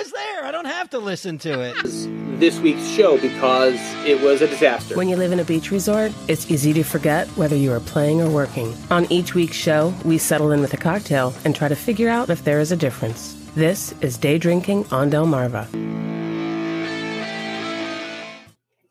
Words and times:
was 0.00 0.12
there. 0.12 0.44
I 0.44 0.50
don't 0.50 0.66
have 0.66 0.88
to 0.90 0.98
listen 0.98 1.36
to 1.38 1.60
it. 1.60 1.76
This 2.40 2.58
week's 2.60 2.86
show 2.88 3.20
because 3.20 3.78
it 4.06 4.18
was 4.22 4.40
a 4.40 4.48
disaster. 4.48 4.96
When 4.96 5.10
you 5.10 5.16
live 5.16 5.30
in 5.30 5.40
a 5.40 5.44
beach 5.44 5.70
resort, 5.70 6.12
it's 6.26 6.50
easy 6.50 6.72
to 6.72 6.82
forget 6.82 7.28
whether 7.36 7.54
you 7.54 7.70
are 7.72 7.80
playing 7.80 8.22
or 8.22 8.30
working. 8.30 8.74
On 8.90 9.04
each 9.12 9.34
week's 9.34 9.56
show, 9.56 9.92
we 10.06 10.16
settle 10.16 10.52
in 10.52 10.62
with 10.62 10.72
a 10.72 10.78
cocktail 10.78 11.34
and 11.44 11.54
try 11.54 11.68
to 11.68 11.76
figure 11.76 12.08
out 12.08 12.30
if 12.30 12.44
there 12.44 12.60
is 12.60 12.72
a 12.72 12.76
difference. 12.76 13.36
This 13.54 13.92
is 14.00 14.16
Day 14.16 14.38
Drinking 14.38 14.86
on 14.90 15.10
Delmarva. 15.10 16.09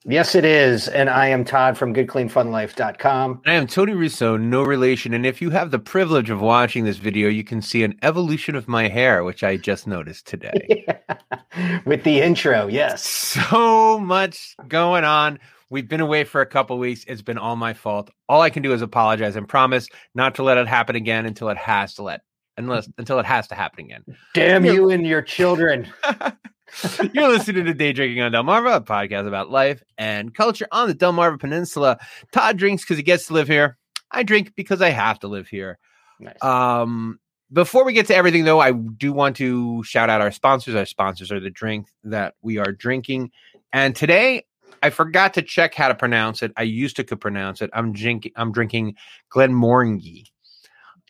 Yes, 0.10 0.34
it 0.34 0.44
is. 0.44 0.88
And 0.88 1.08
I 1.08 1.28
am 1.28 1.46
Todd 1.46 1.78
from 1.78 1.94
goodcleanfunlife.com. 1.94 3.42
I 3.46 3.54
am 3.54 3.68
Tony 3.68 3.94
Russo, 3.94 4.38
no 4.38 4.64
relation. 4.64 5.14
And 5.14 5.24
if 5.24 5.40
you 5.40 5.52
have 5.52 5.70
the 5.70 5.78
privilege 5.78 6.32
of 6.32 6.42
watching 6.42 6.84
this 6.84 6.98
video, 6.98 7.30
you 7.30 7.44
can 7.44 7.62
see 7.62 7.84
an 7.84 7.96
evolution 8.02 8.56
of 8.56 8.68
my 8.68 8.88
hair, 8.88 9.24
which 9.24 9.44
I 9.44 9.56
just 9.56 9.86
noticed 9.86 10.26
today. 10.26 10.84
yeah. 10.88 11.80
With 11.86 12.04
the 12.06 12.22
intro, 12.22 12.66
yes. 12.66 13.06
So 13.06 14.00
much 14.00 14.56
going 14.68 15.04
on. 15.04 15.38
We've 15.70 15.88
been 15.88 16.02
away 16.02 16.24
for 16.24 16.42
a 16.42 16.48
couple 16.48 16.80
weeks. 16.80 17.06
It's 17.08 17.22
been 17.22 17.38
all 17.38 17.56
my 17.56 17.74
fault. 17.74 18.10
All 18.28 18.42
I 18.42 18.50
can 18.50 18.64
do 18.64 18.74
is 18.74 18.82
apologize 18.82 19.36
and 19.36 19.48
promise 19.48 19.88
not 20.16 20.34
to 20.36 20.44
let 20.44 20.58
it 20.58 20.68
happen 20.68 20.96
again 20.96 21.28
until 21.28 21.50
it 21.50 21.58
has 21.58 21.94
to 21.96 22.04
let 22.04 22.22
unless 22.58 22.90
until 22.98 23.20
it 23.20 23.28
has 23.28 23.48
to 23.50 23.56
happen 23.56 23.86
again. 23.86 24.04
Damn 24.34 24.66
you 24.66 24.90
and 24.90 25.06
your 25.06 25.22
children. 25.22 25.88
You're 27.14 27.30
listening 27.30 27.66
to 27.66 27.74
Day 27.74 27.94
Drinking 27.94 28.22
on 28.22 28.32
Delmarva, 28.32 28.78
a 28.78 28.82
podcast 28.82 29.28
about 29.28 29.50
life 29.50 29.84
and 29.98 30.34
culture 30.34 30.68
on 30.72 30.88
the 30.88 30.96
Delmarva 30.96 31.40
Peninsula. 31.40 31.98
Todd 32.32 32.58
drinks 32.58 32.84
because 32.84 32.98
he 32.98 33.04
gets 33.04 33.28
to 33.28 33.34
live 33.34 33.48
here. 33.48 33.78
I 34.12 34.24
drink 34.24 34.54
because 34.56 34.82
I 34.82 34.90
have 34.90 35.20
to 35.20 35.28
live 35.28 35.48
here. 35.48 35.78
Nice. 36.20 36.42
Um, 36.44 37.20
before 37.52 37.84
we 37.86 37.94
get 37.94 38.08
to 38.08 38.16
everything, 38.16 38.44
though, 38.44 38.60
I 38.60 38.72
do 38.72 39.12
want 39.14 39.38
to 39.38 39.84
shout 39.84 40.10
out 40.10 40.22
our 40.22 40.32
sponsors. 40.32 40.76
Our 40.76 40.86
sponsors 40.86 41.32
are 41.32 41.40
the 41.40 41.50
drink 41.50 41.88
that 42.04 42.36
we 42.42 42.58
are 42.58 42.72
drinking. 42.72 43.32
And 43.74 43.96
today, 43.96 44.46
I 44.84 44.92
forgot 44.92 45.34
to 45.36 45.42
check 45.42 45.74
how 45.74 45.88
to 45.88 45.96
pronounce 45.96 46.44
it. 46.44 46.52
I 46.56 46.64
used 46.64 46.96
to 46.98 47.04
could 47.04 47.20
pronounce 47.20 47.62
it. 47.62 47.70
I'm 47.74 47.92
drinking. 47.94 48.34
I'm 48.36 48.52
drinking 48.52 48.96
Glenmorangie, 49.34 50.26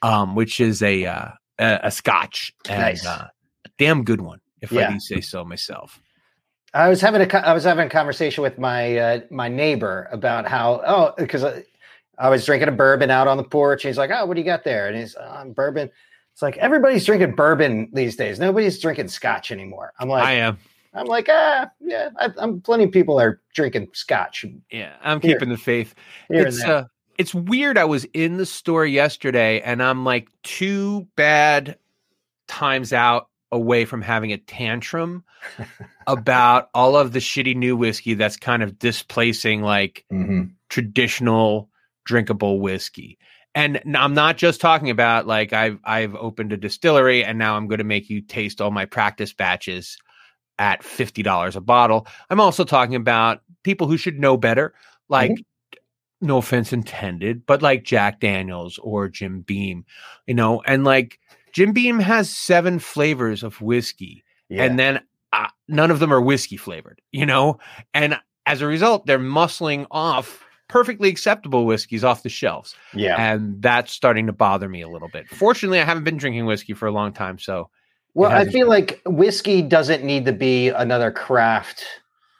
um, 0.01 0.35
which 0.35 0.59
is 0.59 0.81
a 0.81 1.05
uh, 1.05 1.29
a, 1.59 1.79
a 1.83 1.91
Scotch 1.91 2.53
and 2.69 2.81
Nice. 2.81 3.05
uh, 3.05 3.27
a 3.65 3.69
damn 3.77 4.03
good 4.03 4.21
one, 4.21 4.39
if 4.61 4.71
Yeah. 4.71 4.89
I 4.89 4.93
do 4.93 4.99
say 4.99 5.21
so 5.21 5.43
myself. 5.43 5.99
I 6.73 6.87
was 6.87 7.01
having 7.01 7.21
a 7.21 7.47
I 7.47 7.53
was 7.53 7.63
having 7.63 7.87
a 7.87 7.89
conversation 7.89 8.43
with 8.43 8.59
my 8.59 8.97
uh, 8.97 9.19
my 9.31 9.47
neighbor 9.47 10.07
about 10.11 10.47
how 10.47 10.81
oh 10.85 11.13
because 11.17 11.43
I, 11.43 11.63
I 12.19 12.29
was 12.29 12.45
drinking 12.45 12.69
a 12.69 12.73
bourbon 12.73 13.09
out 13.09 13.27
on 13.27 13.37
the 13.37 13.43
porch. 13.43 13.83
And 13.83 13.89
he's 13.89 13.97
like, 13.97 14.11
oh, 14.13 14.25
what 14.25 14.35
do 14.35 14.41
you 14.41 14.45
got 14.45 14.63
there? 14.63 14.87
And 14.87 14.97
he's 14.97 15.15
oh, 15.19 15.45
bourbon. 15.55 15.89
It's 16.33 16.41
like 16.41 16.57
everybody's 16.57 17.05
drinking 17.05 17.35
bourbon 17.35 17.89
these 17.93 18.15
days. 18.15 18.39
Nobody's 18.39 18.79
drinking 18.79 19.07
scotch 19.07 19.51
anymore. 19.51 19.93
I'm 19.99 20.09
like, 20.09 20.23
I 20.23 20.33
am. 20.33 20.57
I'm 20.93 21.05
like, 21.05 21.27
ah, 21.29 21.69
yeah. 21.79 22.09
I, 22.17 22.29
I'm 22.37 22.61
plenty 22.61 22.85
of 22.85 22.91
people 22.91 23.19
are 23.19 23.41
drinking 23.53 23.89
scotch. 23.93 24.45
Yeah, 24.71 24.93
I'm 25.01 25.21
Here. 25.21 25.35
keeping 25.35 25.49
the 25.49 25.57
faith. 25.57 25.95
It's 26.29 26.63
uh, 26.63 26.85
it's 27.17 27.33
weird. 27.33 27.77
I 27.77 27.85
was 27.85 28.05
in 28.13 28.37
the 28.37 28.45
store 28.45 28.85
yesterday, 28.85 29.61
and 29.61 29.81
I'm 29.83 30.05
like 30.05 30.29
two 30.43 31.07
bad 31.15 31.77
times 32.47 32.93
out 32.93 33.27
away 33.51 33.85
from 33.85 34.01
having 34.01 34.31
a 34.31 34.37
tantrum 34.37 35.23
about 36.07 36.69
all 36.73 36.95
of 36.95 37.11
the 37.13 37.19
shitty 37.19 37.55
new 37.55 37.75
whiskey 37.75 38.13
that's 38.13 38.37
kind 38.37 38.63
of 38.63 38.79
displacing 38.79 39.61
like 39.61 40.05
Mhm. 40.11 40.51
traditional 40.69 41.69
drinkable 42.05 42.59
whiskey. 42.59 43.17
And 43.55 43.81
I'm 43.95 44.13
not 44.13 44.37
just 44.37 44.61
talking 44.61 44.89
about 44.89 45.25
like 45.27 45.53
I've 45.53 45.79
I've 45.83 46.15
opened 46.15 46.53
a 46.53 46.57
distillery 46.57 47.23
and 47.23 47.37
now 47.39 47.55
I'm 47.55 47.67
going 47.67 47.79
to 47.79 47.83
make 47.83 48.09
you 48.09 48.21
taste 48.21 48.61
all 48.61 48.71
my 48.71 48.85
practice 48.85 49.33
batches 49.33 49.97
at 50.59 50.83
fifty 50.83 51.23
dollars 51.23 51.55
a 51.55 51.61
bottle. 51.61 52.05
I'm 52.29 52.39
also 52.39 52.63
talking 52.63 52.95
about 52.95 53.41
people 53.63 53.87
who 53.87 53.97
should 53.97 54.19
know 54.19 54.37
better, 54.37 54.73
like 55.09 55.31
no 56.21 56.37
offense 56.37 56.73
intended, 56.73 57.45
but 57.45 57.61
like 57.61 57.83
Jack 57.83 58.19
Daniels 58.19 58.77
or 58.79 59.07
Jim 59.07 59.41
Beam, 59.41 59.85
you 60.27 60.33
know, 60.35 60.61
and 60.65 60.83
like 60.83 61.17
Jim 61.53 61.71
Beam 61.73 61.99
has 61.99 62.29
seven 62.29 62.79
flavors 62.79 63.43
of 63.43 63.61
whiskey 63.61 64.23
Yeah. 64.49 64.63
and 64.63 64.77
then 64.79 65.01
uh, 65.33 65.47
none 65.67 65.91
of 65.91 65.99
them 65.99 66.11
are 66.13 66.21
whiskey 66.21 66.57
flavored, 66.57 67.01
you 67.11 67.25
know? 67.25 67.59
And 67.93 68.19
as 68.45 68.61
a 68.61 68.67
result, 68.67 69.05
they're 69.05 69.19
muscling 69.19 69.85
off 69.91 70.43
perfectly 70.67 71.09
acceptable 71.09 71.65
whiskeys 71.65 72.03
off 72.03 72.23
the 72.23 72.29
shelves. 72.29 72.75
yeah. 72.93 73.15
And 73.17 73.61
that's 73.61 73.91
starting 73.91 74.27
to 74.27 74.33
bother 74.33 74.69
me 74.69 74.81
a 74.81 74.87
little 74.89 75.09
bit. 75.09 75.27
Fortunately, 75.29 75.79
I 75.79 75.83
haven't 75.83 76.03
been 76.03 76.17
drinking 76.17 76.45
whiskey 76.45 76.73
for 76.73 76.87
a 76.87 76.91
long 76.91 77.11
time. 77.13 77.37
So, 77.39 77.69
Well, 78.13 78.31
I 78.31 78.45
feel 78.45 78.67
like 78.67 79.01
whiskey 79.05 79.61
doesn't 79.61 80.03
need 80.03 80.25
to 80.25 80.33
be 80.33 80.69
another 80.69 81.11
craft 81.11 81.83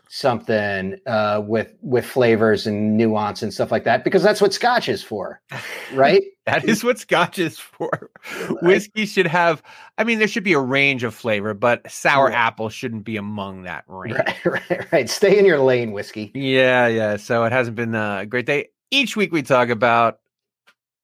something 0.09 0.97
uh, 1.05 1.41
with 1.45 1.73
with 1.81 2.05
flavors 2.05 2.67
and 2.67 2.97
nuance 2.97 3.41
and 3.41 3.53
stuff 3.53 3.71
like 3.71 3.85
that 3.85 4.03
because 4.03 4.21
that's 4.21 4.41
what 4.41 4.53
Scotch 4.53 4.89
is 4.89 5.03
for, 5.03 5.41
right? 5.93 6.23
that 6.49 6.65
is 6.65 6.83
what 6.83 6.99
scotch 6.99 7.39
is 7.39 7.59
for. 7.59 8.09
Whiskey 8.61 9.05
should 9.05 9.27
have, 9.27 9.61
I 9.97 10.03
mean, 10.03 10.19
there 10.19 10.27
should 10.27 10.43
be 10.43 10.53
a 10.53 10.59
range 10.59 11.03
of 11.03 11.13
flavor, 11.13 11.53
but 11.53 11.89
sour 11.89 12.31
apple 12.31 12.69
shouldn't 12.69 13.03
be 13.03 13.17
among 13.17 13.63
that 13.63 13.83
range. 13.87 14.17
right, 14.17 14.45
right, 14.69 14.91
right. 14.91 15.09
Stay 15.09 15.37
in 15.37 15.45
your 15.45 15.59
lane, 15.59 15.91
whiskey. 15.91 16.31
Yeah, 16.33 16.87
yeah. 16.87 17.17
So 17.17 17.43
it 17.43 17.51
hasn't 17.51 17.75
been 17.75 17.95
a 17.95 18.25
great 18.27 18.45
day. 18.45 18.69
Each 18.91 19.15
week 19.15 19.31
we 19.31 19.43
talk 19.43 19.69
about 19.69 20.19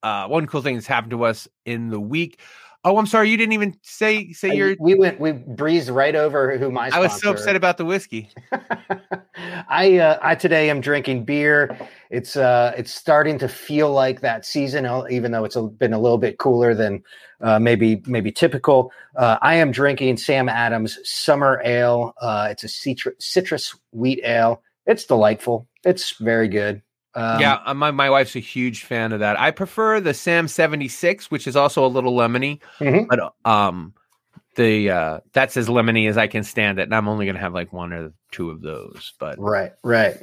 uh, 0.03 0.27
one 0.27 0.47
cool 0.47 0.61
thing 0.61 0.75
that's 0.75 0.87
happened 0.87 1.11
to 1.11 1.23
us 1.23 1.47
in 1.65 1.89
the 1.89 1.99
week. 1.99 2.39
Oh, 2.85 2.99
I'm 2.99 3.07
sorry, 3.07 3.31
you 3.31 3.37
didn't 3.37 3.53
even 3.53 3.75
say 3.81 4.31
say 4.31 4.51
I- 4.51 4.53
your. 4.53 4.75
we 4.79 4.93
went, 4.93 5.19
we 5.19 5.31
breezed 5.31 5.89
right 5.89 6.15
over 6.15 6.55
who 6.55 6.69
my. 6.69 6.91
I 6.93 6.99
was 6.99 7.19
so 7.19 7.31
upset 7.31 7.55
about 7.55 7.77
the 7.77 7.85
whiskey. 7.85 8.29
I 9.67 9.97
uh, 9.97 10.19
I 10.21 10.35
today 10.35 10.69
am 10.69 10.81
drinking 10.81 11.25
beer. 11.25 11.75
It's 12.11 12.37
uh 12.37 12.73
it's 12.77 12.93
starting 12.93 13.39
to 13.39 13.47
feel 13.47 13.91
like 13.91 14.21
that 14.21 14.45
season, 14.45 14.87
even 15.09 15.31
though 15.31 15.45
it's 15.45 15.57
been 15.57 15.93
a 15.93 15.99
little 15.99 16.19
bit 16.19 16.37
cooler 16.37 16.75
than 16.75 17.03
uh, 17.41 17.57
maybe 17.57 18.03
maybe 18.05 18.31
typical. 18.31 18.91
Uh, 19.15 19.39
I 19.41 19.55
am 19.55 19.71
drinking 19.71 20.17
Sam 20.17 20.47
Adams 20.47 20.99
Summer 21.03 21.63
Ale. 21.65 22.13
Uh, 22.21 22.49
it's 22.51 22.63
a 22.63 22.67
citrus 22.67 23.15
citrus 23.19 23.75
wheat 23.93 24.21
ale. 24.23 24.61
It's 24.85 25.05
delightful. 25.05 25.67
It's 25.83 26.11
very 26.19 26.47
good. 26.47 26.83
Um, 27.15 27.39
yeah, 27.39 27.59
uh, 27.65 27.73
my 27.73 27.91
my 27.91 28.09
wife's 28.09 28.35
a 28.35 28.39
huge 28.39 28.83
fan 28.83 29.13
of 29.13 29.19
that. 29.21 29.39
I 29.39 29.51
prefer 29.51 30.01
the 30.01 30.13
Sam 30.13 30.47
76, 30.47 31.31
which 31.31 31.47
is 31.47 31.55
also 31.55 31.85
a 31.85 31.87
little 31.87 32.13
lemony, 32.13 32.59
Mhm. 32.81 33.07
but 33.07 33.33
um, 33.49 33.93
the 34.55 34.89
uh, 34.89 35.19
that's 35.33 35.55
as 35.57 35.67
lemony 35.69 36.09
as 36.09 36.17
I 36.17 36.27
can 36.27 36.43
stand 36.43 36.79
it, 36.79 36.83
and 36.83 36.95
I'm 36.95 37.07
only 37.07 37.25
gonna 37.25 37.39
have 37.39 37.53
like 37.53 37.71
one 37.71 37.93
or 37.93 38.11
two 38.31 38.49
of 38.49 38.61
those. 38.61 39.13
But 39.19 39.39
Right, 39.39 39.71
right. 39.83 40.17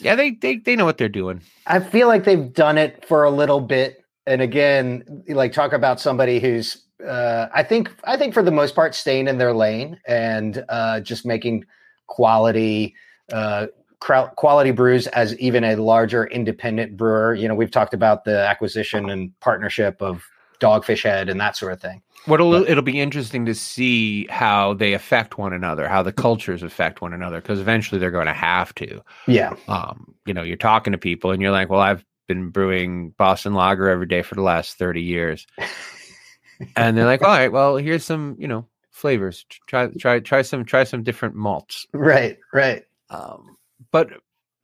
yeah, 0.00 0.14
they 0.14 0.30
they 0.30 0.56
they 0.56 0.74
know 0.74 0.84
what 0.86 0.96
they're 0.98 1.08
doing. 1.08 1.42
I 1.66 1.80
feel 1.80 2.08
like 2.08 2.24
they've 2.24 2.52
done 2.52 2.78
it 2.78 3.04
for 3.06 3.24
a 3.24 3.30
little 3.30 3.60
bit. 3.60 4.04
And 4.26 4.42
again, 4.42 5.24
like 5.28 5.52
talk 5.52 5.72
about 5.72 6.00
somebody 6.00 6.38
who's 6.40 6.82
uh, 7.06 7.48
I 7.54 7.62
think 7.62 7.90
I 8.04 8.16
think 8.16 8.34
for 8.34 8.42
the 8.42 8.50
most 8.50 8.74
part 8.74 8.94
staying 8.94 9.28
in 9.28 9.38
their 9.38 9.52
lane 9.52 9.98
and 10.06 10.64
uh, 10.68 11.00
just 11.00 11.24
making 11.26 11.64
quality 12.06 12.94
uh, 13.32 13.66
quality 14.00 14.70
brews 14.70 15.06
as 15.08 15.36
even 15.38 15.64
a 15.64 15.76
larger 15.76 16.26
independent 16.26 16.96
brewer. 16.96 17.34
You 17.34 17.48
know, 17.48 17.54
we've 17.54 17.70
talked 17.70 17.94
about 17.94 18.24
the 18.24 18.38
acquisition 18.38 19.10
and 19.10 19.38
partnership 19.40 20.00
of 20.00 20.24
Dogfish 20.60 21.02
Head 21.02 21.28
and 21.28 21.40
that 21.40 21.56
sort 21.56 21.72
of 21.72 21.80
thing. 21.80 22.02
What'll 22.26 22.54
it'll 22.54 22.82
be 22.82 23.00
interesting 23.00 23.46
to 23.46 23.54
see 23.54 24.26
how 24.26 24.74
they 24.74 24.92
affect 24.92 25.38
one 25.38 25.52
another, 25.52 25.88
how 25.88 26.02
the 26.02 26.12
cultures 26.12 26.62
affect 26.62 27.00
one 27.00 27.12
another, 27.12 27.40
because 27.40 27.60
eventually 27.60 27.98
they're 27.98 28.10
going 28.10 28.26
to 28.26 28.32
have 28.32 28.74
to. 28.76 29.02
Yeah, 29.26 29.54
Um, 29.68 30.14
you 30.26 30.34
know, 30.34 30.42
you're 30.42 30.56
talking 30.56 30.92
to 30.92 30.98
people 30.98 31.30
and 31.30 31.40
you're 31.40 31.52
like, 31.52 31.70
"Well, 31.70 31.80
I've 31.80 32.04
been 32.26 32.50
brewing 32.50 33.10
Boston 33.10 33.54
Lager 33.54 33.88
every 33.88 34.06
day 34.06 34.22
for 34.22 34.34
the 34.34 34.42
last 34.42 34.78
thirty 34.78 35.02
years," 35.02 35.46
and 36.76 36.96
they're 36.98 37.06
like, 37.06 37.22
"All 37.22 37.28
right, 37.28 37.52
well, 37.52 37.76
here's 37.76 38.04
some, 38.04 38.36
you 38.38 38.48
know, 38.48 38.66
flavors. 38.90 39.46
Try 39.66 39.86
try 39.98 40.18
try 40.18 40.42
some 40.42 40.64
try 40.64 40.84
some 40.84 41.04
different 41.04 41.34
malts." 41.36 41.86
right, 41.92 42.36
right. 42.52 42.84
Um, 43.10 43.56
but 43.92 44.08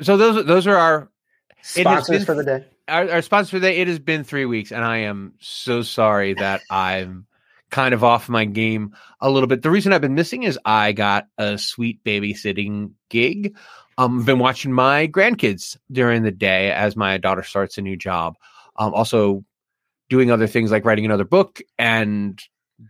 so 0.00 0.16
those 0.16 0.44
those 0.46 0.66
are 0.66 0.76
our 0.76 1.10
Sponsors 1.62 2.18
been- 2.18 2.26
for 2.26 2.34
the 2.34 2.44
day. 2.44 2.64
our, 2.88 3.10
our 3.10 3.22
sponsor 3.22 3.50
for 3.52 3.58
the 3.58 3.68
day. 3.68 3.78
It 3.78 3.88
has 3.88 3.98
been 3.98 4.22
three 4.24 4.44
weeks, 4.44 4.70
and 4.70 4.84
I 4.84 4.98
am 4.98 5.34
so 5.40 5.82
sorry 5.82 6.34
that 6.34 6.60
I'm 6.70 7.26
kind 7.70 7.94
of 7.94 8.04
off 8.04 8.28
my 8.28 8.44
game 8.44 8.94
a 9.20 9.30
little 9.30 9.46
bit. 9.46 9.62
The 9.62 9.70
reason 9.70 9.92
I've 9.92 10.00
been 10.02 10.14
missing 10.14 10.42
is 10.42 10.58
I 10.64 10.92
got 10.92 11.26
a 11.38 11.56
sweet 11.58 12.04
babysitting 12.04 12.92
gig. 13.08 13.56
Um, 13.96 14.20
I've 14.20 14.26
been 14.26 14.38
watching 14.38 14.72
my 14.72 15.08
grandkids 15.08 15.76
during 15.90 16.22
the 16.22 16.30
day 16.30 16.70
as 16.70 16.96
my 16.96 17.16
daughter 17.16 17.42
starts 17.42 17.78
a 17.78 17.82
new 17.82 17.96
job. 17.96 18.36
Um, 18.76 18.92
also 18.92 19.44
doing 20.10 20.30
other 20.30 20.46
things 20.46 20.70
like 20.70 20.84
writing 20.84 21.04
another 21.06 21.24
book 21.24 21.62
and 21.78 22.40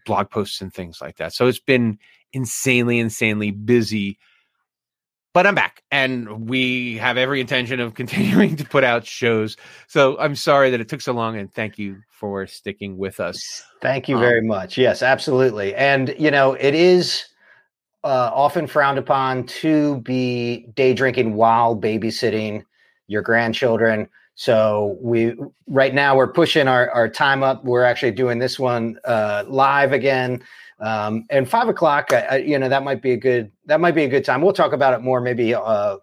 blog 0.05 0.31
posts 0.31 0.61
and 0.61 0.75
things 0.75 1.01
like 1.01 1.17
that. 1.19 1.33
So 1.33 1.47
it's 1.47 1.61
been 1.61 1.99
insanely, 2.33 2.99
insanely 2.99 3.53
busy. 3.53 4.19
But 5.35 5.49
I'm 5.49 5.57
back, 5.57 5.83
and 5.91 6.49
we 6.49 6.97
have 6.99 7.17
every 7.17 7.41
intention 7.41 7.81
of 7.81 7.95
continuing 8.01 8.55
to 8.55 8.65
put 8.65 8.85
out 8.85 9.05
shows. 9.05 9.57
So 9.89 10.17
I'm 10.21 10.37
sorry 10.37 10.71
that 10.71 10.81
it 10.81 10.89
took 10.89 11.01
so 11.01 11.13
long, 11.13 11.37
and 11.37 11.53
thank 11.53 11.77
you 11.77 12.01
for 12.09 12.47
sticking 12.47 12.97
with 12.97 13.19
us. 13.19 13.63
Thank 13.83 14.09
you 14.09 14.15
Um, 14.15 14.23
very 14.23 14.43
much. 14.43 14.79
Yes, 14.79 15.03
absolutely. 15.03 15.75
And 15.75 16.15
you 16.19 16.31
know, 16.31 16.53
it 16.53 16.77
is 16.77 17.25
uh, 18.05 18.31
often 18.33 18.69
frowned 18.69 18.97
upon 18.97 19.45
to 19.47 20.01
be 20.03 20.69
day 20.77 20.95
drinking 20.95 21.35
while 21.35 21.77
babysitting 21.77 22.63
your 23.09 23.23
grandchildren. 23.23 24.09
So 24.37 24.97
we 25.01 25.35
right 25.67 25.95
now 25.95 26.17
we're 26.17 26.33
pushing 26.33 26.69
our, 26.69 26.91
our 26.91 27.09
time 27.09 27.43
up. 27.43 27.65
We're 27.65 27.85
actually 27.85 28.13
doing 28.13 28.39
this 28.39 28.59
one 28.59 28.99
uh, 29.05 29.45
live 29.49 29.93
again. 29.93 30.43
Um, 30.81 31.25
and 31.31 31.49
five 31.49 31.69
o'clock, 31.69 32.13
I, 32.13 32.21
I, 32.21 32.37
you 32.37 32.59
know, 32.59 32.69
that 32.69 32.83
might 32.83 33.01
be 33.01 33.13
a 33.13 33.17
good 33.17 33.51
that 33.67 33.81
might 33.81 33.95
be 33.95 34.05
a 34.05 34.09
good 34.09 34.25
time. 34.25 34.43
We'll 34.43 34.53
talk 34.53 34.73
about 34.73 34.95
it 34.95 35.03
more 35.03 35.21
maybe 35.21 35.55
uh, 35.55 35.97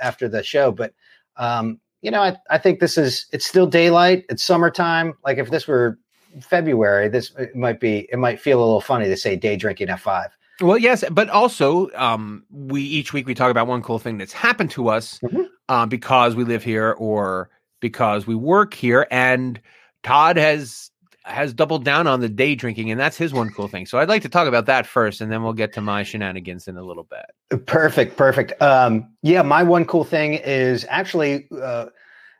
after 0.00 0.28
the 0.28 0.42
show. 0.42 0.72
But 0.72 0.94
um, 1.36 1.80
you 2.02 2.10
know, 2.10 2.22
I, 2.22 2.36
I 2.50 2.58
think 2.58 2.80
this 2.80 2.96
is 2.96 3.26
it's 3.32 3.46
still 3.46 3.66
daylight. 3.66 4.24
It's 4.28 4.42
summertime. 4.42 5.14
Like 5.24 5.38
if 5.38 5.50
this 5.50 5.66
were 5.66 5.98
February, 6.40 7.08
this 7.08 7.32
it 7.38 7.54
might 7.54 7.80
be 7.80 8.08
it 8.10 8.18
might 8.18 8.40
feel 8.40 8.58
a 8.58 8.64
little 8.64 8.80
funny 8.80 9.06
to 9.06 9.16
say 9.16 9.36
day 9.36 9.56
drinking 9.56 9.88
at 9.90 10.00
five. 10.00 10.30
Well, 10.60 10.78
yes, 10.78 11.04
but 11.10 11.28
also 11.30 11.88
um, 11.94 12.44
we 12.50 12.82
each 12.82 13.12
week 13.12 13.26
we 13.26 13.34
talk 13.34 13.50
about 13.50 13.68
one 13.68 13.82
cool 13.82 14.00
thing 14.00 14.18
that's 14.18 14.32
happened 14.32 14.72
to 14.72 14.88
us 14.88 15.20
Mhm. 15.20 15.46
uh, 15.68 15.86
because 15.86 16.34
we 16.34 16.44
live 16.44 16.64
here 16.64 16.96
or 16.98 17.50
because 17.80 18.26
we 18.26 18.34
work 18.34 18.74
here, 18.74 19.06
and 19.10 19.60
Todd 20.02 20.36
has 20.36 20.90
has 21.24 21.52
doubled 21.52 21.84
down 21.84 22.06
on 22.06 22.20
the 22.20 22.28
day 22.28 22.54
drinking, 22.54 22.90
and 22.90 22.98
that's 22.98 23.16
his 23.16 23.32
one 23.32 23.50
cool 23.50 23.68
thing. 23.68 23.86
So 23.86 23.98
I'd 23.98 24.08
like 24.08 24.22
to 24.22 24.28
talk 24.28 24.48
about 24.48 24.66
that 24.66 24.86
first, 24.86 25.20
and 25.20 25.30
then 25.30 25.42
we'll 25.42 25.52
get 25.52 25.72
to 25.74 25.80
my 25.80 26.02
shenanigans 26.02 26.68
in 26.68 26.76
a 26.76 26.82
little 26.82 27.04
bit. 27.04 27.66
Perfect, 27.66 28.16
perfect. 28.16 28.60
Um, 28.62 29.12
yeah, 29.22 29.42
my 29.42 29.62
one 29.62 29.84
cool 29.84 30.04
thing 30.04 30.34
is 30.34 30.86
actually 30.88 31.48
uh, 31.62 31.86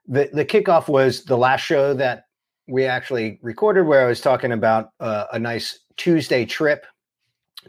the 0.06 0.30
the 0.32 0.44
kickoff 0.44 0.88
was 0.88 1.24
the 1.24 1.36
last 1.36 1.60
show 1.60 1.94
that 1.94 2.24
we 2.66 2.84
actually 2.84 3.38
recorded, 3.42 3.86
where 3.86 4.04
I 4.04 4.08
was 4.08 4.20
talking 4.20 4.52
about 4.52 4.90
uh, 5.00 5.26
a 5.32 5.38
nice 5.38 5.78
Tuesday 5.96 6.44
trip 6.44 6.86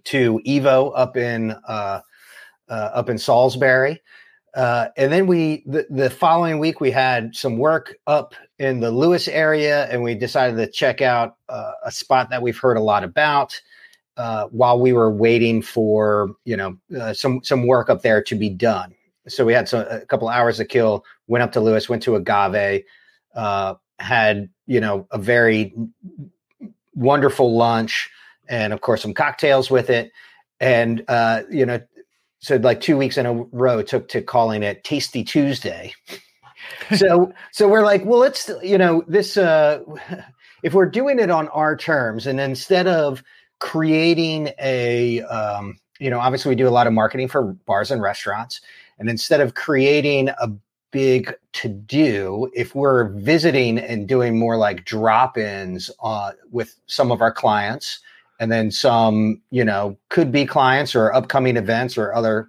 to 0.05 0.39
Evo 0.45 0.91
up 0.95 1.17
in 1.17 1.51
uh, 1.67 2.01
uh, 2.69 2.89
up 2.93 3.09
in 3.09 3.17
Salisbury, 3.17 4.01
uh, 4.55 4.87
and 4.97 5.11
then 5.11 5.27
we 5.27 5.63
the, 5.65 5.85
the 5.89 6.09
following 6.09 6.59
week 6.59 6.81
we 6.81 6.91
had 6.91 7.35
some 7.35 7.57
work 7.57 7.95
up 8.07 8.33
in 8.57 8.79
the 8.79 8.91
Lewes 8.91 9.27
area, 9.27 9.85
and 9.85 10.03
we 10.03 10.15
decided 10.15 10.57
to 10.57 10.69
check 10.71 11.01
out 11.01 11.37
uh, 11.49 11.71
a 11.83 11.91
spot 11.91 12.29
that 12.29 12.41
we've 12.41 12.57
heard 12.57 12.77
a 12.77 12.81
lot 12.81 13.03
about 13.03 13.59
uh, 14.17 14.47
while 14.47 14.79
we 14.79 14.91
were 14.91 15.11
waiting 15.11 15.61
for 15.61 16.35
you 16.45 16.57
know 16.57 16.77
uh, 16.99 17.13
some 17.13 17.41
some 17.43 17.65
work 17.67 17.89
up 17.89 18.01
there 18.01 18.21
to 18.23 18.35
be 18.35 18.49
done. 18.49 18.93
So 19.27 19.45
we 19.45 19.53
had 19.53 19.69
some, 19.69 19.85
a 19.89 20.05
couple 20.05 20.27
hours 20.29 20.57
to 20.57 20.65
kill. 20.65 21.05
Went 21.27 21.43
up 21.43 21.51
to 21.53 21.61
Lewes, 21.61 21.87
went 21.87 22.01
to 22.03 22.15
Agave, 22.15 22.83
uh, 23.35 23.75
had 23.99 24.49
you 24.67 24.79
know 24.79 25.07
a 25.11 25.17
very 25.17 25.73
wonderful 26.95 27.55
lunch, 27.55 28.09
and 28.47 28.73
of 28.73 28.81
course 28.81 29.01
some 29.01 29.13
cocktails 29.13 29.69
with 29.69 29.89
it. 29.89 30.11
And 30.59 31.05
uh, 31.07 31.43
you 31.49 31.65
know, 31.65 31.79
so 32.39 32.55
like 32.57 32.81
two 32.81 32.97
weeks 32.97 33.17
in 33.17 33.25
a 33.25 33.33
row 33.33 33.81
took 33.81 34.07
to 34.09 34.21
calling 34.21 34.63
it 34.63 34.83
Tasty 34.83 35.23
Tuesday. 35.23 35.93
so 36.95 37.31
so 37.51 37.67
we're 37.67 37.83
like, 37.83 38.05
well, 38.05 38.19
let's 38.19 38.49
you 38.63 38.77
know 38.77 39.03
this. 39.07 39.37
Uh, 39.37 39.83
if 40.63 40.73
we're 40.73 40.89
doing 40.89 41.19
it 41.19 41.29
on 41.29 41.47
our 41.49 41.75
terms, 41.75 42.27
and 42.27 42.39
instead 42.39 42.87
of 42.87 43.23
creating 43.59 44.51
a 44.59 45.21
um, 45.23 45.77
you 45.99 46.09
know 46.09 46.19
obviously 46.19 46.49
we 46.49 46.55
do 46.55 46.67
a 46.67 46.69
lot 46.69 46.87
of 46.87 46.93
marketing 46.93 47.27
for 47.27 47.53
bars 47.65 47.91
and 47.91 48.01
restaurants 48.01 48.61
and 48.97 49.09
instead 49.09 49.41
of 49.41 49.53
creating 49.53 50.29
a 50.29 50.49
big 50.91 51.33
to 51.53 51.69
do 51.69 52.49
if 52.55 52.73
we're 52.73 53.09
visiting 53.09 53.77
and 53.77 54.07
doing 54.07 54.39
more 54.39 54.57
like 54.57 54.85
drop-ins 54.85 55.91
uh, 56.01 56.31
with 56.51 56.75
some 56.87 57.11
of 57.11 57.21
our 57.21 57.31
clients 57.31 57.99
and 58.39 58.51
then 58.51 58.71
some 58.71 59.41
you 59.51 59.63
know 59.63 59.97
could 60.09 60.31
be 60.31 60.45
clients 60.45 60.95
or 60.95 61.13
upcoming 61.13 61.57
events 61.57 61.97
or 61.97 62.13
other 62.13 62.47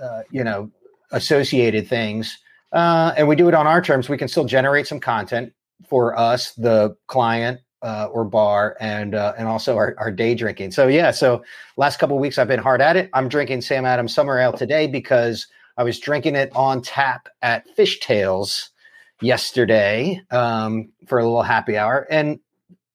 uh, 0.00 0.22
you 0.30 0.44
know 0.44 0.70
associated 1.12 1.88
things 1.88 2.38
uh, 2.72 3.12
and 3.16 3.26
we 3.28 3.36
do 3.36 3.48
it 3.48 3.54
on 3.54 3.66
our 3.66 3.80
terms 3.82 4.08
we 4.08 4.18
can 4.18 4.28
still 4.28 4.44
generate 4.44 4.86
some 4.86 5.00
content 5.00 5.52
for 5.88 6.18
us 6.18 6.52
the 6.54 6.96
client 7.06 7.60
uh, 7.82 8.08
or 8.12 8.24
bar 8.24 8.76
and 8.80 9.14
uh, 9.14 9.32
and 9.38 9.48
also 9.48 9.76
our, 9.76 9.94
our 9.98 10.10
day 10.10 10.34
drinking. 10.34 10.70
So 10.70 10.86
yeah, 10.86 11.10
so 11.10 11.42
last 11.76 11.98
couple 11.98 12.18
weeks 12.18 12.38
I've 12.38 12.48
been 12.48 12.60
hard 12.60 12.80
at 12.80 12.96
it. 12.96 13.10
I'm 13.14 13.28
drinking 13.28 13.62
Sam 13.62 13.84
Adams 13.84 14.14
Summer 14.14 14.38
Ale 14.38 14.52
today 14.52 14.86
because 14.86 15.46
I 15.76 15.82
was 15.82 15.98
drinking 15.98 16.36
it 16.36 16.54
on 16.54 16.82
tap 16.82 17.28
at 17.42 17.64
Fishtails 17.76 18.68
yesterday 19.22 20.20
um, 20.30 20.90
for 21.06 21.18
a 21.18 21.24
little 21.24 21.42
happy 21.42 21.76
hour. 21.76 22.06
And 22.10 22.40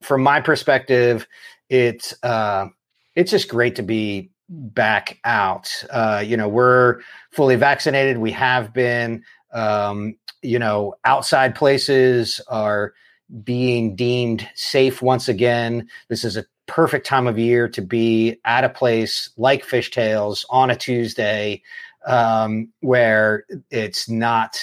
from 0.02 0.22
my 0.22 0.40
perspective, 0.40 1.28
it's 1.70 2.14
uh, 2.24 2.68
it's 3.16 3.32
just 3.32 3.50
great 3.50 3.76
to 3.76 3.84
be 3.84 4.30
back 4.50 5.20
out. 5.24 5.72
Uh, 5.90 6.24
you 6.26 6.38
know, 6.38 6.48
we're 6.48 7.02
fully 7.32 7.56
vaccinated. 7.56 8.18
We 8.18 8.32
have 8.32 8.74
been. 8.74 9.24
Um, 9.54 10.18
you 10.42 10.60
know, 10.60 10.94
outside 11.06 11.56
places 11.56 12.40
are 12.50 12.94
being 13.44 13.96
deemed 13.96 14.48
safe 14.54 15.02
once 15.02 15.28
again. 15.30 15.88
This 16.10 16.24
is 16.24 16.36
a 16.38 16.46
perfect 16.68 17.06
time 17.08 17.26
of 17.26 17.40
year 17.40 17.68
to 17.70 17.82
be 17.82 18.38
at 18.46 18.64
a 18.64 18.70
place 18.70 19.30
like 19.38 19.66
Fishtails 19.66 20.46
on 20.50 20.70
a 20.70 20.76
Tuesday 20.76 21.62
um, 22.06 22.68
where 22.82 23.46
it's 23.72 24.10
not 24.10 24.60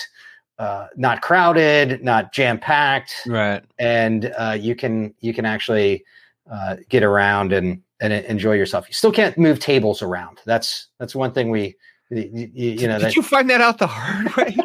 uh, 0.59 0.87
not 0.95 1.23
crowded, 1.23 2.05
not 2.05 2.33
jam 2.33 2.59
packed, 2.59 3.15
Right. 3.27 3.65
and 3.79 4.33
uh, 4.39 4.57
you 4.61 4.77
can 4.77 5.15
you 5.21 5.33
can 5.35 5.45
actually 5.47 6.05
uh, 6.51 6.77
get 6.89 7.03
around 7.03 7.53
and 7.53 7.83
and 8.01 8.13
enjoy 8.13 8.53
yourself. 8.55 8.89
You 8.89 8.95
still 8.95 9.13
can't 9.13 9.37
move 9.39 9.59
tables 9.61 10.03
around. 10.03 10.41
That's 10.45 10.89
that's 10.99 11.15
one 11.15 11.33
thing 11.33 11.51
we 11.51 11.77
you, 12.11 12.51
you 12.55 12.89
know 12.89 12.99
Did 12.99 13.07
that 13.07 13.17
you 13.17 13.23
find 13.23 13.49
that 13.51 13.61
out 13.61 13.79
the 13.79 13.87
hard 13.87 14.35
way? 14.37 14.57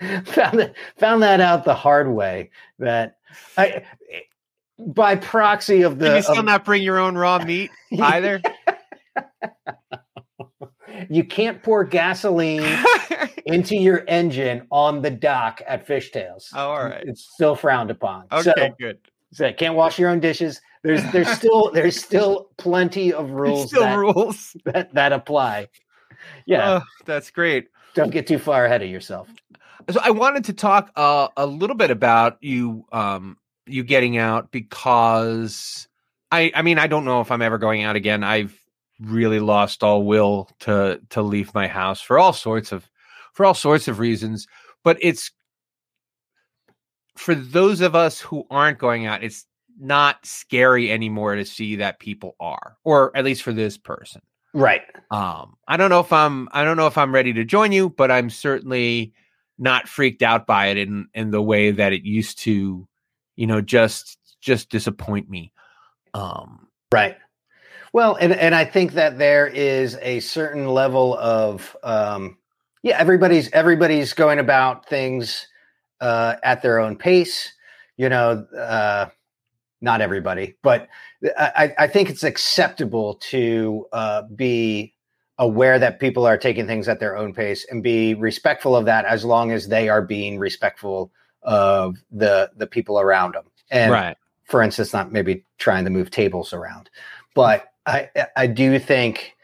found 0.24 0.58
that, 0.58 0.74
found 0.98 1.22
that 1.22 1.40
out 1.40 1.64
the 1.64 1.74
hard 1.74 2.08
way 2.10 2.50
that 2.78 3.18
I 3.56 3.84
by 4.78 5.16
proxy 5.16 5.82
of 5.82 5.98
the. 5.98 6.06
Can 6.06 6.16
you 6.16 6.22
still 6.22 6.38
of- 6.40 6.44
not 6.44 6.64
bring 6.64 6.82
your 6.82 6.98
own 6.98 7.16
raw 7.16 7.38
meat 7.44 7.70
either? 8.00 8.40
you 11.10 11.24
can't 11.24 11.62
pour 11.62 11.84
gasoline 11.84 12.62
into 13.46 13.76
your 13.76 14.04
engine 14.08 14.66
on 14.70 15.02
the 15.02 15.10
dock 15.10 15.60
at 15.66 15.86
Fishtails. 15.86 16.48
Oh, 16.54 16.70
all 16.70 16.84
right. 16.84 17.02
It's 17.06 17.22
still 17.34 17.54
frowned 17.56 17.90
upon. 17.90 18.26
okay, 18.32 18.52
So, 18.52 18.68
good. 18.78 18.98
So 19.34 19.52
can't 19.52 19.74
wash 19.74 19.98
your 19.98 20.08
own 20.08 20.20
dishes. 20.20 20.60
There's 20.82 21.02
there's 21.12 21.28
still 21.38 21.70
there's 21.72 22.02
still 22.02 22.48
plenty 22.56 23.12
of 23.12 23.30
rules 23.32 23.68
Still 23.68 23.82
that, 23.82 23.98
rules. 23.98 24.56
that 24.64 24.94
that 24.94 25.12
apply. 25.12 25.68
Yeah, 26.46 26.80
Oh, 26.80 26.86
that's 27.04 27.30
great. 27.30 27.68
don't 27.94 28.10
get 28.10 28.26
too 28.26 28.38
far 28.38 28.64
ahead 28.64 28.82
of 28.82 28.88
yourself. 28.88 29.28
So 29.90 30.00
I 30.02 30.10
wanted 30.10 30.44
to 30.46 30.52
talk 30.54 30.90
uh, 30.96 31.28
a 31.36 31.44
little 31.46 31.76
bit 31.76 31.90
about 31.90 32.38
you 32.40 32.86
um 32.92 33.36
you 33.66 33.82
getting 33.82 34.16
out 34.16 34.50
because 34.52 35.88
I 36.30 36.52
I 36.54 36.62
mean 36.62 36.78
I 36.78 36.86
don't 36.86 37.04
know 37.04 37.20
if 37.20 37.30
I'm 37.30 37.42
ever 37.42 37.58
going 37.58 37.82
out 37.82 37.96
again. 37.96 38.24
I've 38.24 38.58
really 39.00 39.40
lost 39.40 39.82
all 39.82 40.04
will 40.04 40.48
to 40.60 41.00
to 41.10 41.20
leave 41.22 41.52
my 41.54 41.66
house 41.66 42.00
for 42.00 42.18
all 42.18 42.32
sorts 42.32 42.72
of 42.72 42.88
for 43.32 43.44
all 43.44 43.54
sorts 43.54 43.88
of 43.88 43.98
reasons, 43.98 44.46
but 44.84 44.96
it's 45.00 45.30
for 47.16 47.34
those 47.34 47.80
of 47.80 47.94
us 47.94 48.20
who 48.20 48.46
aren't 48.50 48.78
going 48.78 49.06
out, 49.06 49.22
it's 49.22 49.46
not 49.78 50.24
scary 50.24 50.90
anymore 50.90 51.34
to 51.36 51.44
see 51.44 51.76
that 51.76 51.98
people 51.98 52.36
are, 52.40 52.76
or 52.84 53.16
at 53.16 53.24
least 53.24 53.42
for 53.42 53.52
this 53.52 53.76
person. 53.76 54.22
Right. 54.52 54.82
Um, 55.10 55.56
I 55.66 55.76
don't 55.76 55.90
know 55.90 56.00
if 56.00 56.12
I'm 56.12 56.48
I 56.52 56.64
don't 56.64 56.76
know 56.76 56.86
if 56.86 56.96
I'm 56.96 57.14
ready 57.14 57.32
to 57.34 57.44
join 57.44 57.72
you, 57.72 57.90
but 57.90 58.10
I'm 58.10 58.30
certainly 58.30 59.12
not 59.58 59.88
freaked 59.88 60.22
out 60.22 60.46
by 60.46 60.66
it 60.66 60.78
in 60.78 61.08
in 61.14 61.30
the 61.30 61.42
way 61.42 61.72
that 61.72 61.92
it 61.92 62.04
used 62.04 62.38
to, 62.40 62.86
you 63.36 63.46
know, 63.46 63.60
just 63.60 64.18
just 64.40 64.70
disappoint 64.70 65.28
me. 65.28 65.52
Um, 66.12 66.68
Right. 66.92 67.16
Well, 67.92 68.14
and 68.14 68.32
and 68.32 68.54
I 68.54 68.64
think 68.64 68.92
that 68.92 69.18
there 69.18 69.48
is 69.48 69.98
a 70.00 70.20
certain 70.20 70.68
level 70.68 71.16
of 71.18 71.76
um, 71.82 72.38
yeah, 72.84 72.96
everybody's 72.98 73.50
everybody's 73.50 74.12
going 74.12 74.38
about 74.38 74.88
things 74.88 75.48
uh, 76.04 76.36
at 76.42 76.60
their 76.60 76.78
own 76.78 76.96
pace. 76.96 77.52
You 77.96 78.08
know, 78.10 78.46
uh, 78.56 79.06
not 79.80 80.00
everybody, 80.00 80.56
but 80.62 80.88
I, 81.38 81.72
I 81.78 81.86
think 81.86 82.10
it's 82.10 82.24
acceptable 82.24 83.14
to 83.30 83.86
uh, 83.92 84.22
be 84.34 84.94
aware 85.38 85.78
that 85.78 86.00
people 86.00 86.26
are 86.26 86.36
taking 86.36 86.66
things 86.66 86.88
at 86.88 87.00
their 87.00 87.16
own 87.16 87.32
pace 87.32 87.66
and 87.70 87.82
be 87.82 88.14
respectful 88.14 88.76
of 88.76 88.84
that 88.84 89.04
as 89.04 89.24
long 89.24 89.50
as 89.50 89.68
they 89.68 89.88
are 89.88 90.02
being 90.02 90.38
respectful 90.38 91.10
of 91.42 91.96
the 92.10 92.50
the 92.56 92.66
people 92.66 93.00
around 93.00 93.34
them. 93.34 93.44
And 93.70 93.92
right. 93.92 94.16
for 94.44 94.62
instance, 94.62 94.92
not 94.92 95.10
maybe 95.10 95.44
trying 95.58 95.84
to 95.84 95.90
move 95.90 96.10
tables 96.10 96.52
around, 96.52 96.90
but 97.34 97.64
I 97.86 98.10
I 98.36 98.46
do 98.46 98.78
think 98.78 99.36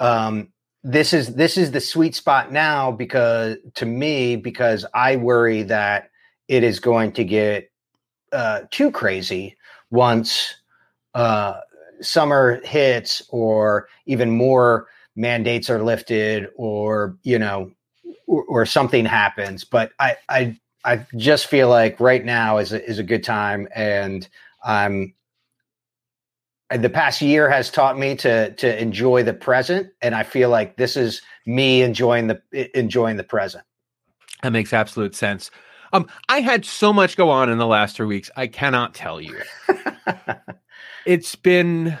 um, 0.00 0.48
this 0.86 1.12
is 1.12 1.34
this 1.34 1.56
is 1.56 1.72
the 1.72 1.80
sweet 1.80 2.14
spot 2.14 2.52
now 2.52 2.92
because 2.92 3.56
to 3.74 3.84
me 3.84 4.36
because 4.36 4.86
I 4.94 5.16
worry 5.16 5.64
that 5.64 6.10
it 6.46 6.62
is 6.62 6.78
going 6.78 7.10
to 7.14 7.24
get 7.24 7.72
uh, 8.32 8.60
too 8.70 8.92
crazy 8.92 9.56
once 9.90 10.54
uh, 11.14 11.54
summer 12.00 12.60
hits 12.64 13.20
or 13.30 13.88
even 14.06 14.30
more 14.30 14.86
mandates 15.16 15.68
are 15.68 15.82
lifted 15.82 16.46
or 16.54 17.16
you 17.24 17.40
know 17.40 17.72
or, 18.28 18.44
or 18.44 18.64
something 18.64 19.04
happens. 19.04 19.64
But 19.64 19.90
i 19.98 20.16
i 20.28 20.56
i 20.84 21.04
just 21.16 21.46
feel 21.46 21.68
like 21.68 21.98
right 21.98 22.24
now 22.24 22.58
is 22.58 22.72
a, 22.72 22.88
is 22.88 23.00
a 23.00 23.02
good 23.02 23.24
time 23.24 23.66
and 23.74 24.28
i'm 24.64 25.12
the 26.70 26.90
past 26.90 27.22
year 27.22 27.48
has 27.48 27.70
taught 27.70 27.98
me 27.98 28.16
to 28.16 28.52
to 28.54 28.80
enjoy 28.80 29.22
the 29.22 29.34
present. 29.34 29.88
And 30.02 30.14
i 30.14 30.22
feel 30.22 30.50
like 30.50 30.76
this 30.76 30.96
is 30.96 31.22
me 31.46 31.82
enjoying 31.82 32.26
the 32.26 32.78
enjoying 32.78 33.16
the 33.16 33.24
present. 33.24 33.64
That 34.42 34.50
makes 34.50 34.72
absolute 34.72 35.14
sense. 35.14 35.50
Um 35.92 36.08
i 36.28 36.40
had 36.40 36.64
so 36.64 36.92
much 36.92 37.16
go 37.16 37.30
on 37.30 37.48
in 37.48 37.58
the 37.58 37.66
last 37.66 37.96
three 37.96 38.06
weeks 38.06 38.30
i 38.36 38.46
cannot 38.46 38.94
tell 38.94 39.20
you. 39.20 39.40
It's 41.06 41.36
been 41.36 41.96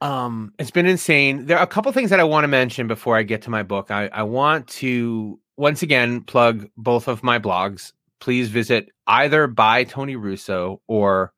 um 0.00 0.54
it's 0.58 0.70
been 0.70 0.86
insane. 0.86 1.46
There 1.46 1.58
are 1.58 1.64
a 1.64 1.66
couple 1.66 1.90
things 1.92 2.10
that 2.10 2.20
i 2.20 2.24
want 2.24 2.44
to 2.44 2.48
mention 2.48 2.86
before 2.86 3.16
i 3.16 3.24
get 3.24 3.42
to 3.42 3.50
my 3.50 3.64
book. 3.64 3.90
I 3.90 4.06
i 4.08 4.22
want 4.22 4.68
to 4.68 5.40
once 5.56 5.82
again 5.82 6.22
plug 6.22 6.68
both 6.76 7.08
of 7.08 7.24
my 7.24 7.38
blogs. 7.40 7.92
Please 8.20 8.48
visit 8.48 8.90
either 9.08 9.48
by 9.48 9.82
tony 9.84 10.14
russo 10.14 10.80
or 10.86 11.32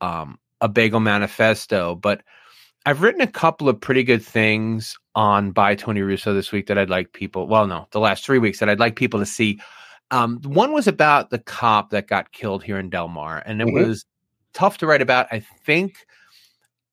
um 0.00 0.38
a 0.60 0.68
bagel 0.68 1.00
manifesto 1.00 1.94
but 1.94 2.22
i've 2.86 3.02
written 3.02 3.20
a 3.20 3.26
couple 3.26 3.68
of 3.68 3.80
pretty 3.80 4.02
good 4.02 4.22
things 4.22 4.96
on 5.14 5.50
by 5.52 5.74
tony 5.74 6.00
russo 6.02 6.32
this 6.34 6.52
week 6.52 6.66
that 6.66 6.78
i'd 6.78 6.90
like 6.90 7.12
people 7.12 7.46
well 7.46 7.66
no 7.66 7.86
the 7.90 8.00
last 8.00 8.24
three 8.24 8.38
weeks 8.38 8.58
that 8.58 8.68
i'd 8.68 8.80
like 8.80 8.96
people 8.96 9.20
to 9.20 9.26
see 9.26 9.60
um 10.10 10.40
one 10.44 10.72
was 10.72 10.86
about 10.86 11.30
the 11.30 11.38
cop 11.38 11.90
that 11.90 12.06
got 12.06 12.32
killed 12.32 12.62
here 12.62 12.78
in 12.78 12.88
Delmar 12.90 13.38
and 13.46 13.60
it 13.60 13.66
Mhm. 13.66 13.72
was 13.72 14.04
tough 14.54 14.78
to 14.78 14.86
write 14.86 15.02
about 15.02 15.26
i 15.32 15.40
think 15.40 16.06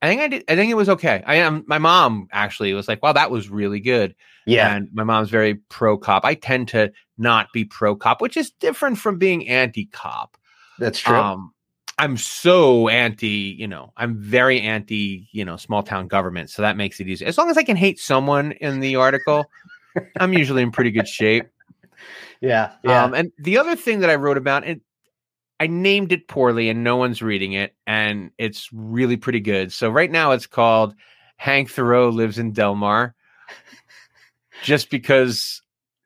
I 0.01 0.08
think 0.10 0.20
I 0.20 0.27
did. 0.27 0.43
I 0.50 0.58
think 0.58 0.70
it 0.70 0.74
was 0.75 0.89
okay. 0.89 1.24
I 1.25 1.36
am. 1.36 1.63
My 1.65 1.77
mom 1.77 2.27
actually 2.34 2.74
was 2.74 2.89
like, 2.89 3.01
"Wow, 3.01 3.13
that 3.13 3.32
was 3.32 3.48
really 3.50 3.79
good." 3.79 4.13
yeah 4.46 4.75
And 4.75 4.89
my 4.91 5.05
mom's 5.05 5.29
very 5.29 5.55
pro 5.70 5.98
cop. 5.98 6.25
I 6.25 6.34
tend 6.34 6.67
to 6.70 6.91
not 7.17 7.48
be 7.53 7.63
pro 7.63 7.96
cop, 7.96 8.20
which 8.20 8.36
is 8.36 8.51
different 8.60 8.98
from 8.98 9.17
being 9.17 9.48
anti 9.48 9.86
cop. 9.86 10.36
that's 10.77 11.00
true 11.00 11.15
Um, 11.15 11.53
I'm 11.98 12.18
so 12.18 12.88
anti. 12.90 13.56
You 13.58 13.68
know, 13.68 13.94
I'm 13.98 14.18
very 14.18 14.62
anti. 14.62 15.28
You 15.32 15.46
know, 15.46 15.58
small 15.58 15.84
town 15.84 16.08
government. 16.08 16.50
So 16.50 16.62
that 16.62 16.78
makes 16.78 17.00
it 17.00 17.08
easy. 17.08 17.26
As 17.26 17.38
long 17.38 17.50
as 17.50 17.58
I 17.58 17.64
can 17.64 17.76
hate 17.76 18.00
someone 18.00 18.54
in 18.54 18.80
the 18.80 18.96
article, 18.96 19.46
I'm 20.18 20.34
usually 20.34 20.62
in 20.62 20.72
pretty 20.72 20.92
good 20.92 21.08
shape. 21.08 21.48
yeah 22.42 22.74
yeah 22.84 23.04
Um, 23.04 23.14
and 23.14 23.32
the 23.40 23.58
other 23.58 23.76
thing 23.76 24.02
that 24.02 24.10
I 24.10 24.16
wrote 24.16 24.38
about, 24.38 24.66
and 24.66 24.82
I 25.60 25.68
named 25.68 26.12
it 26.12 26.28
poorly, 26.28 26.70
and 26.70 26.84
no 26.84 26.98
one's 26.98 27.22
reading 27.22 27.54
it, 27.54 27.76
and 27.88 28.32
it's 28.38 28.70
really 28.74 29.18
pretty 29.18 29.40
good. 29.40 29.72
So 29.72 29.90
right 29.90 30.12
now, 30.12 30.32
it's 30.32 30.48
called 30.48 30.96
Hank 31.38 31.70
Thoreau 31.70 32.10
lives 32.10 32.38
in 32.38 32.52
Delmar, 32.52 33.16
just 34.64 34.90
because 34.90 35.62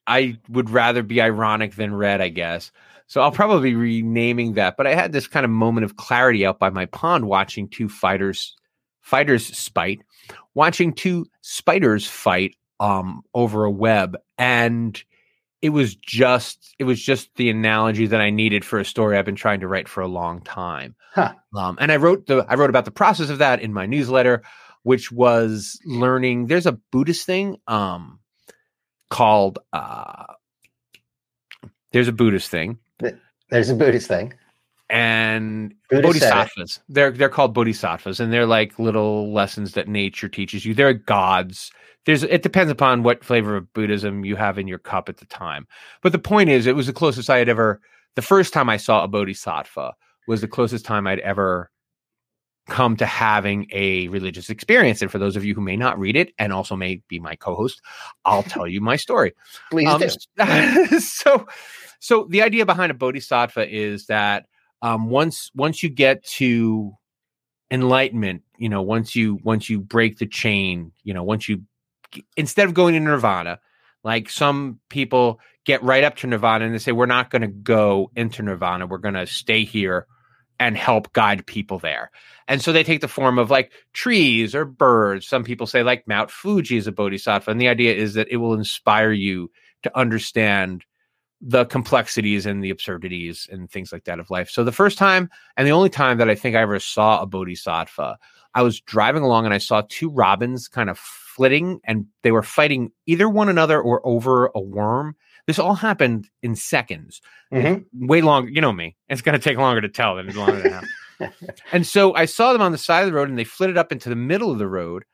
I 0.06 0.38
would 0.50 0.70
rather 0.70 1.02
be 1.02 1.22
ironic 1.22 1.76
than 1.76 1.96
red, 1.96 2.22
I 2.22 2.30
guess. 2.30 2.72
So 3.08 3.22
I'll 3.22 3.32
probably 3.32 3.72
be 3.72 3.76
renaming 3.76 4.54
that. 4.54 4.78
But 4.78 4.88
I 4.88 4.94
had 4.94 5.12
this 5.12 5.28
kind 5.28 5.46
of 5.46 5.50
moment 5.50 5.86
of 5.86 5.96
clarity 5.96 6.46
out 6.46 6.60
by 6.60 6.70
my 6.70 6.86
pond 6.86 7.26
watching 7.26 7.68
two 7.68 7.90
fighters 7.90 8.56
fighters 9.02 9.46
spite, 9.58 10.02
watching 10.54 10.94
two 10.94 11.26
spiders 11.42 12.06
fight 12.06 12.56
um 12.80 13.24
over 13.34 13.66
a 13.66 13.72
web 13.72 14.16
and 14.38 15.04
it 15.62 15.70
was 15.70 15.96
just 15.96 16.76
it 16.78 16.84
was 16.84 17.02
just 17.02 17.36
the 17.36 17.50
analogy 17.50 18.06
that 18.08 18.22
I 18.22 18.30
needed 18.30 18.64
for 18.64 18.80
a 18.80 18.86
story 18.86 19.18
I've 19.18 19.26
been 19.26 19.36
trying 19.36 19.62
to 19.62 19.68
write 19.68 19.88
for 19.88 20.02
a 20.02 20.08
long 20.08 20.42
time. 20.42 20.96
Huh. 21.14 21.34
Um, 21.56 21.78
and 21.80 21.92
I 21.92 21.98
wrote 21.98 22.28
the 22.28 22.46
I 22.48 22.56
wrote 22.56 22.70
about 22.70 22.86
the 22.86 22.92
process 22.92 23.30
of 23.30 23.40
that 23.40 23.62
in 23.62 23.74
my 23.74 23.86
newsletter, 23.86 24.44
which 24.84 25.12
was 25.12 25.80
learning. 25.86 26.48
There's 26.48 26.68
a 26.68 26.74
Buddhist 26.92 27.26
thing 27.26 27.58
um, 27.68 28.20
called 29.10 29.60
uh, 29.74 30.26
there's 31.92 32.08
a 32.08 32.14
Buddhist 32.14 32.52
thing, 32.52 32.78
there's 33.50 33.70
a 33.70 33.76
buddhist 33.76 34.08
thing 34.08 34.34
and 34.90 35.74
it. 35.92 36.02
bodhisattvas. 36.02 36.80
They're 36.90 37.12
they're 37.12 37.30
called 37.30 37.54
bodhisattvas, 37.54 38.20
and 38.20 38.32
they're 38.32 38.46
like 38.46 38.80
little 38.80 39.32
lessons 39.34 39.74
that 39.74 39.88
nature 39.88 40.30
teaches 40.30 40.66
you. 40.66 40.74
They're 40.74 40.94
gods. 40.94 41.72
There's 42.06 42.24
it 42.24 42.42
depends 42.42 42.72
upon 42.72 43.04
what 43.04 43.24
flavor 43.24 43.58
of 43.58 43.72
Buddhism 43.74 44.24
you 44.24 44.36
have 44.36 44.58
in 44.58 44.68
your 44.68 44.80
cup 44.80 45.10
at 45.10 45.18
the 45.18 45.26
time. 45.26 45.68
But 46.02 46.14
the 46.14 46.20
point 46.20 46.50
is, 46.50 46.66
it 46.66 46.76
was 46.76 46.88
the 46.88 46.94
closest 46.94 47.30
I 47.30 47.38
had 47.38 47.50
ever. 47.50 47.82
The 48.16 48.22
first 48.22 48.54
time 48.54 48.70
I 48.70 48.78
saw 48.78 49.04
a 49.04 49.08
bodhisattva 49.08 49.94
was 50.28 50.42
the 50.42 50.48
closest 50.48 50.86
time 50.86 51.06
I'd 51.06 51.20
ever 51.20 51.70
come 52.68 52.98
to 52.98 53.06
having 53.06 53.68
a 53.72 54.08
religious 54.10 54.50
experience. 54.50 55.02
And 55.02 55.12
for 55.12 55.18
those 55.18 55.36
of 55.36 55.46
you 55.46 55.56
who 55.56 55.62
may 55.62 55.76
not 55.76 55.98
read 56.00 56.16
it, 56.16 56.34
and 56.38 56.54
also 56.54 56.76
may 56.76 57.02
be 57.08 57.20
my 57.20 57.36
co-host, 57.36 57.82
I'll 58.26 58.44
tell 58.56 58.68
you 58.68 58.82
my 58.82 58.96
story. 58.96 59.34
please 59.70 59.88
Um, 59.88 60.00
do 60.00 61.00
so, 61.00 61.48
so 62.00 62.28
the 62.30 62.42
idea 62.42 62.66
behind 62.66 62.92
a 62.92 62.96
bodhisattva 62.96 63.74
is 63.74 64.08
that 64.08 64.46
um, 64.82 65.10
once 65.10 65.50
once 65.56 65.82
you 65.82 65.90
get 65.90 66.24
to 66.24 66.94
enlightenment, 67.72 68.44
you 68.58 68.70
know, 68.70 68.82
once 68.82 69.16
you 69.16 69.40
once 69.44 69.70
you 69.70 69.80
break 69.80 70.20
the 70.20 70.28
chain, 70.28 70.92
you 71.04 71.14
know, 71.14 71.24
once 71.24 71.50
you 71.50 71.64
instead 72.36 72.68
of 72.68 72.74
going 72.74 72.94
to 72.94 73.00
nirvana, 73.00 73.60
like 74.04 74.30
some 74.30 74.80
people 74.90 75.40
get 75.66 75.82
right 75.84 76.04
up 76.04 76.16
to 76.18 76.28
nirvana 76.28 76.66
and 76.66 76.74
they 76.74 76.80
say, 76.80 76.92
"We're 76.92 77.08
not 77.08 77.30
going 77.30 77.42
to 77.42 77.48
go 77.48 78.12
into 78.16 78.44
nirvana. 78.44 78.86
We're 78.86 79.00
going 79.00 79.16
to 79.16 79.28
stay 79.28 79.64
here." 79.64 80.06
And 80.60 80.76
help 80.76 81.14
guide 81.14 81.46
people 81.46 81.78
there. 81.78 82.10
And 82.48 82.62
so 82.62 82.72
they 82.72 82.84
take 82.84 83.02
the 83.02 83.08
form 83.08 83.38
of 83.38 83.52
like 83.52 83.72
trees 83.94 84.56
or 84.56 84.66
birds. 84.66 85.28
Some 85.28 85.44
people 85.44 85.68
say, 85.68 85.84
like 85.84 86.08
Mount 86.08 86.32
Fuji 86.32 86.78
is 86.78 86.88
a 86.88 86.92
bodhisattva. 86.92 87.52
And 87.52 87.62
the 87.62 87.68
idea 87.68 87.94
is 87.94 88.16
that 88.16 88.28
it 88.32 88.38
will 88.38 88.56
inspire 88.56 89.12
you 89.12 89.52
to 89.84 89.96
understand 89.96 90.84
the 91.40 91.66
complexities 91.66 92.46
and 92.46 92.64
the 92.64 92.72
absurdities 92.72 93.48
and 93.52 93.70
things 93.70 93.92
like 93.92 94.06
that 94.06 94.20
of 94.20 94.32
life. 94.32 94.50
So 94.50 94.64
the 94.64 94.72
first 94.72 94.98
time 94.98 95.30
and 95.56 95.68
the 95.68 95.72
only 95.72 95.90
time 95.90 96.18
that 96.18 96.30
I 96.30 96.36
think 96.36 96.56
I 96.56 96.62
ever 96.62 96.80
saw 96.80 97.22
a 97.22 97.28
bodhisattva, 97.28 98.18
I 98.56 98.62
was 98.64 98.82
driving 98.82 99.22
along 99.22 99.46
and 99.46 99.54
I 99.54 99.60
saw 99.60 99.84
two 99.88 100.10
robins 100.10 100.68
kind 100.68 100.90
of 100.90 100.98
flitting 100.98 101.80
and 101.84 102.08
they 102.24 102.32
were 102.32 102.42
fighting 102.42 102.92
either 103.06 103.30
one 103.30 103.50
another 103.50 103.80
or 103.80 104.02
over 104.04 104.50
a 104.56 104.60
worm. 104.60 105.16
This 105.48 105.58
all 105.60 105.76
happened 105.76 106.30
in 106.44 106.56
seconds. 106.56 107.22
Mhm. 107.52 107.86
Way 107.94 108.22
longer, 108.22 108.50
you 108.52 108.62
know 108.62 108.74
me. 108.74 108.96
It's 109.08 109.22
going 109.22 109.40
to 109.40 109.44
take 109.44 109.58
longer 109.58 109.82
to 109.82 109.90
tell 109.90 110.16
than 110.16 110.28
it's 110.28 110.38
longer 110.38 110.62
to 110.62 110.70
have. 110.70 110.86
and 111.72 111.88
so 111.88 112.14
I 112.14 112.26
saw 112.26 112.54
them 112.54 112.62
on 112.62 112.74
the 112.74 112.78
side 112.78 113.02
of 113.02 113.08
the 113.08 113.14
road 113.14 113.30
and 113.30 113.40
they 113.40 113.44
flitted 113.46 113.78
up 113.78 113.92
into 113.92 114.10
the 114.10 114.16
middle 114.16 114.52
of 114.52 114.60
the 114.60 114.68
road 114.68 115.06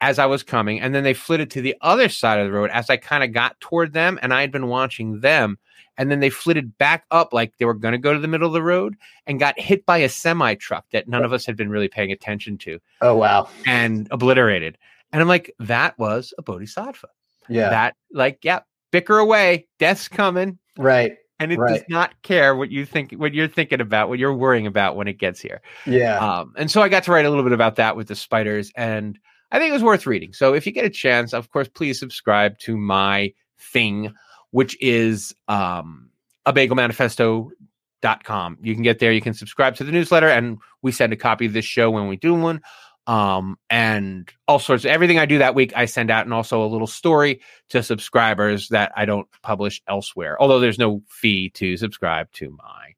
as 0.00 0.18
I 0.18 0.26
was 0.26 0.42
coming. 0.42 0.80
And 0.80 0.94
then 0.94 1.02
they 1.04 1.14
flitted 1.14 1.50
to 1.52 1.62
the 1.62 1.74
other 1.80 2.08
side 2.08 2.38
of 2.38 2.46
the 2.46 2.52
road 2.52 2.70
as 2.70 2.90
I 2.90 2.96
kind 2.98 3.24
of 3.24 3.32
got 3.32 3.58
toward 3.60 3.92
them 3.94 4.18
and 4.22 4.32
I 4.32 4.42
had 4.42 4.52
been 4.52 4.68
watching 4.68 5.20
them. 5.20 5.58
And 5.96 6.10
then 6.10 6.20
they 6.20 6.30
flitted 6.30 6.78
back 6.78 7.04
up 7.10 7.32
like 7.32 7.54
they 7.56 7.64
were 7.64 7.74
going 7.74 7.92
to 7.92 7.98
go 7.98 8.12
to 8.12 8.20
the 8.20 8.28
middle 8.28 8.46
of 8.46 8.52
the 8.52 8.62
road 8.62 8.94
and 9.26 9.40
got 9.40 9.58
hit 9.58 9.84
by 9.86 9.98
a 9.98 10.08
semi 10.08 10.54
truck 10.54 10.84
that 10.92 11.08
none 11.08 11.24
of 11.24 11.32
us 11.32 11.44
had 11.44 11.56
been 11.56 11.70
really 11.70 11.88
paying 11.88 12.12
attention 12.12 12.56
to 12.58 12.78
oh 13.00 13.16
wow 13.16 13.48
and 13.66 14.06
obliterated. 14.12 14.78
And 15.12 15.22
I'm 15.22 15.28
like, 15.28 15.52
that 15.58 15.98
was 15.98 16.34
a 16.38 16.42
bodhisattva. 16.42 17.08
yeah 17.48 17.70
That, 17.70 17.96
like, 18.12 18.38
yeah, 18.42 18.60
bicker 18.90 19.18
away, 19.18 19.66
death's 19.78 20.08
coming. 20.08 20.58
right 20.76 21.16
And 21.40 21.52
it 21.52 21.58
does 21.68 21.82
not 21.88 22.20
care 22.22 22.56
what 22.56 22.70
you 22.70 22.84
think, 22.84 23.12
what 23.12 23.32
you're 23.32 23.48
thinking 23.48 23.80
about, 23.80 24.08
what 24.08 24.18
you're 24.18 24.34
worrying 24.34 24.66
about 24.66 24.96
when 24.96 25.06
it 25.06 25.18
gets 25.18 25.40
here. 25.40 25.60
yeah 25.86 26.18
Um, 26.18 26.52
and 26.56 26.70
so 26.70 26.82
I 26.82 26.88
got 26.88 27.04
to 27.04 27.12
write 27.12 27.24
a 27.24 27.30
little 27.30 27.44
bit 27.44 27.52
about 27.52 27.76
that 27.76 27.96
with 27.96 28.08
the 28.08 28.16
spiders, 28.16 28.72
and 28.76 29.18
I 29.50 29.58
think 29.58 29.70
it 29.70 29.72
was 29.72 29.82
worth 29.82 30.06
reading. 30.06 30.32
So 30.32 30.54
if 30.54 30.66
you 30.66 30.72
get 30.72 30.84
a 30.84 30.90
chance, 30.90 31.32
of 31.32 31.50
course, 31.50 31.68
please 31.68 31.98
subscribe 31.98 32.58
to 32.60 32.76
my 32.76 33.32
thing, 33.58 34.12
which 34.50 34.76
is 34.80 35.34
um, 35.48 36.10
a 36.44 36.52
bagelmanifesto.com. 36.52 38.58
You 38.60 38.74
can 38.74 38.82
get 38.82 38.98
there, 38.98 39.12
you 39.12 39.20
can 39.20 39.34
subscribe 39.34 39.74
to 39.76 39.84
the 39.84 39.92
newsletter, 39.92 40.28
and 40.28 40.58
we 40.82 40.92
send 40.92 41.12
a 41.12 41.16
copy 41.16 41.46
of 41.46 41.52
this 41.52 41.64
show 41.64 41.90
when 41.90 42.08
we 42.08 42.16
do 42.16 42.34
one. 42.34 42.60
Um, 43.08 43.58
and 43.70 44.30
all 44.46 44.58
sorts 44.58 44.84
of 44.84 44.90
everything 44.90 45.18
I 45.18 45.24
do 45.24 45.38
that 45.38 45.54
week, 45.54 45.72
I 45.74 45.86
send 45.86 46.10
out, 46.10 46.26
and 46.26 46.34
also 46.34 46.62
a 46.62 46.68
little 46.68 46.86
story 46.86 47.40
to 47.70 47.82
subscribers 47.82 48.68
that 48.68 48.92
I 48.94 49.06
don't 49.06 49.26
publish 49.42 49.82
elsewhere. 49.88 50.40
Although 50.40 50.60
there's 50.60 50.78
no 50.78 51.02
fee 51.08 51.48
to 51.50 51.76
subscribe 51.78 52.30
to 52.32 52.50
my 52.50 52.94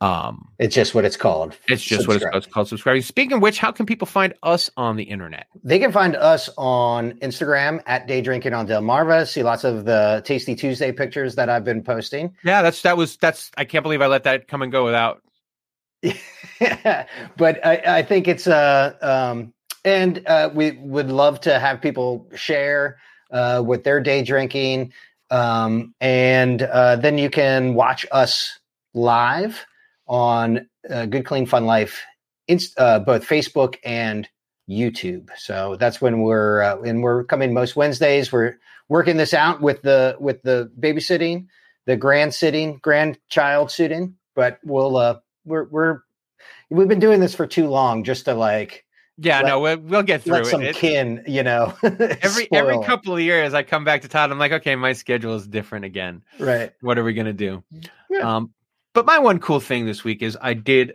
um 0.00 0.52
it's 0.60 0.76
just 0.76 0.94
what 0.94 1.04
it's 1.04 1.16
called 1.16 1.56
it's 1.66 1.82
just 1.82 2.06
what 2.06 2.16
it's, 2.22 2.26
it's 2.32 2.46
called 2.46 2.68
subscribing. 2.68 3.02
Speaking 3.02 3.32
of 3.32 3.42
which, 3.42 3.58
how 3.58 3.72
can 3.72 3.84
people 3.84 4.06
find 4.06 4.32
us 4.44 4.70
on 4.76 4.94
the 4.94 5.02
internet? 5.02 5.46
They 5.64 5.80
can 5.80 5.90
find 5.90 6.14
us 6.14 6.48
on 6.56 7.14
Instagram 7.14 7.82
at 7.84 8.06
Day 8.06 8.20
Drinking 8.20 8.54
on 8.54 8.68
Delmarva. 8.68 9.26
See 9.26 9.42
lots 9.42 9.64
of 9.64 9.86
the 9.86 10.22
Tasty 10.24 10.54
Tuesday 10.54 10.92
pictures 10.92 11.34
that 11.34 11.48
I've 11.48 11.64
been 11.64 11.82
posting. 11.82 12.32
Yeah, 12.44 12.62
that's 12.62 12.82
that 12.82 12.96
was 12.96 13.16
that's 13.16 13.50
I 13.56 13.64
can't 13.64 13.82
believe 13.82 14.00
I 14.00 14.06
let 14.06 14.22
that 14.22 14.46
come 14.46 14.62
and 14.62 14.70
go 14.70 14.84
without. 14.84 15.20
but 17.36 17.64
I, 17.66 17.82
I 17.86 18.02
think 18.02 18.28
it's 18.28 18.46
uh 18.46 18.94
um 19.02 19.52
and 19.84 20.22
uh 20.26 20.50
we 20.54 20.72
would 20.72 21.10
love 21.10 21.40
to 21.42 21.58
have 21.58 21.80
people 21.80 22.28
share 22.34 22.98
uh 23.30 23.62
with 23.64 23.84
their 23.84 24.00
day 24.00 24.22
drinking. 24.22 24.92
Um 25.30 25.94
and 26.00 26.62
uh 26.62 26.96
then 26.96 27.18
you 27.18 27.30
can 27.30 27.74
watch 27.74 28.06
us 28.12 28.58
live 28.94 29.66
on 30.06 30.68
uh, 30.90 31.06
Good 31.06 31.26
Clean 31.26 31.46
Fun 31.46 31.66
Life, 31.66 32.02
inst- 32.48 32.78
uh, 32.78 32.98
both 32.98 33.26
Facebook 33.26 33.76
and 33.84 34.28
YouTube. 34.68 35.28
So 35.36 35.76
that's 35.76 36.00
when 36.00 36.20
we're 36.22 36.62
uh, 36.62 36.80
and 36.82 37.02
we're 37.02 37.24
coming 37.24 37.52
most 37.52 37.76
Wednesdays. 37.76 38.32
We're 38.32 38.56
working 38.88 39.16
this 39.16 39.34
out 39.34 39.60
with 39.60 39.82
the 39.82 40.16
with 40.18 40.42
the 40.42 40.70
babysitting, 40.78 41.46
the 41.86 41.96
grand 41.96 42.34
sitting, 42.34 42.78
grandchild 42.82 43.70
sitting. 43.70 44.16
But 44.34 44.58
we'll 44.64 44.96
we're 45.44 45.64
we're 45.68 46.00
we've 46.70 46.88
been 46.88 47.00
doing 47.00 47.20
this 47.20 47.34
for 47.34 47.46
too 47.46 47.66
long 47.68 48.04
just 48.04 48.26
to 48.26 48.34
like 48.34 48.84
Yeah, 49.16 49.38
Let- 49.40 49.46
no, 49.46 49.60
we'll, 49.60 49.78
we'll 49.78 50.02
get 50.02 50.22
through 50.22 50.34
let 50.34 50.42
it. 50.46 50.50
some 50.50 50.62
It- 50.62 50.76
kin, 50.76 51.24
you 51.26 51.42
know. 51.42 51.74
every 51.82 52.48
every 52.52 52.76
it. 52.76 52.84
couple 52.86 53.14
of 53.14 53.20
years, 53.20 53.54
I 53.54 53.62
come 53.62 53.84
back 53.84 54.02
to 54.02 54.08
Todd. 54.08 54.30
I'm 54.30 54.38
like, 54.38 54.52
okay, 54.52 54.76
my 54.76 54.92
schedule 54.92 55.34
is 55.34 55.46
different 55.46 55.84
again. 55.84 56.22
right. 56.38 56.72
What 56.80 56.98
are 56.98 57.04
we 57.04 57.14
gonna 57.14 57.32
do? 57.32 57.62
Yeah. 58.10 58.36
Um, 58.36 58.52
but 58.94 59.06
my 59.06 59.18
one 59.18 59.38
cool 59.40 59.60
thing 59.60 59.86
this 59.86 60.04
week 60.04 60.22
is 60.22 60.36
I 60.40 60.54
did. 60.54 60.94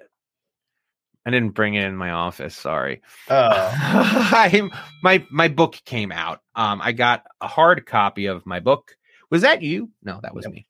I 1.25 1.31
didn't 1.31 1.51
bring 1.51 1.75
it 1.75 1.85
in 1.85 1.95
my 1.95 2.11
office. 2.11 2.53
Sorry. 2.55 3.01
Oh, 3.29 3.33
I, 3.49 4.69
my 5.01 5.25
my 5.31 5.47
book 5.47 5.79
came 5.85 6.11
out. 6.11 6.41
Um, 6.55 6.81
I 6.81 6.91
got 6.91 7.23
a 7.39 7.47
hard 7.47 7.85
copy 7.85 8.25
of 8.25 8.45
my 8.45 8.59
book. 8.59 8.97
Was 9.29 9.43
that 9.43 9.61
you? 9.61 9.89
No, 10.03 10.19
that 10.21 10.35
was 10.35 10.43
Yep. 10.45 10.53
me. 10.53 10.67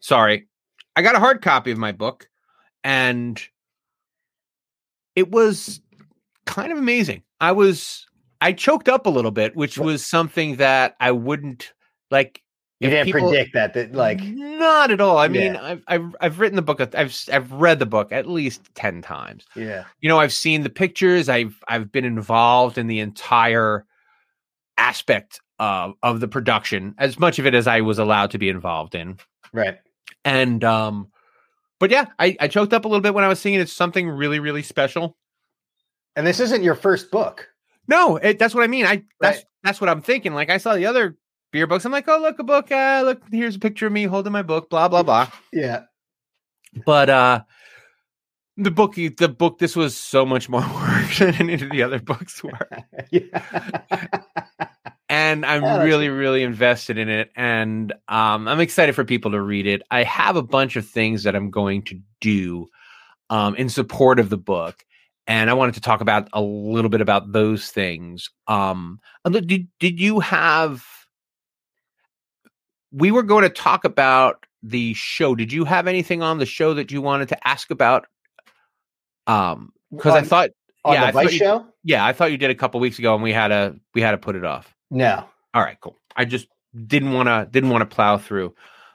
Sorry. 0.00 0.48
I 0.96 1.02
got 1.02 1.14
a 1.14 1.20
hard 1.20 1.40
copy 1.40 1.70
of 1.70 1.78
my 1.78 1.92
book, 1.92 2.28
and 2.84 3.40
it 5.14 5.30
was 5.30 5.80
kind 6.46 6.72
of 6.72 6.78
amazing. 6.78 7.22
I 7.40 7.52
was 7.52 8.06
I 8.40 8.52
choked 8.52 8.88
up 8.88 9.06
a 9.06 9.10
little 9.10 9.30
bit, 9.30 9.54
which 9.56 9.78
was 9.78 10.04
something 10.06 10.56
that 10.56 10.96
I 11.00 11.12
wouldn't 11.12 11.72
like. 12.10 12.42
you 12.80 12.90
didn't 12.90 13.06
people- 13.06 13.28
predict 13.30 13.54
that. 13.54 13.74
That 13.74 13.92
like 13.94 14.20
not 14.22 14.90
at 14.90 15.00
all. 15.00 15.18
I 15.18 15.28
mean, 15.28 15.54
Yeah. 15.54 15.62
I've, 15.62 15.84
I've 15.86 16.16
I've 16.20 16.40
written 16.40 16.56
the 16.56 16.62
book. 16.62 16.80
I've 16.80 17.16
I've 17.32 17.52
read 17.52 17.78
the 17.78 17.86
book 17.86 18.10
at 18.12 18.26
least 18.28 18.62
ten 18.74 19.02
times. 19.02 19.46
yeah. 19.54 19.84
You 20.00 20.08
know, 20.08 20.18
I've 20.18 20.32
seen 20.32 20.62
the 20.62 20.70
pictures. 20.70 21.28
I've 21.28 21.54
I've 21.68 21.92
been 21.92 22.04
involved 22.04 22.78
in 22.78 22.86
the 22.88 23.00
entire 23.00 23.84
aspect 24.78 25.40
of 25.60 25.94
of 26.02 26.18
the 26.20 26.28
production, 26.28 26.94
as 26.98 27.18
much 27.20 27.38
of 27.38 27.46
it 27.46 27.54
as 27.54 27.66
I 27.68 27.82
was 27.82 27.98
allowed 28.00 28.30
to 28.32 28.38
be 28.38 28.48
involved 28.48 28.94
in. 28.96 29.18
Right. 29.52 29.78
And 30.24 30.64
um, 30.64 31.11
but 31.82 31.90
yeah, 31.90 32.04
I 32.16 32.36
I 32.38 32.46
choked 32.46 32.72
up 32.72 32.84
a 32.84 32.88
little 32.88 33.00
bit 33.00 33.12
when 33.12 33.24
I 33.24 33.28
was 33.28 33.40
singing. 33.40 33.58
It's 33.58 33.72
something 33.72 34.08
really 34.08 34.38
really 34.38 34.62
special. 34.62 35.16
And 36.14 36.24
this 36.24 36.38
isn't 36.38 36.62
your 36.62 36.76
first 36.76 37.10
book. 37.10 37.48
No, 37.88 38.18
it, 38.18 38.38
that's 38.38 38.54
what 38.54 38.62
I 38.62 38.68
mean. 38.68 38.86
I 38.86 39.02
that's 39.20 39.38
Right. 39.38 39.44
that's 39.64 39.80
what 39.80 39.90
I'm 39.90 40.00
thinking. 40.00 40.32
Like 40.32 40.48
I 40.48 40.58
saw 40.58 40.76
the 40.76 40.86
other 40.86 41.16
beer 41.50 41.66
books. 41.66 41.84
I'm 41.84 41.90
like, 41.90 42.06
oh 42.06 42.20
look 42.20 42.38
a 42.38 42.44
book. 42.44 42.70
Uh, 42.70 43.02
look 43.04 43.22
here's 43.32 43.56
a 43.56 43.58
picture 43.58 43.88
of 43.88 43.92
me 43.92 44.04
holding 44.04 44.32
my 44.32 44.42
book. 44.42 44.70
Blah 44.70 44.86
blah 44.86 45.02
blah. 45.02 45.28
Yeah. 45.52 45.82
but 46.86 47.10
uh 47.10 47.42
the 48.56 48.70
book 48.70 48.94
the 48.94 49.28
book 49.28 49.58
this 49.58 49.74
was 49.74 49.96
so 49.96 50.24
much 50.24 50.48
more 50.48 50.60
work 50.74 51.12
than 51.18 51.34
any 51.34 51.54
of 51.54 51.68
the 51.68 51.82
other 51.82 51.98
books 51.98 52.44
were 52.44 52.52
yeah. 53.10 53.80
and 55.12 55.44
i'm 55.44 55.62
Yeah, 55.62 55.82
really 55.82 56.08
really 56.08 56.42
invested 56.42 56.96
in 56.96 57.08
it 57.08 57.30
and 57.36 57.92
um 58.08 58.48
i'm 58.48 58.60
excited 58.60 58.94
for 58.94 59.04
people 59.04 59.30
to 59.32 59.40
read 59.42 59.66
it. 59.66 59.82
I 59.90 60.04
have 60.04 60.36
a 60.36 60.42
bunch 60.42 60.76
of 60.76 60.86
things 60.88 61.22
that 61.24 61.36
i'm 61.36 61.50
going 61.50 61.82
to 61.82 62.00
do 62.20 62.68
um 63.28 63.54
in 63.56 63.68
support 63.68 64.18
of 64.18 64.30
the 64.30 64.38
book 64.38 64.84
and 65.26 65.50
i 65.50 65.52
wanted 65.52 65.74
to 65.74 65.80
talk 65.80 66.00
about 66.00 66.28
a 66.32 66.40
little 66.40 66.88
bit 66.90 67.00
about 67.02 67.30
those 67.32 67.68
things. 67.70 68.30
Um 68.48 69.00
did, 69.30 69.68
did 69.78 70.00
you 70.00 70.20
have 70.20 70.84
we 72.90 73.10
were 73.10 73.22
going 73.22 73.42
to 73.42 73.48
talk 73.48 73.84
about 73.84 74.44
the 74.62 74.94
show. 74.94 75.34
Did 75.34 75.52
you 75.52 75.64
have 75.64 75.86
anything 75.88 76.22
on 76.22 76.38
the 76.38 76.46
show 76.46 76.74
that 76.74 76.92
you 76.92 77.00
wanted 77.02 77.28
to 77.30 77.48
ask 77.48 77.70
about? 77.70 78.06
Um 79.26 79.72
because 79.90 80.14
i 80.14 80.22
thought 80.22 80.50
on 80.84 80.94
yeah, 80.94 81.02
I 81.04 81.06
the 81.06 81.12
thought 81.12 81.24
Vice 81.24 81.32
you- 81.34 81.38
show? 81.38 81.66
yeah 81.84 82.04
i 82.04 82.12
thought 82.12 82.30
you 82.32 82.38
did 82.38 82.50
a 82.50 82.54
couple 82.54 82.80
weeks 82.80 82.98
ago 82.98 83.14
and 83.14 83.22
we 83.22 83.32
had 83.32 83.48
to 83.48 83.76
we 83.94 84.00
had 84.00 84.12
to 84.12 84.18
put 84.18 84.36
it 84.36 84.44
off 84.44 84.74
No. 84.92 85.24
all 85.54 85.62
right, 85.62 85.78
cool. 85.80 85.96
I 86.14 86.24
just 86.26 86.46
didn't 86.86 87.12
want 87.12 87.28
to 87.28 87.48
didn't 87.50 87.70
want 87.70 87.82
to 87.88 87.94
plow 87.94 88.18
through. 88.18 88.54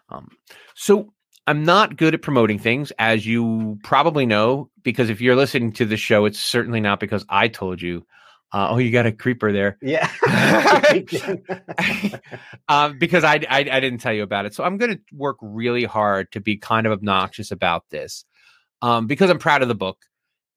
Um, 0.09 0.29
so 0.75 1.11
I'm 1.47 1.63
not 1.65 1.97
good 1.97 2.13
at 2.13 2.21
promoting 2.21 2.59
things, 2.59 2.91
as 2.99 3.25
you 3.25 3.79
probably 3.83 4.25
know, 4.25 4.69
because 4.83 5.09
if 5.09 5.19
you're 5.21 5.35
listening 5.35 5.71
to 5.73 5.85
the 5.85 5.97
show, 5.97 6.25
it's 6.25 6.39
certainly 6.39 6.79
not 6.79 6.99
because 6.99 7.25
I 7.29 7.47
told 7.49 7.81
you. 7.81 8.05
Uh, 8.53 8.67
oh, 8.71 8.77
you 8.77 8.91
got 8.91 9.05
a 9.05 9.11
creeper 9.11 9.51
there, 9.51 9.77
Yeah. 9.81 10.09
um, 12.69 12.97
because 12.99 13.23
I, 13.25 13.35
I 13.49 13.59
I 13.71 13.79
didn't 13.81 13.97
tell 13.99 14.13
you 14.13 14.23
about 14.23 14.45
it. 14.45 14.53
So 14.53 14.63
I'm 14.63 14.77
going 14.77 14.95
to 14.95 15.01
work 15.13 15.37
really 15.41 15.83
hard 15.83 16.31
to 16.31 16.39
be 16.39 16.55
kind 16.57 16.85
of 16.85 16.93
obnoxious 16.93 17.51
about 17.51 17.83
this, 17.89 18.23
um, 18.81 19.07
because 19.07 19.29
I'm 19.29 19.39
proud 19.39 19.63
of 19.63 19.67
the 19.67 19.75
book, 19.75 19.97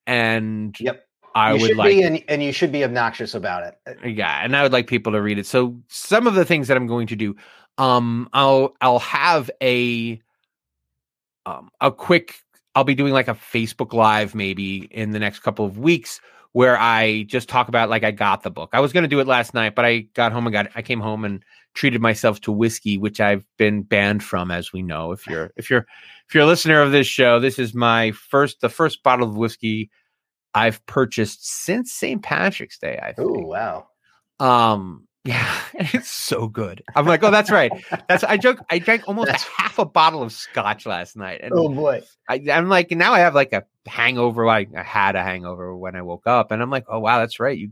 and 0.06 0.76
Yep. 0.78 1.04
I 1.34 1.54
you 1.54 1.60
would 1.60 1.68
should 1.68 1.76
like 1.76 1.88
be, 1.88 2.02
and, 2.02 2.24
and 2.28 2.42
you 2.42 2.52
should 2.52 2.72
be 2.72 2.84
obnoxious 2.84 3.34
about 3.34 3.62
it. 3.62 3.98
yeah 4.16 4.44
and 4.44 4.56
i 4.56 4.62
would 4.62 4.72
like 4.72 4.86
people 4.86 5.12
to 5.12 5.20
read 5.22 5.38
it. 5.38 5.46
So 5.46 5.76
some 5.88 6.26
of 6.26 6.34
the 6.34 6.44
things 6.44 6.68
that 6.68 6.76
i'm 6.76 6.86
going 6.86 7.06
to 7.08 7.16
do 7.16 7.36
um 7.78 8.28
i'll 8.32 8.74
i'll 8.80 8.98
have 8.98 9.50
a 9.62 10.20
um 11.46 11.70
a 11.80 11.90
quick 11.90 12.40
i'll 12.74 12.84
be 12.84 12.94
doing 12.94 13.12
like 13.12 13.28
a 13.28 13.34
facebook 13.34 13.92
live 13.92 14.34
maybe 14.34 14.88
in 14.90 15.10
the 15.12 15.18
next 15.18 15.40
couple 15.40 15.64
of 15.64 15.78
weeks 15.78 16.20
where 16.52 16.76
i 16.78 17.22
just 17.28 17.48
talk 17.48 17.68
about 17.68 17.88
like 17.88 18.02
i 18.04 18.10
got 18.10 18.42
the 18.42 18.50
book. 18.50 18.70
I 18.72 18.80
was 18.80 18.92
going 18.92 19.04
to 19.04 19.08
do 19.08 19.20
it 19.20 19.26
last 19.26 19.54
night 19.54 19.74
but 19.74 19.84
i 19.84 20.00
got 20.14 20.32
home 20.32 20.46
and 20.46 20.52
got 20.52 20.68
i 20.74 20.82
came 20.82 21.00
home 21.00 21.24
and 21.24 21.44
treated 21.74 22.00
myself 22.00 22.40
to 22.40 22.50
whiskey 22.52 22.98
which 22.98 23.20
i've 23.20 23.46
been 23.56 23.82
banned 23.82 24.24
from 24.24 24.50
as 24.50 24.72
we 24.72 24.82
know. 24.82 25.12
If 25.12 25.26
you're 25.28 25.52
if 25.56 25.70
you're 25.70 25.86
if 26.28 26.34
you're 26.34 26.42
a 26.42 26.46
listener 26.46 26.82
of 26.82 26.90
this 26.90 27.06
show 27.06 27.38
this 27.38 27.58
is 27.58 27.72
my 27.74 28.10
first 28.10 28.60
the 28.60 28.68
first 28.68 29.02
bottle 29.04 29.28
of 29.28 29.36
whiskey 29.36 29.88
i've 30.54 30.84
purchased 30.86 31.46
since 31.46 31.92
st 31.92 32.22
patrick's 32.22 32.78
day 32.78 32.98
i 33.02 33.12
think 33.12 33.30
Oh 33.30 33.46
wow. 33.46 33.86
um, 34.40 35.06
yeah, 35.26 35.60
it's 35.74 36.08
so 36.08 36.48
good. 36.48 36.82
I'm 36.96 37.04
like, 37.04 37.22
oh, 37.22 37.30
that's 37.30 37.50
right. 37.50 37.70
That's 38.08 38.24
I 38.24 38.38
joke. 38.38 38.58
I 38.70 38.78
drank 38.78 39.02
almost 39.06 39.28
a 39.28 39.32
That's- 39.32 39.46
half 39.54 39.78
a 39.78 39.84
bottle 39.84 40.22
of 40.22 40.32
scotch 40.32 40.86
last 40.86 41.14
night, 41.14 41.40
and 41.42 41.52
Oh 41.54 41.68
boy. 41.68 42.00
I, 42.26 42.42
I'm 42.50 42.70
like, 42.70 42.90
now 42.90 43.12
I 43.12 43.18
have 43.18 43.34
like 43.34 43.52
a 43.52 43.64
hangover. 43.86 44.46
Like 44.46 44.70
I 44.74 44.82
had 44.82 45.16
a 45.16 45.22
hangover 45.22 45.76
when 45.76 45.94
I 45.94 46.00
woke 46.00 46.26
up, 46.26 46.52
and 46.52 46.62
I'm 46.62 46.70
like, 46.70 46.86
oh 46.88 47.00
wow, 47.00 47.18
that's 47.18 47.38
right. 47.38 47.56
You 47.58 47.70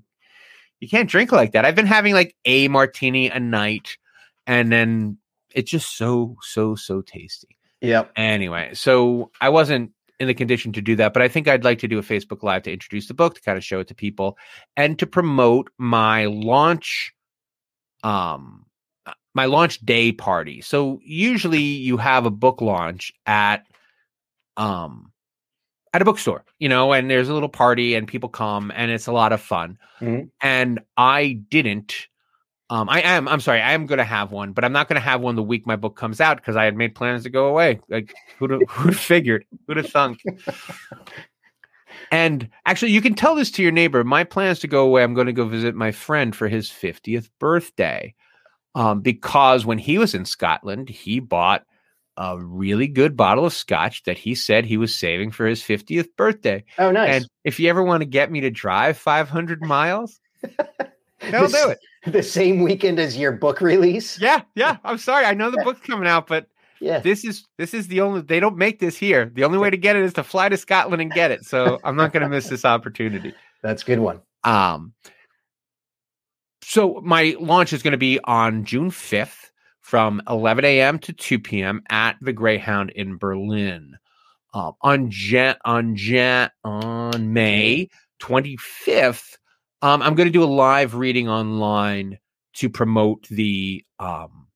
you 0.78 0.88
can't 0.90 1.08
drink 1.08 1.32
like 1.32 1.52
that. 1.52 1.64
I've 1.64 1.74
been 1.74 1.86
having 1.86 2.12
like 2.12 2.36
a 2.44 2.68
martini 2.68 3.30
a 3.30 3.40
night, 3.40 3.96
and 4.46 4.70
then 4.70 5.16
it's 5.54 5.70
just 5.70 5.96
so 5.96 6.36
so 6.42 6.74
so 6.74 7.00
tasty. 7.00 7.56
Yep. 7.80 8.12
Anyway, 8.14 8.72
so 8.74 9.30
I 9.40 9.48
wasn't 9.48 9.92
in 10.20 10.26
the 10.26 10.34
condition 10.34 10.72
to 10.72 10.82
do 10.82 10.96
that, 10.96 11.12
but 11.12 11.22
I 11.22 11.28
think 11.28 11.46
I'd 11.46 11.64
like 11.64 11.78
to 11.80 11.88
do 11.88 11.98
a 11.98 12.02
Facebook 12.02 12.42
Live 12.42 12.64
to 12.64 12.72
introduce 12.72 13.06
the 13.06 13.14
book, 13.14 13.34
to 13.36 13.40
kind 13.40 13.56
of 13.56 13.64
show 13.64 13.80
it 13.80 13.88
to 13.88 13.94
people, 13.94 14.36
and 14.76 14.98
to 14.98 15.06
promote 15.06 15.70
my 15.78 16.26
launch, 16.26 17.12
um, 18.02 18.66
uh, 19.06 19.12
my 19.34 19.44
launch 19.44 19.78
day 19.80 20.10
party. 20.12 20.60
So 20.60 20.98
usually 21.04 21.62
you 21.62 21.96
have 21.98 22.26
a 22.26 22.30
book 22.30 22.60
launch 22.60 23.12
at, 23.26 23.64
um, 24.56 25.12
at 25.94 26.02
a 26.02 26.04
bookstore, 26.04 26.44
you 26.58 26.68
know, 26.68 26.92
and 26.92 27.08
there's 27.10 27.28
a 27.28 27.34
little 27.34 27.48
party 27.48 27.94
and 27.94 28.08
people 28.08 28.28
come 28.28 28.72
and 28.74 28.90
it's 28.90 29.06
a 29.06 29.12
lot 29.12 29.32
of 29.32 29.40
fun. 29.40 29.78
Mhm. 30.00 30.30
And 30.40 30.80
I 30.96 31.40
didn't. 31.48 32.08
Um, 32.70 32.88
I 32.88 33.00
am. 33.00 33.28
I'm 33.28 33.40
sorry. 33.40 33.60
I 33.62 33.72
am 33.72 33.86
going 33.86 33.98
to 33.98 34.04
have 34.04 34.30
one, 34.30 34.52
but 34.52 34.64
I'm 34.64 34.72
not 34.72 34.88
going 34.88 35.00
to 35.00 35.04
have 35.04 35.20
one 35.20 35.36
the 35.36 35.42
week 35.42 35.66
my 35.66 35.76
book 35.76 35.96
comes 35.96 36.20
out 36.20 36.36
because 36.36 36.56
I 36.56 36.64
had 36.64 36.76
made 36.76 36.94
plans 36.94 37.22
to 37.22 37.30
go 37.30 37.46
away. 37.46 37.80
Like 37.88 38.14
who'd 38.38 38.50
have, 38.50 38.60
who'd 38.68 38.92
have 38.92 39.00
figured? 39.00 39.46
Who'd 39.66 39.78
have 39.78 39.90
thunk? 39.90 40.20
and 42.10 42.48
actually, 42.66 42.92
you 42.92 43.00
can 43.00 43.14
tell 43.14 43.34
this 43.34 43.50
to 43.52 43.62
your 43.62 43.72
neighbor. 43.72 44.04
My 44.04 44.24
plans 44.24 44.58
to 44.60 44.68
go 44.68 44.84
away. 44.84 45.02
I'm 45.02 45.14
going 45.14 45.28
to 45.28 45.32
go 45.32 45.46
visit 45.46 45.74
my 45.74 45.92
friend 45.92 46.36
for 46.36 46.46
his 46.46 46.68
50th 46.68 47.30
birthday, 47.38 48.14
um, 48.74 49.00
because 49.00 49.64
when 49.64 49.78
he 49.78 49.96
was 49.96 50.14
in 50.14 50.26
Scotland, 50.26 50.90
he 50.90 51.20
bought 51.20 51.64
a 52.18 52.36
really 52.38 52.88
good 52.88 53.16
bottle 53.16 53.46
of 53.46 53.54
scotch 53.54 54.02
that 54.02 54.18
he 54.18 54.34
said 54.34 54.64
he 54.64 54.76
was 54.76 54.94
saving 54.94 55.30
for 55.30 55.46
his 55.46 55.62
50th 55.62 56.08
birthday. 56.16 56.64
Oh 56.76 56.90
nice. 56.90 57.14
And 57.14 57.28
if 57.44 57.60
you 57.60 57.70
ever 57.70 57.82
want 57.82 58.02
to 58.02 58.06
get 58.06 58.30
me 58.30 58.40
to 58.40 58.50
drive 58.50 58.98
500 58.98 59.62
miles, 59.62 60.20
they'll 61.32 61.42
This- 61.48 61.52
do 61.62 61.70
it. 61.70 61.78
The 62.06 62.22
same 62.22 62.62
weekend 62.62 62.98
as 63.00 63.16
your 63.18 63.32
book 63.32 63.60
release. 63.60 64.20
Yeah, 64.20 64.42
yeah. 64.54 64.76
I'm 64.84 64.98
sorry. 64.98 65.24
I 65.24 65.34
know 65.34 65.50
the 65.50 65.60
book's 65.64 65.80
coming 65.80 66.08
out, 66.08 66.26
but 66.28 66.46
Yeah. 66.80 67.00
this 67.00 67.24
is 67.24 67.44
this 67.58 67.74
is 67.74 67.88
the 67.88 68.00
only 68.00 68.20
they 68.22 68.38
don't 68.40 68.56
make 68.56 68.78
this 68.78 68.96
here. 68.96 69.30
The 69.34 69.44
only 69.44 69.58
way 69.58 69.68
to 69.68 69.76
get 69.76 69.96
it 69.96 70.04
is 70.04 70.12
to 70.14 70.22
fly 70.22 70.48
to 70.48 70.56
Scotland 70.56 71.02
and 71.02 71.10
get 71.12 71.30
it. 71.32 71.44
So 71.44 71.78
I'm 71.84 71.96
not 71.96 72.12
going 72.12 72.22
to 72.22 72.28
miss 72.28 72.48
this 72.48 72.64
opportunity. 72.64 73.34
That's 73.62 73.82
a 73.82 73.86
good 73.86 73.98
one. 73.98 74.20
Um 74.44 74.94
so 76.62 77.00
my 77.04 77.34
launch 77.40 77.72
is 77.72 77.82
going 77.82 77.92
to 77.92 77.98
be 77.98 78.20
on 78.24 78.64
June 78.64 78.90
5th 78.90 79.50
from 79.80 80.20
11 80.28 80.64
a.m. 80.64 80.98
to 81.00 81.12
2 81.12 81.38
p.m. 81.38 81.82
at 81.88 82.16
the 82.20 82.32
Greyhound 82.32 82.90
in 82.90 83.16
Berlin. 83.16 83.96
Um, 84.54 84.72
on 84.82 85.10
Jan- 85.10 85.56
on 85.64 85.96
Jan- 85.96 86.50
on 86.64 87.32
May 87.32 87.88
25th, 88.20 89.36
um, 89.82 90.02
I'm 90.02 90.14
going 90.14 90.26
to 90.26 90.32
do 90.32 90.42
a 90.42 90.46
live 90.46 90.94
reading 90.94 91.28
online 91.28 92.18
to 92.54 92.68
promote 92.68 93.26
the 93.28 93.84
um, 93.98 94.48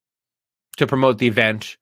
to 0.77 0.87
promote 0.87 1.19
the 1.19 1.27
event, 1.27 1.77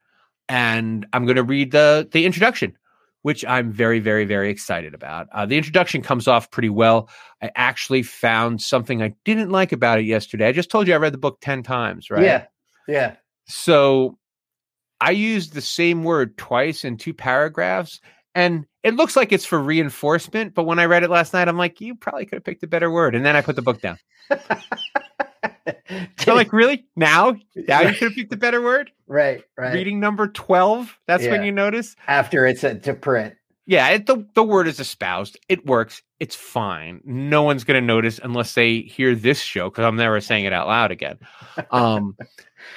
and 0.48 1.06
I'm 1.12 1.24
going 1.24 1.36
to 1.36 1.42
read 1.42 1.72
the 1.72 2.08
the 2.10 2.26
introduction, 2.26 2.76
which 3.22 3.44
I'm 3.44 3.72
very, 3.72 4.00
very, 4.00 4.24
very 4.24 4.50
excited 4.50 4.94
about. 4.94 5.28
Uh, 5.32 5.46
the 5.46 5.56
introduction 5.56 6.02
comes 6.02 6.26
off 6.26 6.50
pretty 6.50 6.70
well. 6.70 7.08
I 7.42 7.50
actually 7.54 8.02
found 8.02 8.62
something 8.62 9.02
I 9.02 9.14
didn't 9.24 9.50
like 9.50 9.72
about 9.72 9.98
it 9.98 10.04
yesterday. 10.04 10.48
I 10.48 10.52
just 10.52 10.70
told 10.70 10.88
you 10.88 10.94
I 10.94 10.98
read 10.98 11.12
the 11.12 11.18
book 11.18 11.38
10 11.40 11.62
times, 11.62 12.10
right? 12.10 12.24
Yeah. 12.24 12.46
Yeah. 12.88 13.16
So 13.46 14.18
I 15.00 15.10
used 15.10 15.54
the 15.54 15.60
same 15.60 16.04
word 16.04 16.36
twice 16.38 16.84
in 16.84 16.96
two 16.96 17.14
paragraphs, 17.14 18.00
and 18.34 18.66
it 18.82 18.94
looks 18.94 19.16
like 19.16 19.32
it's 19.32 19.44
for 19.44 19.58
reinforcement. 19.58 20.54
But 20.54 20.64
when 20.64 20.78
I 20.78 20.84
read 20.86 21.02
it 21.02 21.10
last 21.10 21.32
night, 21.32 21.48
I'm 21.48 21.58
like, 21.58 21.80
you 21.80 21.94
probably 21.94 22.26
could 22.26 22.36
have 22.36 22.44
picked 22.44 22.62
a 22.62 22.66
better 22.66 22.90
word. 22.90 23.14
And 23.14 23.24
then 23.24 23.36
I 23.36 23.42
put 23.42 23.56
the 23.56 23.62
book 23.62 23.80
down. 23.80 23.98
so, 26.18 26.34
like, 26.34 26.52
really? 26.52 26.86
Now? 26.96 27.36
Now 27.54 27.80
you 27.82 27.92
could 27.92 28.08
have 28.08 28.14
picked 28.14 28.32
a 28.32 28.36
better 28.36 28.62
word? 28.62 28.90
right, 29.06 29.42
right. 29.56 29.74
Reading 29.74 30.00
number 30.00 30.28
12. 30.28 30.98
That's 31.06 31.26
when 31.26 31.42
you 31.42 31.52
notice. 31.52 31.96
After 32.06 32.46
it's 32.46 32.64
a, 32.64 32.76
to 32.76 32.94
print. 32.94 33.34
Yeah, 33.66 33.88
it, 33.90 34.06
the, 34.06 34.26
the 34.34 34.42
word 34.42 34.66
is 34.66 34.80
espoused. 34.80 35.38
It 35.48 35.64
works. 35.66 36.02
It's 36.18 36.34
fine. 36.34 37.00
No 37.04 37.42
one's 37.42 37.62
going 37.62 37.80
to 37.80 37.86
notice 37.86 38.18
unless 38.22 38.54
they 38.54 38.80
hear 38.80 39.14
this 39.14 39.40
show 39.40 39.70
because 39.70 39.84
I'm 39.84 39.96
never 39.96 40.20
saying 40.20 40.44
it 40.44 40.52
out 40.52 40.66
loud 40.66 40.90
again. 40.90 41.18
Um, 41.70 42.16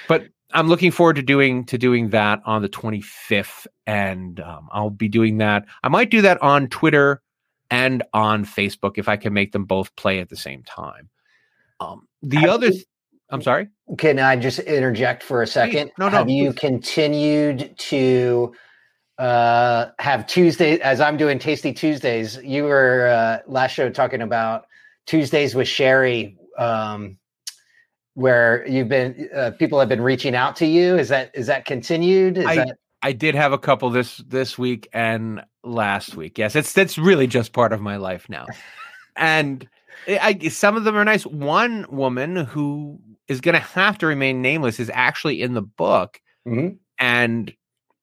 but 0.07 0.27
I'm 0.53 0.67
looking 0.67 0.91
forward 0.91 1.15
to 1.17 1.21
doing 1.21 1.65
to 1.65 1.77
doing 1.77 2.09
that 2.09 2.41
on 2.45 2.61
the 2.61 2.69
25th, 2.69 3.67
and 3.87 4.39
um, 4.39 4.69
I'll 4.71 4.89
be 4.89 5.07
doing 5.09 5.37
that. 5.37 5.65
I 5.83 5.89
might 5.89 6.09
do 6.11 6.21
that 6.21 6.41
on 6.41 6.67
Twitter 6.67 7.21
and 7.71 8.03
on 8.13 8.45
Facebook 8.45 8.93
if 8.97 9.07
I 9.09 9.17
can 9.17 9.33
make 9.33 9.51
them 9.51 9.65
both 9.65 9.95
play 9.95 10.19
at 10.19 10.29
the 10.29 10.35
same 10.35 10.63
time. 10.63 11.09
Um, 11.79 12.07
the 12.21 12.37
Have 12.37 12.49
other, 12.49 12.67
you- 12.67 12.71
th- 12.73 12.85
I'm 13.31 13.41
sorry. 13.41 13.67
Can 13.97 14.19
I 14.19 14.35
just 14.35 14.59
interject 14.59 15.23
for 15.23 15.41
a 15.41 15.47
second? 15.47 15.91
No, 15.97 16.07
no, 16.07 16.17
Have 16.17 16.29
you 16.29 16.51
please. 16.51 16.59
continued 16.59 17.73
to 17.77 18.53
uh, 19.17 19.87
have 19.99 20.27
Tuesday 20.27 20.79
as 20.79 21.01
I'm 21.01 21.17
doing 21.17 21.39
Tasty 21.39 21.73
Tuesdays? 21.73 22.37
You 22.43 22.63
were 22.65 23.07
uh, 23.07 23.39
last 23.51 23.71
show 23.73 23.89
talking 23.89 24.21
about 24.21 24.65
Tuesdays 25.07 25.55
with 25.55 25.67
Sherry, 25.67 26.37
um, 26.57 27.17
where 28.15 28.67
you've 28.67 28.89
been 28.89 29.29
uh, 29.35 29.51
people 29.57 29.79
have 29.79 29.89
been 29.89 30.01
reaching 30.01 30.35
out 30.35 30.55
to 30.57 30.65
you. 30.65 30.95
Is 30.97 31.09
that 31.09 31.31
is 31.33 31.47
that 31.47 31.65
continued? 31.65 32.37
Is 32.37 32.45
I- 32.45 32.55
that 32.55 32.77
I 33.01 33.11
did 33.11 33.35
have 33.35 33.51
a 33.51 33.57
couple 33.57 33.89
this 33.89 34.17
this 34.27 34.57
week 34.57 34.87
and 34.93 35.43
last 35.63 36.15
week. 36.15 36.37
Yes, 36.37 36.55
it's 36.55 36.73
that's 36.73 36.97
really 36.97 37.27
just 37.27 37.51
part 37.53 37.73
of 37.73 37.81
my 37.81 37.97
life 37.97 38.29
now. 38.29 38.45
and 39.15 39.67
I, 40.07 40.37
some 40.49 40.75
of 40.75 40.83
them 40.85 40.95
are 40.95 41.05
nice. 41.05 41.25
One 41.25 41.85
woman 41.89 42.35
who 42.35 42.99
is 43.27 43.41
going 43.41 43.53
to 43.53 43.59
have 43.61 43.97
to 43.99 44.07
remain 44.07 44.41
nameless 44.41 44.79
is 44.79 44.89
actually 44.93 45.41
in 45.41 45.53
the 45.53 45.61
book, 45.61 46.21
Mhm. 46.47 46.77
and 46.99 47.53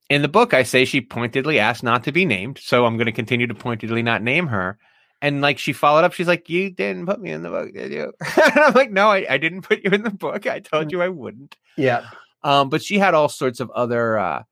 in 0.09 0.23
the 0.23 0.29
book, 0.29 0.55
I 0.55 0.62
say 0.64 0.85
she 0.85 1.01
pointedly 1.01 1.59
asked 1.59 1.83
not 1.83 2.05
to 2.05 2.12
be 2.12 2.25
named, 2.25 2.59
so 2.59 2.85
I'm 2.85 2.96
going 2.96 3.07
to 3.07 3.12
continue 3.12 3.46
to 3.46 3.55
pointedly 3.55 4.03
not 4.03 4.23
name 4.23 4.49
her. 4.49 4.77
And 5.22 5.42
like 5.42 5.59
she 5.59 5.72
followed 5.72 6.04
up, 6.04 6.12
she's 6.14 6.28
like, 6.28 6.48
"You 6.48 6.70
didn't 6.70 7.06
put 7.06 7.20
me 7.20 7.30
in 7.30 7.42
the 7.42 7.50
book, 7.50 7.72
did 7.74 7.92
you?" 7.92 8.12
and 8.42 8.59
I'm 8.59 8.72
like, 8.72 8.90
"No, 8.90 9.11
I, 9.11 9.26
I 9.28 9.38
didn't 9.38 9.62
put 9.62 9.85
you 9.85 9.90
in 9.90 10.02
the 10.02 10.11
book. 10.11 10.46
I 10.46 10.61
told 10.61 10.90
you 10.92 11.02
I 11.02 11.09
wouldn't." 11.09 11.56
yeah 11.76 12.06
Um, 12.42 12.70
but 12.70 12.83
she 12.83 12.98
had 12.98 13.12
all 13.14 13.28
sorts 13.28 13.61
of 13.61 13.70
other, 13.72 14.18
uh, 14.18 14.42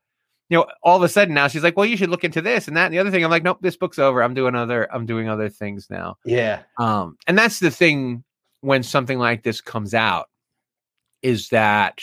you 0.50 0.58
know, 0.58 0.66
all 0.82 0.96
of 0.96 1.02
a 1.02 1.08
sudden 1.08 1.34
now 1.34 1.48
she's 1.48 1.62
like, 1.62 1.76
well, 1.76 1.86
you 1.86 1.96
should 1.96 2.10
look 2.10 2.24
into 2.24 2.40
this 2.40 2.68
and 2.68 2.76
that 2.76 2.86
and 2.86 2.94
the 2.94 2.98
other 2.98 3.10
thing. 3.10 3.24
I'm 3.24 3.30
like, 3.30 3.42
nope, 3.42 3.58
this 3.60 3.76
book's 3.76 3.98
over. 3.98 4.22
I'm 4.22 4.34
doing 4.34 4.54
other, 4.54 4.92
I'm 4.92 5.06
doing 5.06 5.28
other 5.28 5.48
things 5.48 5.88
now. 5.90 6.16
yeah 6.24 6.62
Um, 6.78 7.16
and 7.26 7.36
that's 7.36 7.60
the 7.60 7.70
thing 7.70 8.24
when 8.60 8.82
something 8.82 9.18
like 9.18 9.42
this 9.42 9.60
comes 9.60 9.94
out 9.94 10.28
is 11.22 11.50
that 11.50 12.02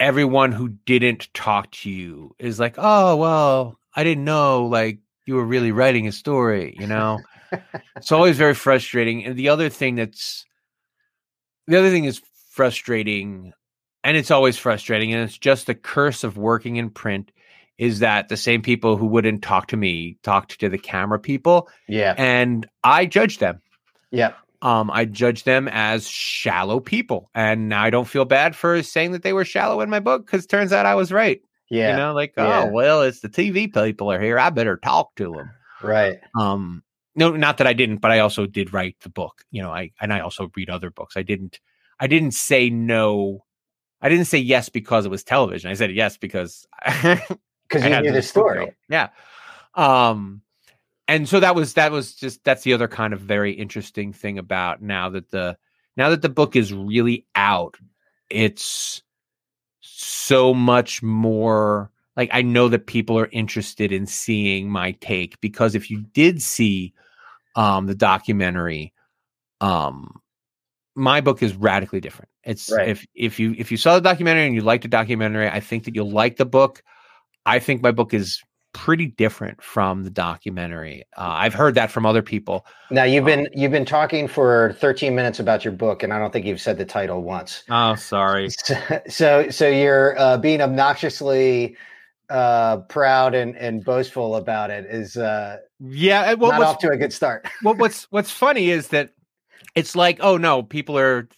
everyone 0.00 0.52
who 0.52 0.68
didn't 0.68 1.32
talk 1.34 1.70
to 1.70 1.90
you 1.90 2.34
is 2.38 2.60
like, 2.60 2.74
oh, 2.78 3.16
well, 3.16 3.78
I 3.94 4.04
didn't 4.04 4.24
know 4.24 4.66
like 4.66 4.98
you 5.26 5.34
were 5.34 5.44
really 5.44 5.72
writing 5.72 6.06
a 6.06 6.12
story, 6.12 6.76
you 6.78 6.86
know? 6.86 7.18
it's 7.96 8.12
always 8.12 8.36
very 8.36 8.54
frustrating. 8.54 9.24
And 9.24 9.36
the 9.36 9.48
other 9.48 9.68
thing 9.68 9.96
that's 9.96 10.44
the 11.66 11.78
other 11.78 11.90
thing 11.90 12.04
is 12.04 12.22
frustrating, 12.50 13.52
and 14.04 14.16
it's 14.16 14.30
always 14.30 14.56
frustrating, 14.56 15.12
and 15.12 15.22
it's 15.22 15.36
just 15.36 15.66
the 15.66 15.74
curse 15.74 16.24
of 16.24 16.36
working 16.36 16.76
in 16.76 16.90
print 16.90 17.32
is 17.76 17.98
that 17.98 18.28
the 18.28 18.36
same 18.36 18.62
people 18.62 18.96
who 18.96 19.06
wouldn't 19.06 19.42
talk 19.42 19.66
to 19.66 19.76
me 19.76 20.16
talked 20.22 20.58
to 20.60 20.68
the 20.68 20.78
camera 20.78 21.18
people, 21.18 21.68
yeah 21.88 22.14
and 22.16 22.66
I 22.82 23.04
judge 23.04 23.38
them. 23.38 23.60
yeah 24.10 24.32
Um, 24.62 24.90
I 24.90 25.04
judge 25.04 25.44
them 25.44 25.68
as 25.68 26.08
shallow 26.08 26.80
people, 26.80 27.30
and 27.34 27.68
now 27.68 27.82
I 27.82 27.90
don't 27.90 28.08
feel 28.08 28.24
bad 28.24 28.56
for 28.56 28.82
saying 28.82 29.12
that 29.12 29.22
they 29.22 29.32
were 29.32 29.44
shallow 29.44 29.80
in 29.80 29.90
my 29.90 30.00
book 30.00 30.24
because 30.24 30.46
turns 30.46 30.72
out 30.72 30.86
I 30.86 30.94
was 30.94 31.12
right. 31.12 31.42
Yeah 31.70 31.90
You 31.90 31.96
know, 31.96 32.12
like 32.12 32.34
Yeah. 32.36 32.64
oh 32.64 32.70
well, 32.70 33.02
it's 33.02 33.20
the 33.20 33.28
TV 33.28 33.72
people 33.72 34.10
are 34.10 34.20
here. 34.20 34.38
I 34.38 34.50
better 34.50 34.76
talk 34.76 35.14
to 35.16 35.32
them. 35.32 35.50
right 35.82 36.20
Um, 36.38 36.82
no, 37.14 37.30
not 37.30 37.58
that 37.58 37.66
I 37.66 37.72
didn't, 37.72 37.98
but 37.98 38.10
I 38.10 38.18
also 38.18 38.46
did 38.46 38.72
write 38.72 38.96
the 39.00 39.08
book. 39.08 39.42
You 39.50 39.62
know, 39.62 39.70
I 39.70 39.90
and 40.00 40.12
I 40.12 40.20
also 40.20 40.50
read 40.54 40.70
other 40.70 40.90
books. 40.90 41.16
I 41.16 41.22
didn't. 41.22 41.60
I 41.98 42.06
didn't 42.06 42.32
say 42.32 42.68
no. 42.68 43.44
I 44.02 44.10
didn't 44.10 44.26
say 44.26 44.38
yes 44.38 44.68
because 44.68 45.06
it 45.06 45.10
was 45.10 45.24
television. 45.24 45.70
I 45.70 45.74
said 45.74 45.92
yes 45.92 46.18
because 46.18 46.66
because 46.84 47.84
you 47.84 48.00
knew 48.00 48.12
the 48.12 48.22
story 48.22 48.62
out. 48.62 48.74
Yeah. 48.88 49.08
Um, 49.74 50.42
and 51.08 51.28
so 51.28 51.40
that 51.40 51.54
was 51.54 51.74
that 51.74 51.92
was 51.92 52.14
just 52.14 52.44
that's 52.44 52.62
the 52.62 52.74
other 52.74 52.88
kind 52.88 53.12
of 53.12 53.20
very 53.20 53.52
interesting 53.52 54.12
thing 54.12 54.38
about 54.38 54.82
now 54.82 55.08
that 55.10 55.30
the 55.30 55.56
now 55.96 56.10
that 56.10 56.22
the 56.22 56.28
book 56.28 56.56
is 56.56 56.72
really 56.72 57.26
out, 57.34 57.76
it's 58.28 59.02
so 59.86 60.52
much 60.54 61.02
more 61.02 61.90
like 62.16 62.30
I 62.32 62.42
know 62.42 62.68
that 62.68 62.86
people 62.86 63.18
are 63.18 63.28
interested 63.32 63.92
in 63.92 64.06
seeing 64.06 64.70
my 64.70 64.92
take 64.92 65.40
because 65.40 65.74
if 65.74 65.90
you 65.90 66.02
did 66.12 66.42
see 66.42 66.94
um 67.54 67.86
the 67.86 67.94
documentary, 67.94 68.92
um 69.60 70.20
my 70.94 71.20
book 71.20 71.42
is 71.42 71.54
radically 71.54 72.00
different. 72.00 72.30
It's 72.42 72.70
Right. 72.70 72.88
if 72.88 73.06
if 73.14 73.38
you 73.38 73.54
if 73.58 73.70
you 73.70 73.76
saw 73.76 73.94
the 73.94 74.00
documentary 74.00 74.46
and 74.46 74.54
you 74.54 74.62
liked 74.62 74.82
the 74.82 74.88
documentary, 74.88 75.48
I 75.48 75.60
think 75.60 75.84
that 75.84 75.94
you'll 75.94 76.10
like 76.10 76.36
the 76.36 76.46
book. 76.46 76.82
I 77.44 77.58
think 77.58 77.82
my 77.82 77.92
book 77.92 78.14
is 78.14 78.42
pretty 78.76 79.06
different 79.06 79.62
from 79.62 80.04
the 80.04 80.10
documentary. 80.10 81.02
Uh, 81.16 81.22
I've 81.28 81.54
heard 81.54 81.74
that 81.76 81.90
from 81.90 82.04
other 82.04 82.20
people. 82.20 82.66
now 82.90 83.04
you've 83.04 83.24
been 83.24 83.48
you've 83.54 83.72
been 83.72 83.86
talking 83.86 84.28
for 84.28 84.76
13 84.78 85.14
minutes 85.14 85.40
about 85.40 85.64
your 85.64 85.72
book 85.72 86.02
and 86.02 86.12
i 86.12 86.18
don't 86.18 86.30
think 86.30 86.44
you've 86.44 86.60
said 86.60 86.76
the 86.76 86.84
title 86.84 87.22
once 87.22 87.64
Oh, 87.70 87.94
sorry. 87.94 88.50
so 88.64 88.76
so, 89.08 89.50
so 89.50 89.66
you're 89.66 90.16
uh, 90.18 90.36
being 90.36 90.60
obnoxiously 90.60 91.74
uh, 92.28 92.78
proud 92.88 93.34
and, 93.34 93.56
and 93.56 93.82
boastful 93.84 94.36
about 94.36 94.70
it 94.70 94.84
is 94.84 95.16
uh, 95.16 95.56
Yeah. 95.80 96.34
Well, 96.34 96.50
not 96.50 96.58
what's, 96.60 96.70
off 96.72 96.78
to 96.80 96.90
a 96.90 96.96
good 96.98 97.12
start 97.12 97.46
well, 97.64 97.74
what's 97.76 98.04
what's 98.10 98.30
funny 98.30 98.70
is 98.70 98.88
that 98.88 99.10
it's 99.74 99.96
like, 99.96 100.18
oh 100.20 100.36
no, 100.36 100.62
people 100.62 100.98
are. 100.98 101.28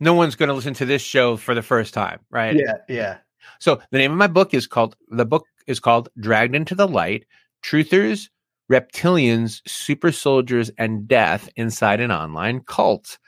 No 0.00 0.14
one's 0.14 0.36
going 0.36 0.48
to 0.48 0.54
listen 0.54 0.74
to 0.74 0.86
this 0.86 1.02
show 1.02 1.36
for 1.36 1.54
the 1.54 1.62
first 1.62 1.92
time, 1.92 2.20
right? 2.30 2.56
yeah 2.56 2.76
yeah 2.88 3.18
So 3.58 3.80
the 3.90 3.98
name 3.98 4.12
of 4.12 4.16
my 4.16 4.28
book 4.28 4.54
is 4.54 4.66
called 4.66 4.96
the 5.08 5.26
book 5.26 5.44
is 5.68 5.80
called 5.80 6.08
Dragged 6.18 6.54
into 6.54 6.74
the 6.74 6.88
Light: 6.88 7.24
Truthers, 7.62 8.28
Reptilians, 8.70 9.60
Super 9.66 10.10
Soldiers, 10.10 10.70
and 10.78 11.06
Death 11.06 11.48
Inside 11.56 12.00
an 12.00 12.10
Online 12.10 12.60
Cult. 12.60 13.18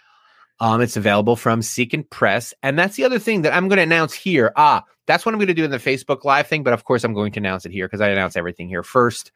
Um, 0.58 0.80
it's 0.80 0.96
available 0.96 1.36
from 1.36 1.62
Seek 1.62 1.94
and 1.94 2.08
Press, 2.10 2.52
and 2.62 2.78
that's 2.78 2.96
the 2.96 3.04
other 3.04 3.18
thing 3.18 3.42
that 3.42 3.54
I'm 3.54 3.68
going 3.68 3.78
to 3.78 3.82
announce 3.82 4.12
here. 4.12 4.52
Ah, 4.56 4.84
that's 5.06 5.24
what 5.24 5.32
I'm 5.32 5.38
going 5.38 5.48
to 5.48 5.54
do 5.54 5.64
in 5.64 5.70
the 5.70 5.78
Facebook 5.78 6.24
Live 6.24 6.48
thing, 6.48 6.62
but 6.62 6.72
of 6.72 6.84
course 6.84 7.04
I'm 7.04 7.14
going 7.14 7.32
to 7.32 7.40
announce 7.40 7.64
it 7.64 7.72
here 7.72 7.86
because 7.86 8.00
I 8.00 8.08
announce 8.08 8.36
everything 8.36 8.68
here 8.68 8.82
first, 8.82 9.32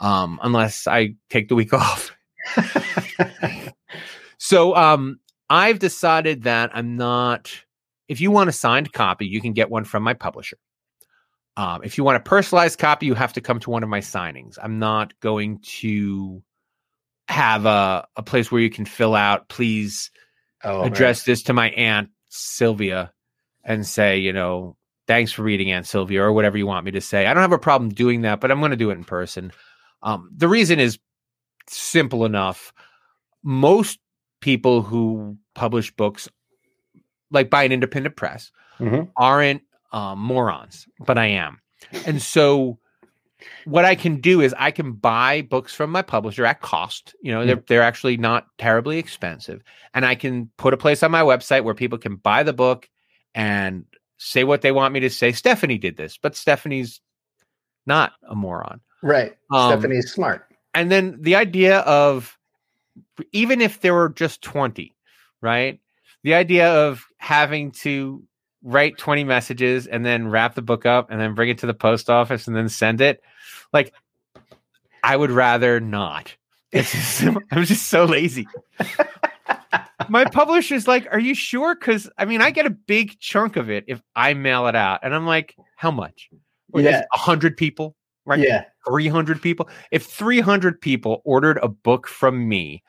um, 0.00 0.38
unless 0.42 0.86
I 0.86 1.14
take 1.30 1.48
the 1.48 1.54
week 1.54 1.72
off. 1.74 2.14
So 4.38 4.74
um 4.74 5.20
I've 5.50 5.78
decided 5.78 6.44
that 6.44 6.70
I'm 6.72 6.96
not 6.96 7.52
if 8.08 8.20
you 8.20 8.30
want 8.30 8.48
a 8.48 8.52
signed 8.52 8.92
copy, 8.92 9.26
you 9.26 9.40
can 9.40 9.52
get 9.52 9.70
one 9.70 9.84
from 9.84 10.02
my 10.02 10.14
publisher. 10.14 10.56
Um, 11.58 11.82
if 11.82 11.98
you 11.98 12.04
want 12.04 12.16
a 12.16 12.20
personalized 12.20 12.78
copy, 12.78 13.06
you 13.06 13.14
have 13.14 13.32
to 13.32 13.40
come 13.40 13.58
to 13.60 13.70
one 13.70 13.82
of 13.82 13.88
my 13.88 13.98
signings. 13.98 14.58
I'm 14.62 14.78
not 14.78 15.18
going 15.18 15.58
to 15.80 16.40
have 17.26 17.66
a, 17.66 18.06
a 18.16 18.22
place 18.22 18.50
where 18.52 18.60
you 18.60 18.70
can 18.70 18.84
fill 18.84 19.14
out, 19.16 19.48
please 19.48 20.10
oh 20.62 20.82
man. 20.82 20.92
address 20.92 21.24
this 21.24 21.42
to 21.44 21.52
my 21.52 21.70
aunt 21.70 22.10
Sylvia 22.28 23.12
and 23.64 23.84
say, 23.84 24.18
you 24.18 24.32
know, 24.32 24.76
thanks 25.08 25.32
for 25.32 25.42
reading 25.42 25.72
Aunt 25.72 25.84
Sylvia 25.86 26.22
or 26.22 26.32
whatever 26.32 26.56
you 26.56 26.66
want 26.66 26.84
me 26.86 26.92
to 26.92 27.00
say. 27.00 27.26
I 27.26 27.34
don't 27.34 27.42
have 27.42 27.52
a 27.52 27.58
problem 27.58 27.90
doing 27.90 28.22
that, 28.22 28.40
but 28.40 28.52
I'm 28.52 28.60
going 28.60 28.70
to 28.70 28.76
do 28.76 28.90
it 28.90 28.94
in 28.94 29.04
person. 29.04 29.50
Um, 30.02 30.30
the 30.36 30.46
reason 30.48 30.78
is 30.78 30.98
simple 31.68 32.24
enough. 32.24 32.72
Most 33.42 33.98
people 34.40 34.82
who 34.82 35.38
publish 35.54 35.90
books, 35.90 36.28
like 37.32 37.50
by 37.50 37.64
an 37.64 37.72
independent 37.72 38.14
press, 38.14 38.52
Mhm. 38.78 39.10
aren't 39.16 39.62
um, 39.92 40.18
morons, 40.18 40.86
but 41.00 41.18
I 41.18 41.26
am. 41.26 41.60
And 42.06 42.20
so 42.20 42.78
what 43.64 43.84
I 43.84 43.94
can 43.94 44.20
do 44.20 44.40
is 44.40 44.54
I 44.58 44.70
can 44.70 44.92
buy 44.92 45.42
books 45.42 45.74
from 45.74 45.90
my 45.90 46.02
publisher 46.02 46.44
at 46.44 46.60
cost. 46.60 47.14
You 47.22 47.32
know, 47.32 47.46
they're 47.46 47.62
they're 47.68 47.82
actually 47.82 48.16
not 48.16 48.46
terribly 48.58 48.98
expensive. 48.98 49.62
And 49.94 50.04
I 50.04 50.14
can 50.14 50.50
put 50.56 50.74
a 50.74 50.76
place 50.78 51.02
on 51.02 51.10
my 51.10 51.22
website 51.22 51.64
where 51.64 51.74
people 51.74 51.98
can 51.98 52.16
buy 52.16 52.42
the 52.42 52.52
book 52.52 52.88
and 53.34 53.84
say 54.18 54.44
what 54.44 54.62
they 54.62 54.72
want 54.72 54.92
me 54.92 55.00
to 55.00 55.10
say. 55.10 55.32
Stephanie 55.32 55.78
did 55.78 55.96
this, 55.96 56.18
but 56.18 56.34
Stephanie's 56.34 57.00
not 57.86 58.12
a 58.28 58.34
moron. 58.34 58.80
Right. 59.02 59.36
Um, 59.52 59.72
Stephanie's 59.72 60.12
smart. 60.12 60.46
and 60.74 60.90
then 60.90 61.16
the 61.20 61.36
idea 61.36 61.78
of 61.80 62.36
even 63.32 63.60
if 63.60 63.80
there 63.80 63.94
were 63.94 64.08
just 64.08 64.42
20 64.42 64.94
right 65.40 65.80
the 66.24 66.34
idea 66.34 66.68
of 66.68 67.06
having 67.18 67.70
to 67.70 68.22
write 68.62 68.98
20 68.98 69.24
messages 69.24 69.86
and 69.86 70.04
then 70.04 70.28
wrap 70.28 70.54
the 70.54 70.62
book 70.62 70.84
up 70.84 71.10
and 71.10 71.20
then 71.20 71.34
bring 71.34 71.48
it 71.48 71.58
to 71.58 71.66
the 71.66 71.74
post 71.74 72.10
office 72.10 72.46
and 72.46 72.56
then 72.56 72.68
send 72.68 73.00
it. 73.00 73.20
Like 73.72 73.92
i 75.02 75.16
would 75.16 75.30
rather 75.30 75.80
not. 75.80 76.34
It's 76.70 76.92
just, 76.92 77.22
i'm 77.50 77.64
just 77.64 77.88
so 77.88 78.04
lazy. 78.04 78.46
My 80.10 80.26
publisher's 80.26 80.86
like 80.86 81.06
are 81.10 81.18
you 81.18 81.34
sure? 81.34 81.74
Because 81.74 82.10
i 82.18 82.24
mean 82.24 82.42
i 82.42 82.50
get 82.50 82.66
a 82.66 82.70
big 82.70 83.18
chunk 83.20 83.56
of 83.56 83.70
it 83.70 83.84
if 83.88 84.02
i 84.16 84.34
mail 84.34 84.66
it 84.66 84.76
out. 84.76 85.00
And 85.02 85.14
i'm 85.14 85.26
like 85.26 85.56
how 85.76 85.90
much? 85.90 86.28
Or 86.72 86.80
Yeah. 86.82 87.00
it 87.00 87.06
100 87.14 87.56
people? 87.56 87.96
Right? 88.26 88.40
Yeah. 88.40 88.64
300 88.86 89.40
people? 89.40 89.68
If 89.90 90.04
300 90.04 90.80
people 90.80 91.22
ordered 91.24 91.58
a 91.62 91.68
book 91.68 92.06
from 92.06 92.48
me 92.48 92.82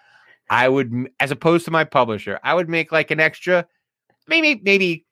i 0.49 0.67
would 0.67 1.07
as 1.19 1.31
opposed 1.31 1.63
to 1.65 1.71
my 1.71 1.83
publisher 1.83 2.39
i 2.43 2.53
would 2.53 2.67
make 2.67 2.91
like 2.91 3.11
an 3.11 3.19
extra 3.19 3.65
maybe 4.27 4.59
maybe 4.63 5.05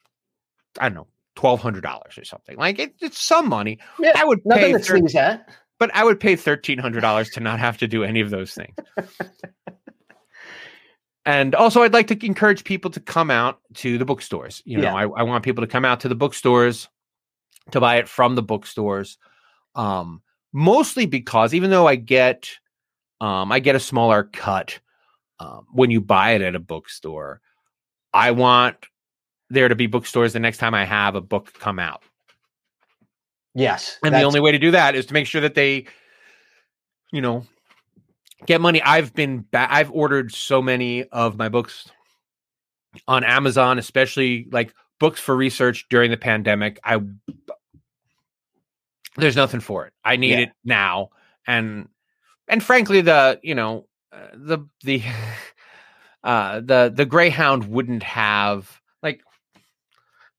i 0.79 0.89
don't 0.89 0.95
know 0.95 1.07
$1200 1.35 2.17
or 2.17 2.23
something 2.23 2.57
like 2.57 2.79
it, 2.79 2.95
it's 2.99 3.19
some 3.19 3.47
money 3.47 3.77
Yeah. 3.99 4.13
i 4.15 4.25
would 4.25 4.39
Nothing 4.45 4.63
pay 4.63 4.71
to 4.73 4.79
thir- 4.79 4.97
sneeze 4.97 5.15
at. 5.15 5.47
but 5.79 5.93
i 5.95 6.03
would 6.03 6.19
pay 6.19 6.35
$1300 6.35 7.31
to 7.33 7.39
not 7.39 7.59
have 7.59 7.77
to 7.77 7.87
do 7.87 8.03
any 8.03 8.21
of 8.21 8.29
those 8.31 8.53
things 8.55 8.75
and 11.25 11.53
also 11.55 11.81
i'd 11.83 11.93
like 11.93 12.07
to 12.07 12.25
encourage 12.25 12.63
people 12.63 12.89
to 12.91 12.99
come 12.99 13.29
out 13.29 13.59
to 13.75 13.97
the 13.97 14.05
bookstores 14.05 14.61
you 14.65 14.77
know 14.77 14.83
Yeah. 14.83 14.95
I, 14.95 15.01
I 15.03 15.23
want 15.23 15.43
people 15.43 15.63
to 15.63 15.67
come 15.67 15.85
out 15.85 15.99
to 16.01 16.09
the 16.09 16.15
bookstores 16.15 16.87
to 17.71 17.79
buy 17.79 17.97
it 17.97 18.07
from 18.07 18.35
the 18.35 18.43
bookstores 18.43 19.17
um 19.75 20.21
mostly 20.53 21.05
because 21.05 21.53
even 21.53 21.69
though 21.69 21.87
i 21.87 21.95
get 21.95 22.49
um 23.21 23.51
i 23.51 23.59
get 23.59 23.75
a 23.75 23.79
smaller 23.79 24.23
cut 24.23 24.79
um, 25.39 25.67
when 25.71 25.91
you 25.91 26.01
buy 26.01 26.31
it 26.31 26.41
at 26.41 26.55
a 26.55 26.59
bookstore 26.59 27.41
i 28.13 28.31
want 28.31 28.75
there 29.49 29.67
to 29.67 29.75
be 29.75 29.87
bookstores 29.87 30.33
the 30.33 30.39
next 30.39 30.57
time 30.57 30.73
i 30.73 30.83
have 30.85 31.15
a 31.15 31.21
book 31.21 31.53
come 31.59 31.79
out 31.79 32.03
Yes. 33.55 33.97
and 34.03 34.13
the 34.13 34.21
only 34.21 34.39
way 34.39 34.51
to 34.51 34.59
do 34.59 34.69
that 34.71 34.93
is 34.93 35.07
to 35.07 35.13
make 35.15 35.25
sure 35.25 35.41
that 35.41 35.55
they, 35.55 35.85
you 37.11 37.21
know, 37.21 37.43
get 38.45 38.61
money. 38.61 38.79
I've 38.83 39.15
been 39.15 39.45
ba- 39.51 39.67
I've 39.67 39.89
ordered 39.91 40.31
so 40.31 40.61
many 40.61 41.05
of 41.05 41.37
my 41.37 41.49
books 41.49 41.89
on 43.07 43.23
Amazon, 43.23 43.79
especially 43.79 44.47
like 44.51 44.75
books 44.99 45.19
for 45.19 45.35
research 45.35 45.87
during 45.89 46.11
the 46.11 46.17
pandemic. 46.17 46.79
I 46.83 46.99
there's 49.15 49.35
nothing 49.35 49.59
for 49.59 49.87
it. 49.87 49.93
I 50.05 50.17
need 50.17 50.33
Yeah. 50.33 50.39
it 50.41 50.49
now, 50.63 51.09
and 51.47 51.89
and 52.47 52.61
frankly, 52.63 53.01
the 53.01 53.39
you 53.41 53.55
know 53.55 53.87
uh, 54.11 54.27
the 54.35 54.59
the 54.83 55.01
uh 56.23 56.59
the 56.59 56.91
the 56.93 57.05
Greyhound 57.05 57.67
wouldn't 57.69 58.03
have 58.03 58.79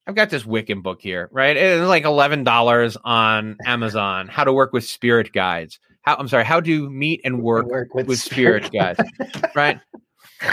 I've 0.09 0.15
got 0.15 0.31
this 0.31 0.45
Wiccan 0.45 0.83
book 0.83 1.03
here, 1.03 1.29
right? 1.33 1.55
It's 1.55 1.87
like 1.87 2.05
eleven 2.05 2.43
dollars 2.43 2.97
on 3.05 3.59
Amazon. 3.67 4.27
How 4.27 4.45
to 4.45 4.53
work 4.55 4.73
with 4.73 4.85
spirit 4.85 5.33
guides. 5.33 5.79
How 6.01 6.17
I'm 6.17 6.29
sorry, 6.29 6.47
how 6.47 6.61
to 6.61 6.89
meet 6.89 7.21
and 7.25 7.43
work 7.43 7.67
with 7.93 8.19
spirit 8.19 8.73
guides, 8.73 9.01
right? 9.55 9.81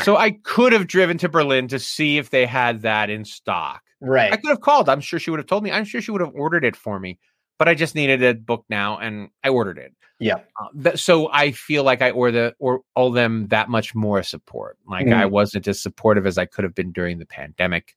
So 0.03 0.17
I 0.17 0.31
could 0.31 0.73
have 0.73 0.87
driven 0.87 1.17
to 1.19 1.29
Berlin 1.29 1.69
to 1.69 1.79
see 1.79 2.17
if 2.17 2.31
they 2.31 2.45
had 2.45 2.81
that 2.81 3.09
in 3.09 3.23
stock. 3.23 3.81
Right. 4.01 4.33
I 4.33 4.35
could 4.35 4.49
have 4.49 4.59
called. 4.59 4.89
I'm 4.89 4.99
sure 4.99 5.19
she 5.19 5.31
would 5.31 5.39
have 5.39 5.47
told 5.47 5.63
me. 5.63 5.71
I'm 5.71 5.85
sure 5.85 6.01
she 6.01 6.11
would 6.11 6.21
have 6.21 6.33
ordered 6.33 6.65
it 6.65 6.75
for 6.75 6.99
me. 6.99 7.17
But 7.57 7.69
I 7.69 7.75
just 7.75 7.95
needed 7.95 8.21
a 8.21 8.33
book 8.33 8.65
now, 8.67 8.97
and 8.97 9.29
I 9.41 9.49
ordered 9.49 9.77
it. 9.77 9.93
Yeah. 10.19 10.35
Uh, 10.59 10.67
that, 10.75 10.99
so 10.99 11.29
I 11.31 11.51
feel 11.51 11.85
like 11.85 12.01
I 12.01 12.11
owe 12.11 12.31
the 12.31 12.55
or 12.59 12.81
owe 12.97 13.13
them 13.13 13.47
that 13.47 13.69
much 13.69 13.95
more 13.95 14.21
support. 14.23 14.77
Like 14.85 15.07
I 15.07 15.25
wasn't 15.25 15.67
as 15.69 15.81
supportive 15.81 16.25
as 16.25 16.37
I 16.37 16.45
could 16.45 16.65
have 16.65 16.75
been 16.75 16.91
during 16.91 17.19
the 17.19 17.25
pandemic, 17.25 17.95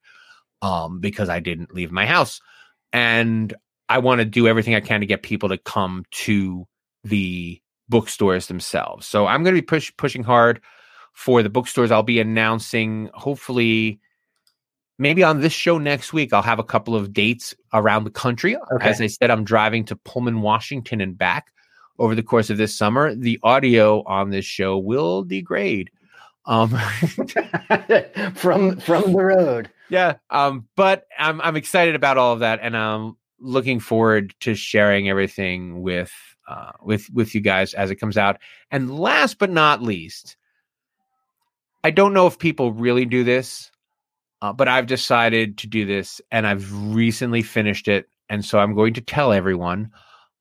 um, 0.62 1.00
because 1.00 1.28
I 1.28 1.40
didn't 1.40 1.74
leave 1.74 1.90
my 1.92 2.06
house, 2.06 2.40
and 2.92 3.54
I 3.88 3.98
want 3.98 4.20
to 4.20 4.24
do 4.24 4.48
everything 4.48 4.74
I 4.74 4.80
can 4.80 5.00
to 5.00 5.06
get 5.06 5.22
people 5.22 5.48
to 5.50 5.58
come 5.58 6.04
to 6.12 6.66
the 7.04 7.60
bookstores 7.88 8.46
themselves. 8.46 9.06
So 9.06 9.26
I'm 9.26 9.42
going 9.42 9.54
to 9.54 9.60
be 9.62 9.64
push 9.66 9.92
pushing 9.96 10.22
hard 10.22 10.60
for 11.14 11.42
the 11.42 11.50
bookstores. 11.50 11.90
I'll 11.90 12.02
be 12.02 12.20
announcing 12.20 13.10
hopefully 13.14 14.00
maybe 14.98 15.22
on 15.22 15.40
this 15.40 15.52
show 15.52 15.78
next 15.78 16.12
week 16.12 16.32
i'll 16.32 16.42
have 16.42 16.58
a 16.58 16.64
couple 16.64 16.94
of 16.96 17.12
dates 17.12 17.54
around 17.72 18.04
the 18.04 18.10
country 18.10 18.56
Okay. 18.72 18.88
as 18.88 19.00
i 19.00 19.06
said 19.06 19.30
i'm 19.30 19.44
driving 19.44 19.84
to 19.84 19.96
pullman 19.96 20.42
washington 20.42 21.00
and 21.00 21.16
back 21.16 21.52
over 21.98 22.14
the 22.14 22.22
course 22.22 22.50
of 22.50 22.56
this 22.58 22.76
summer 22.76 23.14
the 23.14 23.38
audio 23.42 24.02
on 24.06 24.30
this 24.30 24.44
show 24.44 24.76
will 24.76 25.22
degrade 25.22 25.90
um 26.46 26.70
from 28.34 28.76
from 28.78 29.12
the 29.12 29.22
road. 29.22 29.70
Yeah 29.90 30.14
um 30.30 30.66
but 30.76 31.04
i'm 31.18 31.40
i'm 31.40 31.56
excited 31.56 31.94
about 31.94 32.18
all 32.18 32.32
of 32.32 32.40
that 32.40 32.60
and 32.62 32.76
i'm 32.76 33.16
looking 33.40 33.80
forward 33.80 34.34
to 34.40 34.54
sharing 34.54 35.08
everything 35.08 35.80
with 35.82 36.12
uh 36.48 36.72
with 36.82 37.08
with 37.12 37.34
you 37.34 37.40
guys 37.40 37.74
as 37.74 37.90
it 37.90 37.96
comes 37.96 38.16
out 38.16 38.38
and 38.70 38.98
last 38.98 39.38
but 39.38 39.50
not 39.50 39.82
least 39.82 40.36
i 41.84 41.90
don't 41.90 42.12
know 42.14 42.26
if 42.26 42.38
people 42.38 42.72
really 42.72 43.04
do 43.04 43.24
this 43.24 43.70
uh, 44.42 44.52
but 44.52 44.68
i've 44.68 44.86
decided 44.86 45.58
to 45.58 45.66
do 45.66 45.84
this 45.86 46.20
and 46.30 46.46
i've 46.46 46.72
recently 46.94 47.42
finished 47.42 47.88
it 47.88 48.06
and 48.28 48.44
so 48.44 48.58
i'm 48.58 48.74
going 48.74 48.94
to 48.94 49.00
tell 49.00 49.32
everyone 49.32 49.90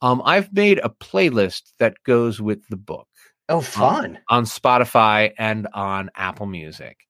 um 0.01 0.21
i've 0.25 0.51
made 0.53 0.79
a 0.83 0.89
playlist 0.89 1.71
that 1.79 1.95
goes 2.03 2.41
with 2.41 2.67
the 2.69 2.77
book 2.77 3.07
Oh, 3.49 3.61
fun. 3.61 4.19
on 4.27 4.43
Spotify 4.43 5.31
and 5.37 5.69
on 5.73 6.09
Apple 6.15 6.47
Music. 6.47 7.06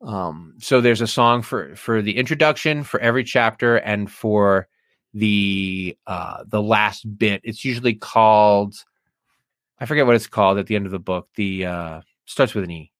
Um, 0.00 0.54
so 0.58 0.80
there's 0.80 1.00
a 1.00 1.06
song 1.06 1.42
for 1.42 1.74
for 1.74 2.02
the 2.02 2.16
introduction, 2.16 2.84
for 2.84 3.00
every 3.00 3.24
chapter, 3.24 3.76
and 3.76 4.10
for 4.10 4.68
the 5.14 5.96
uh, 6.06 6.44
the 6.46 6.62
last 6.62 7.18
bit. 7.18 7.40
It's 7.44 7.64
usually 7.64 7.94
called 7.94 8.74
I 9.80 9.86
forget 9.86 10.06
what 10.06 10.16
it's 10.16 10.26
called 10.26 10.58
at 10.58 10.66
the 10.66 10.76
end 10.76 10.86
of 10.86 10.92
the 10.92 10.98
book. 10.98 11.28
The 11.34 11.66
uh, 11.66 12.00
starts 12.26 12.54
with 12.54 12.64
an 12.64 12.70
E, 12.70 12.92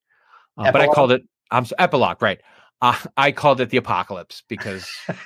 uh, 0.57 0.73
but 0.73 0.81
I 0.81 0.89
called 0.89 1.13
it 1.13 1.23
I'm 1.51 1.65
s- 1.65 1.73
epilogue. 1.79 2.21
Right. 2.23 2.41
Uh, 2.81 2.99
I 3.17 3.33
called 3.33 3.61
it 3.61 3.71
the 3.71 3.77
apocalypse 3.77 4.43
because 4.49 4.89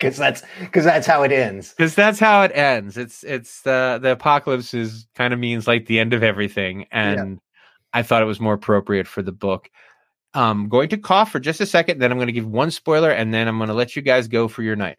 Because 0.00 0.16
that's 0.16 0.42
because 0.60 0.84
that's 0.84 1.06
how 1.06 1.22
it 1.24 1.32
ends. 1.32 1.74
because 1.74 1.94
that's 1.94 2.18
how 2.18 2.42
it 2.42 2.52
ends. 2.54 2.96
It's 2.96 3.22
it's 3.22 3.60
the 3.62 3.98
the 4.00 4.12
apocalypse 4.12 4.72
is 4.72 5.06
kind 5.14 5.34
of 5.34 5.38
means 5.38 5.66
like 5.66 5.86
the 5.86 6.00
end 6.00 6.14
of 6.14 6.22
everything, 6.22 6.86
and 6.90 7.38
I 7.92 8.02
thought 8.02 8.22
it 8.22 8.26
was 8.26 8.40
more 8.40 8.54
appropriate 8.54 9.06
for 9.06 9.20
the 9.20 9.32
book. 9.32 9.70
I'm 10.34 10.68
going 10.68 10.88
to 10.90 10.96
cough 10.98 11.32
for 11.32 11.40
just 11.40 11.60
a 11.60 11.66
second, 11.66 11.98
then 11.98 12.12
I'm 12.12 12.18
going 12.18 12.28
to 12.28 12.32
give 12.32 12.46
one 12.46 12.70
spoiler, 12.70 13.10
and 13.10 13.34
then 13.34 13.48
I'm 13.48 13.58
going 13.58 13.68
to 13.68 13.74
let 13.74 13.96
you 13.96 14.02
guys 14.02 14.28
go 14.28 14.48
for 14.48 14.62
your 14.62 14.76
night. 14.76 14.98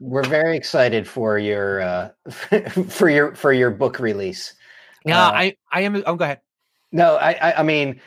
We're 0.00 0.24
very 0.24 0.56
excited 0.56 1.06
for 1.06 1.38
your 1.38 1.80
uh 1.80 2.08
for 2.88 3.08
your 3.08 3.34
for 3.34 3.52
your 3.52 3.70
book 3.70 4.00
release. 4.00 4.52
Yeah, 5.04 5.28
Uh, 5.28 5.30
I 5.30 5.56
I 5.70 5.80
am. 5.82 6.02
Oh, 6.06 6.16
go 6.16 6.24
ahead. 6.24 6.40
No, 6.90 7.16
I 7.16 7.32
I, 7.32 7.60
I 7.60 7.62
mean, 7.62 8.00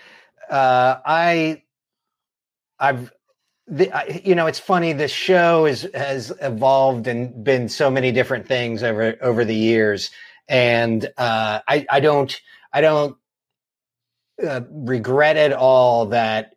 uh, 0.49 0.97
I 1.05 1.63
I've 2.79 3.13
the, 3.67 3.91
I, 3.95 4.21
you 4.23 4.35
know 4.35 4.45
it's 4.45 4.59
funny. 4.59 4.93
This 4.93 5.11
show 5.11 5.65
is 5.65 5.87
has 5.93 6.33
evolved 6.41 7.07
and 7.07 7.43
been 7.43 7.69
so 7.69 7.89
many 7.89 8.11
different 8.11 8.45
things 8.47 8.83
over 8.83 9.15
over 9.21 9.45
the 9.45 9.55
years, 9.55 10.11
and 10.47 11.05
uh, 11.17 11.61
I 11.67 11.85
I 11.89 11.99
don't 11.99 12.39
I 12.73 12.81
don't 12.81 13.15
uh, 14.43 14.61
regret 14.69 15.37
at 15.37 15.53
all 15.53 16.05
that 16.07 16.55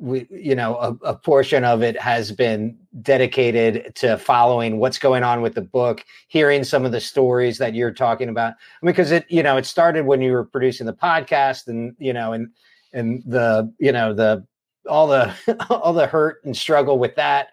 we 0.00 0.26
you 0.30 0.54
know 0.54 0.76
a, 0.76 1.10
a 1.10 1.14
portion 1.14 1.62
of 1.62 1.82
it 1.82 2.00
has 2.00 2.32
been 2.32 2.76
dedicated 3.02 3.94
to 3.94 4.16
following 4.16 4.78
what's 4.78 4.98
going 4.98 5.22
on 5.22 5.42
with 5.42 5.54
the 5.54 5.60
book 5.60 6.04
hearing 6.28 6.64
some 6.64 6.84
of 6.84 6.92
the 6.92 7.00
stories 7.00 7.58
that 7.58 7.74
you're 7.74 7.92
talking 7.92 8.28
about. 8.28 8.54
Because 8.82 9.10
it 9.12 9.26
you 9.28 9.42
know 9.42 9.56
it 9.56 9.66
started 9.66 10.06
when 10.06 10.22
you 10.22 10.32
were 10.32 10.44
producing 10.44 10.86
the 10.86 10.94
podcast 10.94 11.68
and 11.68 11.94
you 11.98 12.12
know 12.12 12.32
and 12.32 12.48
and 12.92 13.22
the 13.26 13.72
you 13.78 13.92
know 13.92 14.14
the 14.14 14.44
all 14.88 15.06
the 15.06 15.34
all 15.70 15.92
the 15.92 16.06
hurt 16.06 16.42
and 16.44 16.56
struggle 16.56 16.98
with 16.98 17.14
that. 17.16 17.48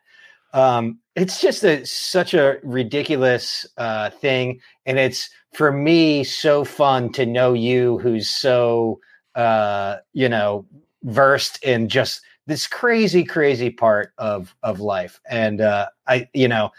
Um 0.53 0.99
it's 1.15 1.41
just 1.41 1.63
a 1.63 1.85
such 1.85 2.33
a 2.33 2.57
ridiculous 2.63 3.65
uh 3.77 4.09
thing. 4.09 4.61
And 4.85 4.97
it's 4.97 5.29
for 5.53 5.71
me 5.71 6.23
so 6.23 6.63
fun 6.63 7.11
to 7.13 7.25
know 7.25 7.53
you 7.53 7.97
who's 7.99 8.29
so 8.29 8.99
uh 9.37 9.97
you 10.13 10.27
know 10.27 10.65
versed 11.03 11.63
in 11.63 11.87
just 11.87 12.21
this 12.47 12.65
crazy 12.67 13.23
crazy 13.23 13.69
part 13.69 14.11
of 14.17 14.55
of 14.63 14.79
life. 14.81 15.21
And 15.29 15.61
uh 15.61 15.87
i 16.07 16.27
you 16.33 16.47
know 16.47 16.71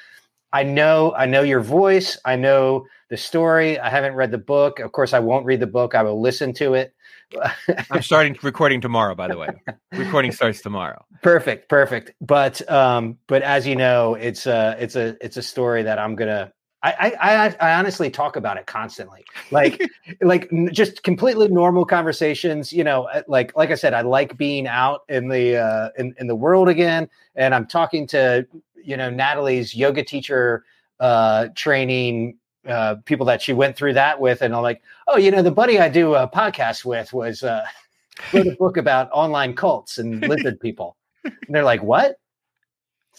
i 0.52 0.62
know 0.64 1.14
i 1.16 1.24
know 1.24 1.42
your 1.42 1.60
voice. 1.60 2.18
I 2.24 2.36
know 2.36 2.86
the 3.10 3.16
story. 3.16 3.78
I 3.78 3.88
haven't 3.88 4.14
read 4.14 4.32
the 4.32 4.38
book. 4.38 4.80
Of 4.80 4.92
course 4.92 5.14
i 5.14 5.20
won't 5.20 5.46
read 5.46 5.60
the 5.60 5.66
book. 5.66 5.94
I 5.94 6.02
will 6.02 6.20
listen 6.20 6.52
to 6.54 6.74
it. 6.74 6.94
I'm 7.90 8.02
starting 8.02 8.36
recording 8.42 8.80
tomorrow. 8.80 9.14
By 9.14 9.28
the 9.28 9.36
way, 9.36 9.48
recording 9.92 10.32
starts 10.32 10.60
tomorrow. 10.62 11.04
perfect 11.22 11.68
perfect. 11.68 12.12
But 12.20 12.68
um 12.70 13.18
but 13.28 13.42
as 13.42 13.66
you 13.66 13.76
know 13.76 14.14
it's 14.14 14.46
a 14.46 14.76
it's 14.80 14.96
a 14.96 15.16
it's 15.24 15.36
a 15.36 15.42
story 15.42 15.84
that 15.84 15.98
i'm 15.98 16.16
gonna 16.16 16.52
I, 16.82 17.12
I 17.20 17.56
I 17.60 17.74
honestly 17.78 18.08
talk 18.08 18.36
about 18.36 18.56
it 18.56 18.66
constantly, 18.66 19.24
like 19.50 19.82
like 20.20 20.48
just 20.70 21.02
completely 21.02 21.48
normal 21.48 21.84
conversations. 21.84 22.72
You 22.72 22.84
know, 22.84 23.04
uh, 23.04 23.22
like 23.26 23.56
like 23.56 23.70
I 23.70 23.74
said, 23.74 23.94
I 23.94 24.02
like 24.02 24.36
being 24.36 24.68
out 24.68 25.02
in 25.08 25.28
the 25.28 25.56
uh, 25.56 25.88
in 25.98 26.14
in 26.18 26.28
the 26.28 26.36
world 26.36 26.68
again, 26.68 27.08
and 27.34 27.54
I'm 27.54 27.66
talking 27.66 28.06
to 28.08 28.46
you 28.82 28.96
know 28.96 29.10
Natalie's 29.10 29.74
yoga 29.74 30.04
teacher 30.04 30.64
uh, 31.00 31.48
training 31.56 32.38
uh, 32.68 32.96
people 33.06 33.26
that 33.26 33.42
she 33.42 33.52
went 33.52 33.76
through 33.76 33.94
that 33.94 34.20
with, 34.20 34.42
and 34.42 34.54
I'm 34.54 34.62
like, 34.62 34.80
oh, 35.08 35.16
you 35.16 35.32
know, 35.32 35.42
the 35.42 35.50
buddy 35.50 35.80
I 35.80 35.88
do 35.88 36.14
a 36.14 36.28
podcast 36.28 36.84
with 36.84 37.12
was 37.12 37.42
uh, 37.42 37.64
wrote 38.32 38.46
a 38.46 38.56
book 38.56 38.76
about 38.76 39.10
online 39.10 39.54
cults 39.54 39.98
and 39.98 40.20
lizard 40.28 40.60
people, 40.60 40.96
and 41.24 41.34
they're 41.48 41.64
like, 41.64 41.82
what? 41.82 42.20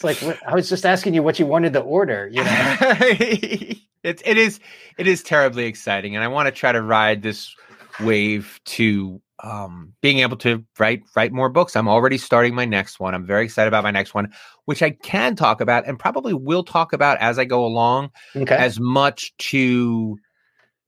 It's 0.02 0.22
like 0.22 0.42
I 0.48 0.56
was 0.56 0.70
just 0.70 0.86
asking 0.86 1.14
you 1.14 1.24
what 1.24 1.40
you 1.40 1.46
wanted 1.46 1.74
to 1.74 1.82
order. 1.82 2.30
You 2.32 2.44
know, 2.44 2.78
it 2.82 3.82
it 4.04 4.38
is 4.38 4.60
it 4.98 5.08
is 5.08 5.22
terribly 5.24 5.66
exciting, 5.66 6.16
and 6.16 6.24
I 6.24 6.28
want 6.30 6.48
to 6.48 6.52
try 6.52 6.72
to 6.72 6.82
ride 6.82 7.22
this 7.22 7.54
wave 8.00 8.62
to 8.64 9.22
um, 9.44 9.94
being 10.02 10.20
able 10.20 10.38
to 10.38 10.64
write 10.78 11.04
write 11.18 11.34
more 11.34 11.50
books. 11.50 11.76
I'm 11.76 11.90
already 11.90 12.18
starting 12.18 12.56
my 12.56 12.64
next 12.64 13.02
one. 13.02 13.14
I'm 13.14 13.26
very 13.26 13.44
excited 13.44 13.68
about 13.68 13.84
my 13.84 13.92
next 13.92 14.14
one, 14.14 14.32
which 14.66 14.82
I 14.82 14.92
can 14.92 15.36
talk 15.36 15.60
about 15.60 15.86
and 15.86 16.00
probably 16.00 16.34
will 16.34 16.64
talk 16.64 16.94
about 16.94 17.18
as 17.18 17.38
I 17.38 17.44
go 17.44 17.66
along, 17.66 18.12
okay. 18.38 18.56
as 18.56 18.80
much 18.80 19.36
to 19.38 20.18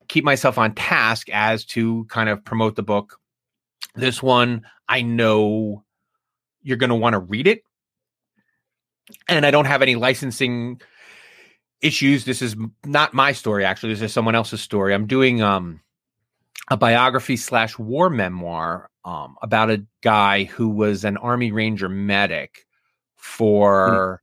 keep 0.08 0.24
myself 0.24 0.58
on 0.58 0.74
task 0.74 1.28
as 1.32 1.66
to 1.66 2.06
kind 2.06 2.30
of 2.30 2.46
promote 2.46 2.78
the 2.78 2.84
book. 2.84 3.18
This 3.96 4.24
one, 4.24 4.62
I 4.88 5.02
know 5.02 5.84
you're 6.64 6.78
going 6.78 6.92
to 6.92 6.96
want 6.96 7.14
to 7.14 7.20
read 7.20 7.48
it 7.48 7.64
and 9.28 9.46
I 9.46 9.52
don't 9.52 9.66
have 9.66 9.82
any 9.82 9.96
licensing 9.96 10.82
issues. 11.82 12.26
This 12.26 12.42
is 12.42 12.56
not 12.86 13.14
my 13.14 13.32
story, 13.32 13.66
actually. 13.66 13.94
This 13.94 14.02
is 14.02 14.14
someone 14.14 14.36
else's 14.36 14.62
story. 14.62 14.94
I'm 14.94 15.08
doing 15.08 15.42
um, 15.42 15.82
a 16.70 16.78
biography 16.78 17.38
slash 17.38 17.78
war 17.78 18.10
memoir 18.10 18.90
um, 19.04 19.36
about 19.42 19.72
a 19.72 19.86
guy 20.02 20.44
who 20.46 20.70
was 20.70 21.04
an 21.04 21.18
Army 21.18 21.52
Ranger 21.52 21.90
medic 21.90 22.66
for 23.16 24.22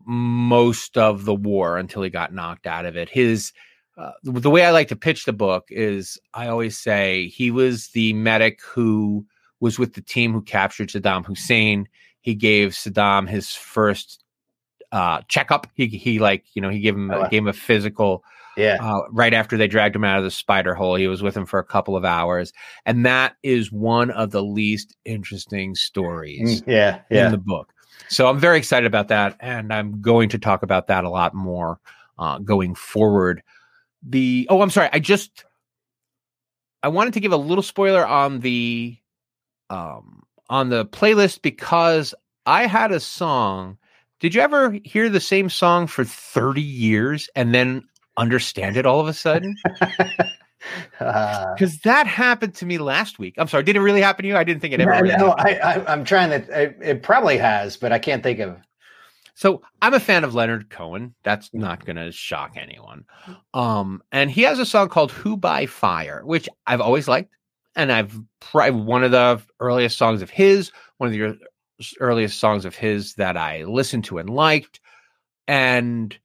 mm. 0.00 0.06
most 0.06 0.96
of 0.96 1.24
the 1.24 1.34
war 1.34 1.78
until 1.78 2.02
he 2.02 2.10
got 2.10 2.32
knocked 2.32 2.66
out 2.66 2.86
of 2.86 2.96
it. 2.96 3.08
His 3.08 3.52
uh, 3.98 4.12
the 4.22 4.50
way 4.50 4.64
I 4.64 4.70
like 4.70 4.88
to 4.88 4.96
pitch 4.96 5.26
the 5.26 5.32
book 5.32 5.66
is 5.68 6.18
I 6.32 6.48
always 6.48 6.78
say 6.78 7.28
he 7.28 7.50
was 7.50 7.88
the 7.88 8.14
medic 8.14 8.60
who 8.62 9.26
was 9.60 9.78
with 9.78 9.92
the 9.92 10.00
team 10.00 10.32
who 10.32 10.40
captured 10.40 10.88
Saddam 10.88 11.26
Hussein 11.26 11.86
he 12.20 12.34
gave 12.34 12.70
Saddam 12.70 13.28
his 13.28 13.54
first 13.54 14.22
uh, 14.92 15.22
checkup. 15.28 15.66
He 15.74 15.86
he 15.86 16.18
like 16.18 16.44
you 16.54 16.62
know 16.62 16.68
he 16.68 16.80
gave 16.80 16.94
him 16.94 17.10
oh, 17.10 17.28
gave 17.28 17.42
him 17.42 17.48
a 17.48 17.52
physical. 17.52 18.24
Yeah. 18.56 18.78
Uh, 18.80 19.02
right 19.10 19.32
after 19.32 19.56
they 19.56 19.68
dragged 19.68 19.96
him 19.96 20.04
out 20.04 20.18
of 20.18 20.24
the 20.24 20.30
spider 20.30 20.74
hole, 20.74 20.96
he 20.96 21.06
was 21.06 21.22
with 21.22 21.36
him 21.36 21.46
for 21.46 21.58
a 21.58 21.64
couple 21.64 21.96
of 21.96 22.04
hours, 22.04 22.52
and 22.84 23.06
that 23.06 23.36
is 23.42 23.70
one 23.72 24.10
of 24.10 24.32
the 24.32 24.42
least 24.42 24.96
interesting 25.04 25.74
stories. 25.74 26.60
Mm, 26.60 26.64
yeah, 26.66 27.00
yeah. 27.10 27.26
In 27.26 27.32
the 27.32 27.38
book, 27.38 27.72
so 28.08 28.28
I'm 28.28 28.38
very 28.38 28.58
excited 28.58 28.86
about 28.86 29.08
that, 29.08 29.36
and 29.40 29.72
I'm 29.72 30.00
going 30.00 30.28
to 30.30 30.38
talk 30.38 30.62
about 30.62 30.88
that 30.88 31.04
a 31.04 31.10
lot 31.10 31.32
more 31.32 31.78
uh, 32.18 32.38
going 32.38 32.74
forward. 32.74 33.42
The 34.02 34.46
oh, 34.50 34.62
I'm 34.62 34.70
sorry, 34.70 34.90
I 34.92 34.98
just 34.98 35.44
I 36.82 36.88
wanted 36.88 37.14
to 37.14 37.20
give 37.20 37.32
a 37.32 37.36
little 37.36 37.62
spoiler 37.62 38.06
on 38.06 38.40
the 38.40 38.96
um 39.70 40.24
on 40.50 40.68
the 40.68 40.84
playlist 40.84 41.40
because 41.40 42.12
I 42.44 42.66
had 42.66 42.92
a 42.92 43.00
song. 43.00 43.78
Did 44.18 44.34
you 44.34 44.42
ever 44.42 44.78
hear 44.84 45.08
the 45.08 45.20
same 45.20 45.48
song 45.48 45.86
for 45.86 46.04
30 46.04 46.60
years 46.60 47.30
and 47.34 47.54
then 47.54 47.84
understand 48.18 48.76
it 48.76 48.84
all 48.84 49.00
of 49.00 49.06
a 49.06 49.14
sudden? 49.14 49.56
Because 50.98 51.00
uh, 51.00 51.78
that 51.84 52.06
happened 52.06 52.54
to 52.56 52.66
me 52.66 52.76
last 52.76 53.18
week. 53.18 53.34
I'm 53.38 53.48
sorry, 53.48 53.62
did 53.62 53.76
it 53.76 53.80
really 53.80 54.02
happen 54.02 54.24
to 54.24 54.28
you? 54.28 54.36
I 54.36 54.44
didn't 54.44 54.60
think 54.60 54.74
it 54.74 54.80
ever. 54.80 54.90
No, 54.90 55.00
really 55.00 55.16
no 55.16 55.30
I, 55.38 55.90
am 55.90 56.04
trying 56.04 56.30
to. 56.30 56.62
It, 56.62 56.76
it, 56.82 57.02
probably 57.02 57.38
has, 57.38 57.78
but 57.78 57.92
I 57.92 57.98
can't 57.98 58.22
think 58.22 58.40
of. 58.40 58.58
So 59.36 59.62
I'm 59.80 59.94
a 59.94 60.00
fan 60.00 60.24
of 60.24 60.34
Leonard 60.34 60.68
Cohen. 60.68 61.14
That's 61.22 61.48
mm. 61.48 61.60
not 61.60 61.86
going 61.86 61.96
to 61.96 62.12
shock 62.12 62.52
anyone. 62.56 63.06
Um, 63.54 64.02
and 64.12 64.30
he 64.30 64.42
has 64.42 64.58
a 64.58 64.66
song 64.66 64.90
called 64.90 65.12
"Who 65.12 65.38
by 65.38 65.64
Fire," 65.64 66.20
which 66.24 66.46
I've 66.66 66.82
always 66.82 67.08
liked 67.08 67.32
and 67.76 67.92
I've 67.92 68.18
probably 68.40 68.80
one 68.82 69.04
of 69.04 69.10
the 69.10 69.42
earliest 69.60 69.96
songs 69.96 70.22
of 70.22 70.30
his, 70.30 70.72
one 70.98 71.08
of 71.08 71.12
the 71.12 71.38
earliest 72.00 72.38
songs 72.38 72.64
of 72.64 72.74
his 72.74 73.14
that 73.14 73.36
I 73.36 73.64
listened 73.64 74.04
to 74.04 74.18
and 74.18 74.30
liked. 74.30 74.80
And 75.48 76.16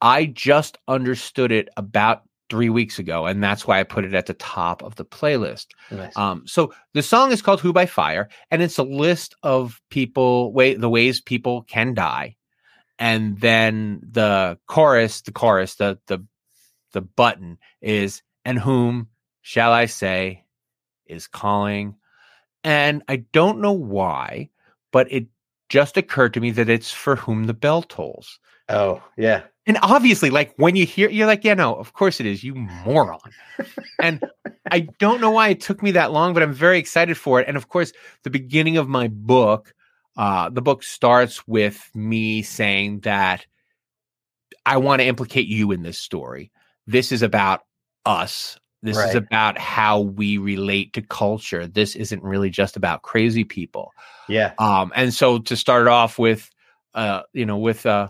I 0.00 0.26
just 0.26 0.78
understood 0.88 1.52
it 1.52 1.68
about 1.76 2.22
three 2.50 2.68
weeks 2.68 2.98
ago, 2.98 3.26
and 3.26 3.42
that's 3.42 3.66
why 3.66 3.80
I 3.80 3.84
put 3.84 4.04
it 4.04 4.14
at 4.14 4.26
the 4.26 4.34
top 4.34 4.82
of 4.82 4.96
the 4.96 5.04
playlist. 5.04 5.68
Nice. 5.90 6.16
Um, 6.16 6.46
so 6.46 6.72
the 6.92 7.02
song 7.02 7.32
is 7.32 7.42
called 7.42 7.60
"Who 7.60 7.72
by 7.72 7.86
Fire," 7.86 8.28
and 8.50 8.62
it's 8.62 8.78
a 8.78 8.82
list 8.82 9.34
of 9.42 9.80
people 9.90 10.52
way 10.52 10.74
the 10.74 10.90
ways 10.90 11.20
people 11.20 11.62
can 11.62 11.94
die, 11.94 12.36
and 12.98 13.40
then 13.40 14.00
the 14.02 14.58
chorus, 14.66 15.22
the 15.22 15.32
chorus, 15.32 15.76
the 15.76 15.98
the 16.06 16.24
the 16.92 17.00
button 17.00 17.58
is 17.80 18.22
"And 18.44 18.58
whom 18.58 19.08
shall 19.42 19.72
I 19.72 19.86
say 19.86 20.43
is 21.06 21.26
calling. 21.26 21.96
And 22.62 23.02
I 23.08 23.16
don't 23.32 23.60
know 23.60 23.72
why, 23.72 24.50
but 24.92 25.10
it 25.12 25.26
just 25.68 25.96
occurred 25.96 26.34
to 26.34 26.40
me 26.40 26.50
that 26.52 26.68
it's 26.68 26.90
for 26.90 27.16
whom 27.16 27.44
the 27.44 27.54
bell 27.54 27.82
tolls. 27.82 28.38
Oh, 28.68 29.02
yeah. 29.16 29.42
And 29.66 29.78
obviously, 29.82 30.30
like 30.30 30.54
when 30.56 30.76
you 30.76 30.84
hear, 30.84 31.08
you're 31.08 31.26
like, 31.26 31.44
yeah, 31.44 31.54
no, 31.54 31.74
of 31.74 31.94
course 31.94 32.20
it 32.20 32.26
is, 32.26 32.44
you 32.44 32.54
moron. 32.54 33.18
and 34.02 34.22
I 34.70 34.80
don't 34.98 35.20
know 35.20 35.30
why 35.30 35.48
it 35.48 35.60
took 35.60 35.82
me 35.82 35.90
that 35.92 36.12
long, 36.12 36.34
but 36.34 36.42
I'm 36.42 36.52
very 36.52 36.78
excited 36.78 37.16
for 37.16 37.40
it. 37.40 37.48
And 37.48 37.56
of 37.56 37.68
course, 37.68 37.92
the 38.24 38.30
beginning 38.30 38.76
of 38.76 38.88
my 38.88 39.08
book, 39.08 39.74
uh, 40.16 40.50
the 40.50 40.62
book 40.62 40.82
starts 40.82 41.46
with 41.48 41.90
me 41.94 42.42
saying 42.42 43.00
that 43.00 43.46
I 44.66 44.76
want 44.78 45.00
to 45.00 45.06
implicate 45.06 45.46
you 45.46 45.72
in 45.72 45.82
this 45.82 45.98
story. 45.98 46.50
This 46.86 47.12
is 47.12 47.22
about 47.22 47.60
us. 48.04 48.58
This 48.84 48.98
right. 48.98 49.08
is 49.08 49.14
about 49.14 49.56
how 49.56 50.00
we 50.00 50.36
relate 50.36 50.92
to 50.92 51.00
culture. 51.00 51.66
This 51.66 51.96
isn't 51.96 52.22
really 52.22 52.50
just 52.50 52.76
about 52.76 53.00
crazy 53.00 53.42
people. 53.42 53.92
Yeah. 54.28 54.52
Um, 54.58 54.92
and 54.94 55.12
so 55.12 55.38
to 55.38 55.56
start 55.56 55.86
off 55.86 56.18
with, 56.18 56.50
uh, 56.92 57.22
you 57.32 57.46
know, 57.46 57.56
with 57.56 57.86
uh, 57.86 58.08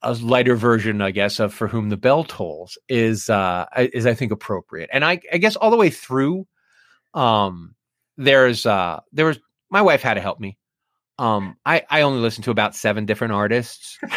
a 0.00 0.14
lighter 0.14 0.56
version, 0.56 1.02
I 1.02 1.10
guess, 1.10 1.38
of 1.38 1.52
"For 1.52 1.68
Whom 1.68 1.90
the 1.90 1.98
Bell 1.98 2.24
Tolls" 2.24 2.78
is 2.88 3.28
uh, 3.28 3.66
is 3.76 4.06
I 4.06 4.14
think 4.14 4.32
appropriate. 4.32 4.88
And 4.90 5.04
I, 5.04 5.20
I 5.30 5.36
guess 5.36 5.54
all 5.54 5.70
the 5.70 5.76
way 5.76 5.90
through, 5.90 6.46
um, 7.12 7.74
there's 8.16 8.64
uh, 8.64 9.00
there 9.12 9.26
was 9.26 9.38
my 9.68 9.82
wife 9.82 10.00
had 10.00 10.14
to 10.14 10.22
help 10.22 10.40
me. 10.40 10.56
Um, 11.18 11.58
I 11.66 11.84
I 11.90 12.00
only 12.02 12.20
listened 12.20 12.44
to 12.44 12.50
about 12.50 12.74
seven 12.74 13.04
different 13.04 13.34
artists. 13.34 13.98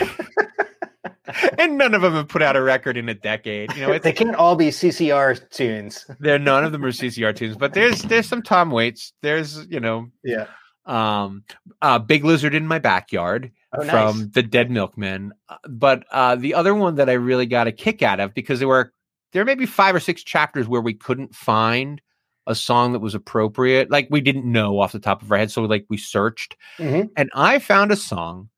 and 1.57 1.77
none 1.77 1.93
of 1.93 2.01
them 2.01 2.13
have 2.13 2.27
put 2.27 2.41
out 2.41 2.55
a 2.55 2.61
record 2.61 2.97
in 2.97 3.09
a 3.09 3.13
decade. 3.13 3.73
You 3.75 3.87
know, 3.87 3.99
they 3.99 4.13
can't 4.13 4.35
all 4.35 4.55
be 4.55 4.69
CCR 4.69 5.49
tunes. 5.49 6.05
There, 6.19 6.39
none 6.39 6.63
of 6.63 6.71
them 6.71 6.83
are 6.85 6.91
CCR 6.91 7.35
tunes, 7.35 7.55
but 7.55 7.73
there's 7.73 8.01
there's 8.03 8.27
some 8.27 8.41
Tom 8.41 8.71
Waits. 8.71 9.13
There's 9.21 9.65
you 9.67 9.79
know, 9.79 10.09
yeah. 10.23 10.47
Um, 10.85 11.45
uh, 11.81 11.99
Big 11.99 12.25
Lizard 12.25 12.53
in 12.53 12.67
my 12.67 12.77
backyard 12.77 13.51
oh, 13.73 13.85
from 13.85 14.19
nice. 14.19 14.27
the 14.31 14.43
Dead 14.43 14.69
Milkmen. 14.69 15.31
Uh, 15.47 15.55
but 15.69 16.03
uh, 16.11 16.35
the 16.35 16.53
other 16.53 16.75
one 16.75 16.95
that 16.95 17.09
I 17.09 17.13
really 17.13 17.45
got 17.45 17.67
a 17.67 17.71
kick 17.71 18.01
out 18.01 18.19
of 18.19 18.33
because 18.33 18.59
there 18.59 18.67
were 18.67 18.93
there 19.31 19.45
may 19.45 19.55
be 19.55 19.65
five 19.65 19.95
or 19.95 19.99
six 19.99 20.23
chapters 20.23 20.67
where 20.67 20.81
we 20.81 20.93
couldn't 20.93 21.35
find 21.35 22.01
a 22.47 22.55
song 22.55 22.91
that 22.91 22.99
was 22.99 23.15
appropriate. 23.15 23.89
Like 23.89 24.07
we 24.11 24.21
didn't 24.21 24.49
know 24.49 24.79
off 24.79 24.91
the 24.91 24.99
top 24.99 25.21
of 25.21 25.31
our 25.31 25.37
head, 25.37 25.51
so 25.51 25.61
like 25.63 25.85
we 25.89 25.97
searched, 25.97 26.57
mm-hmm. 26.77 27.07
and 27.15 27.29
I 27.33 27.59
found 27.59 27.91
a 27.91 27.95
song 27.95 28.49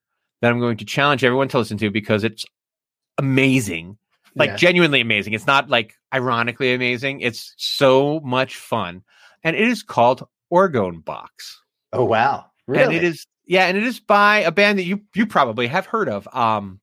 that 0.42 0.50
I'm 0.50 0.60
going 0.60 0.76
to 0.78 0.84
challenge 0.84 1.24
everyone 1.24 1.48
to 1.48 1.58
listen 1.58 1.78
to 1.78 1.90
because 1.90 2.24
it's 2.24 2.44
amazing. 3.18 3.98
Like 4.34 4.50
yeah. 4.50 4.56
genuinely 4.56 5.00
amazing. 5.00 5.32
It's 5.32 5.46
not 5.46 5.70
like 5.70 5.94
ironically 6.12 6.74
amazing. 6.74 7.20
It's 7.20 7.54
so 7.56 8.20
much 8.20 8.56
fun. 8.56 9.02
And 9.42 9.56
it 9.56 9.68
is 9.68 9.82
called 9.82 10.26
Orgone 10.52 11.04
Box. 11.04 11.62
Oh 11.92 12.04
wow. 12.04 12.46
Really? 12.66 12.84
And 12.84 12.92
it 12.94 13.04
is 13.04 13.26
yeah, 13.46 13.66
and 13.66 13.76
it 13.76 13.84
is 13.84 14.00
by 14.00 14.40
a 14.40 14.50
band 14.50 14.78
that 14.78 14.84
you 14.84 15.02
you 15.14 15.26
probably 15.26 15.66
have 15.68 15.86
heard 15.86 16.08
of. 16.08 16.28
Um 16.32 16.80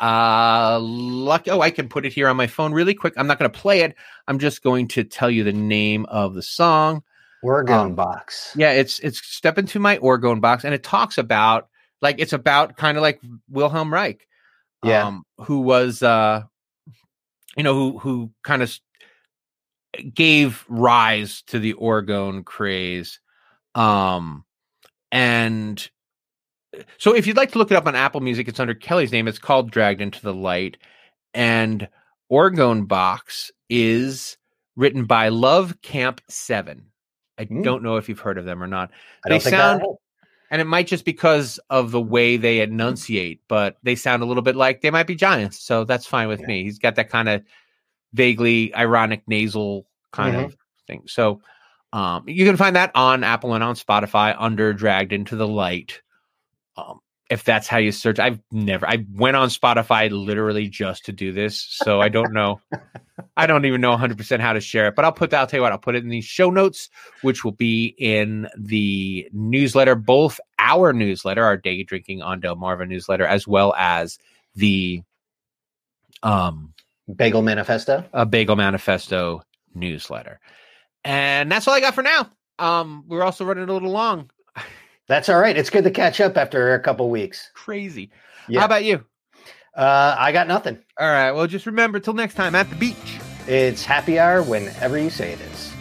uh 0.00 0.78
lucky 0.80 1.50
oh 1.50 1.60
i 1.60 1.70
can 1.70 1.88
put 1.88 2.04
it 2.04 2.12
here 2.12 2.28
on 2.28 2.36
my 2.36 2.46
phone 2.46 2.72
really 2.72 2.94
quick 2.94 3.14
i'm 3.16 3.26
not 3.26 3.38
going 3.38 3.50
to 3.50 3.58
play 3.58 3.82
it 3.82 3.94
i'm 4.26 4.38
just 4.38 4.62
going 4.62 4.88
to 4.88 5.04
tell 5.04 5.30
you 5.30 5.44
the 5.44 5.52
name 5.52 6.04
of 6.06 6.34
the 6.34 6.42
song 6.42 7.02
orgone 7.44 7.86
um, 7.86 7.94
box 7.94 8.52
yeah 8.56 8.72
it's 8.72 8.98
it's 9.00 9.24
step 9.24 9.58
into 9.58 9.78
my 9.78 9.96
orgone 9.98 10.40
box 10.40 10.64
and 10.64 10.74
it 10.74 10.82
talks 10.82 11.18
about 11.18 11.68
like 12.02 12.16
it's 12.18 12.32
about 12.32 12.76
kind 12.76 12.96
of 12.96 13.02
like 13.02 13.20
wilhelm 13.48 13.92
reich 13.92 14.26
yeah. 14.86 15.06
Um, 15.06 15.22
who 15.38 15.60
was 15.60 16.02
uh 16.02 16.42
you 17.56 17.62
know 17.62 17.74
who 17.74 17.98
who 17.98 18.30
kind 18.42 18.62
of 18.62 18.78
gave 20.14 20.64
rise 20.68 21.42
to 21.46 21.58
the 21.58 21.74
orgone 21.74 22.44
craze 22.44 23.18
um 23.74 24.44
and 25.12 25.88
so 26.98 27.14
if 27.14 27.26
you'd 27.26 27.36
like 27.36 27.52
to 27.52 27.58
look 27.58 27.70
it 27.70 27.76
up 27.76 27.86
on 27.86 27.94
Apple 27.94 28.20
Music, 28.20 28.48
it's 28.48 28.60
under 28.60 28.74
Kelly's 28.74 29.12
name. 29.12 29.28
It's 29.28 29.38
called 29.38 29.70
Dragged 29.70 30.00
into 30.02 30.20
the 30.20 30.34
Light. 30.34 30.76
And 31.32 31.88
Orgone 32.30 32.86
Box 32.86 33.50
is 33.70 34.36
written 34.76 35.06
by 35.06 35.28
Love 35.28 35.80
Camp 35.82 36.20
7. 36.28 36.84
I 37.38 37.44
Hmm. 37.44 37.62
don't 37.62 37.82
know 37.82 37.96
if 37.96 38.08
you've 38.08 38.20
heard 38.20 38.38
of 38.38 38.44
them 38.44 38.62
or 38.62 38.66
not. 38.66 38.90
I 39.24 39.28
They 39.28 39.34
don't 39.34 39.42
think 39.42 39.56
sound. 39.56 39.80
And 40.50 40.60
it 40.60 40.66
might 40.66 40.86
just 40.86 41.04
because 41.04 41.58
of 41.70 41.90
the 41.90 42.00
way 42.00 42.36
they 42.36 42.60
enunciate, 42.60 43.40
but 43.48 43.76
they 43.82 43.94
sound 43.94 44.22
a 44.22 44.26
little 44.26 44.42
bit 44.42 44.56
like 44.56 44.80
they 44.80 44.90
might 44.90 45.06
be 45.06 45.14
giants. 45.14 45.58
So 45.60 45.84
that's 45.84 46.06
fine 46.06 46.28
with 46.28 46.40
Yeah. 46.40 46.46
me. 46.46 46.62
He's 46.64 46.78
got 46.78 46.94
that 46.96 47.10
kind 47.10 47.28
of 47.28 47.42
vaguely 48.12 48.74
ironic 48.74 49.22
nasal 49.26 49.86
kind 50.12 50.36
Mhm. 50.36 50.44
of 50.46 50.56
thing. 50.86 51.02
So 51.06 51.40
um, 51.92 52.24
you 52.28 52.44
can 52.44 52.56
find 52.56 52.76
that 52.76 52.90
on 52.94 53.24
Apple 53.24 53.54
and 53.54 53.64
on 53.64 53.74
Spotify 53.74 54.34
under 54.38 54.72
Dragged 54.72 55.12
into 55.12 55.36
the 55.36 55.46
Light. 55.48 56.02
Um, 56.76 57.00
if 57.28 57.44
that's 57.44 57.66
how 57.66 57.78
you 57.78 57.90
search, 57.92 58.18
I've 58.18 58.38
never, 58.52 58.88
I 58.88 59.04
went 59.12 59.36
on 59.36 59.48
Spotify 59.48 60.10
literally 60.10 60.68
just 60.68 61.06
to 61.06 61.12
do 61.12 61.32
this. 61.32 61.60
So 61.60 62.00
I 62.00 62.08
don't 62.08 62.32
know. 62.32 62.60
I 63.36 63.46
don't 63.46 63.64
even 63.64 63.80
know 63.80 63.96
100% 63.96 64.40
how 64.40 64.52
to 64.52 64.60
share 64.60 64.88
it, 64.88 64.94
but 64.94 65.04
I'll 65.04 65.12
put 65.12 65.30
that, 65.30 65.40
I'll 65.40 65.46
tell 65.46 65.58
you 65.58 65.62
what, 65.62 65.72
I'll 65.72 65.78
put 65.78 65.96
it 65.96 66.04
in 66.04 66.10
the 66.10 66.20
show 66.20 66.50
notes, 66.50 66.88
which 67.22 67.44
will 67.44 67.52
be 67.52 67.94
in 67.98 68.48
the 68.56 69.28
newsletter, 69.32 69.94
both 69.94 70.38
our 70.58 70.92
newsletter, 70.92 71.44
our 71.44 71.56
day 71.56 71.82
drinking 71.82 72.22
on 72.22 72.40
Delmarva 72.40 72.86
newsletter, 72.86 73.26
as 73.26 73.46
well 73.46 73.74
as 73.76 74.18
the 74.54 75.02
um 76.22 76.72
Bagel 77.14 77.42
Manifesto. 77.42 78.04
a 78.12 78.26
Bagel 78.26 78.56
Manifesto 78.56 79.42
newsletter. 79.74 80.40
And 81.04 81.50
that's 81.50 81.68
all 81.68 81.74
I 81.74 81.80
got 81.80 81.94
for 81.94 82.02
now. 82.02 82.30
Um, 82.58 83.04
we're 83.06 83.22
also 83.22 83.44
running 83.44 83.68
a 83.68 83.72
little 83.72 83.90
long. 83.92 84.30
That's 85.08 85.28
all 85.28 85.38
right. 85.38 85.56
It's 85.56 85.70
good 85.70 85.84
to 85.84 85.90
catch 85.90 86.20
up 86.20 86.36
after 86.36 86.74
a 86.74 86.80
couple 86.80 87.08
weeks. 87.10 87.50
Crazy. 87.54 88.10
Yeah. 88.48 88.60
How 88.60 88.66
about 88.66 88.84
you? 88.84 89.04
Uh, 89.74 90.16
I 90.18 90.32
got 90.32 90.48
nothing. 90.48 90.78
All 90.98 91.06
right. 91.06 91.32
Well, 91.32 91.46
just 91.46 91.66
remember 91.66 92.00
till 92.00 92.14
next 92.14 92.34
time 92.34 92.54
at 92.54 92.68
the 92.70 92.76
beach. 92.76 93.18
It's 93.46 93.84
happy 93.84 94.18
hour 94.18 94.42
whenever 94.42 94.98
you 94.98 95.10
say 95.10 95.32
it 95.32 95.40
is. 95.40 95.72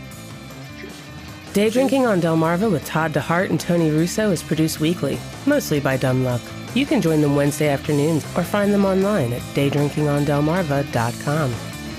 Day 1.54 1.70
Drinking 1.70 2.06
on 2.06 2.20
Delmarva 2.20 2.70
with 2.70 2.86
Todd 2.86 3.14
DeHart 3.14 3.50
and 3.50 3.58
Tony 3.60 3.90
Russo 3.90 4.30
is 4.30 4.44
produced 4.44 4.82
weekly, 4.82 5.18
mostly 5.46 5.80
by 5.80 5.96
Dumb 5.96 6.26
Luck. 6.26 6.42
You 6.74 6.86
can 6.86 7.02
join 7.02 7.22
them 7.22 7.38
Wednesday 7.38 7.70
afternoons 7.70 8.26
or 8.36 8.44
find 8.44 8.74
them 8.74 8.84
online 8.84 9.32
at 9.32 9.42
daydrinkingondelmarva.com. 9.54 11.52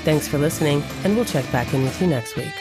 Thanks 0.05 0.29
for 0.29 0.37
listening, 0.37 0.83
and 1.05 1.17
we'll 1.17 1.25
check 1.25 1.51
back 1.51 1.73
in 1.73 1.83
with 1.85 1.99
you 2.03 2.07
next 2.07 2.37
week. 2.37 2.53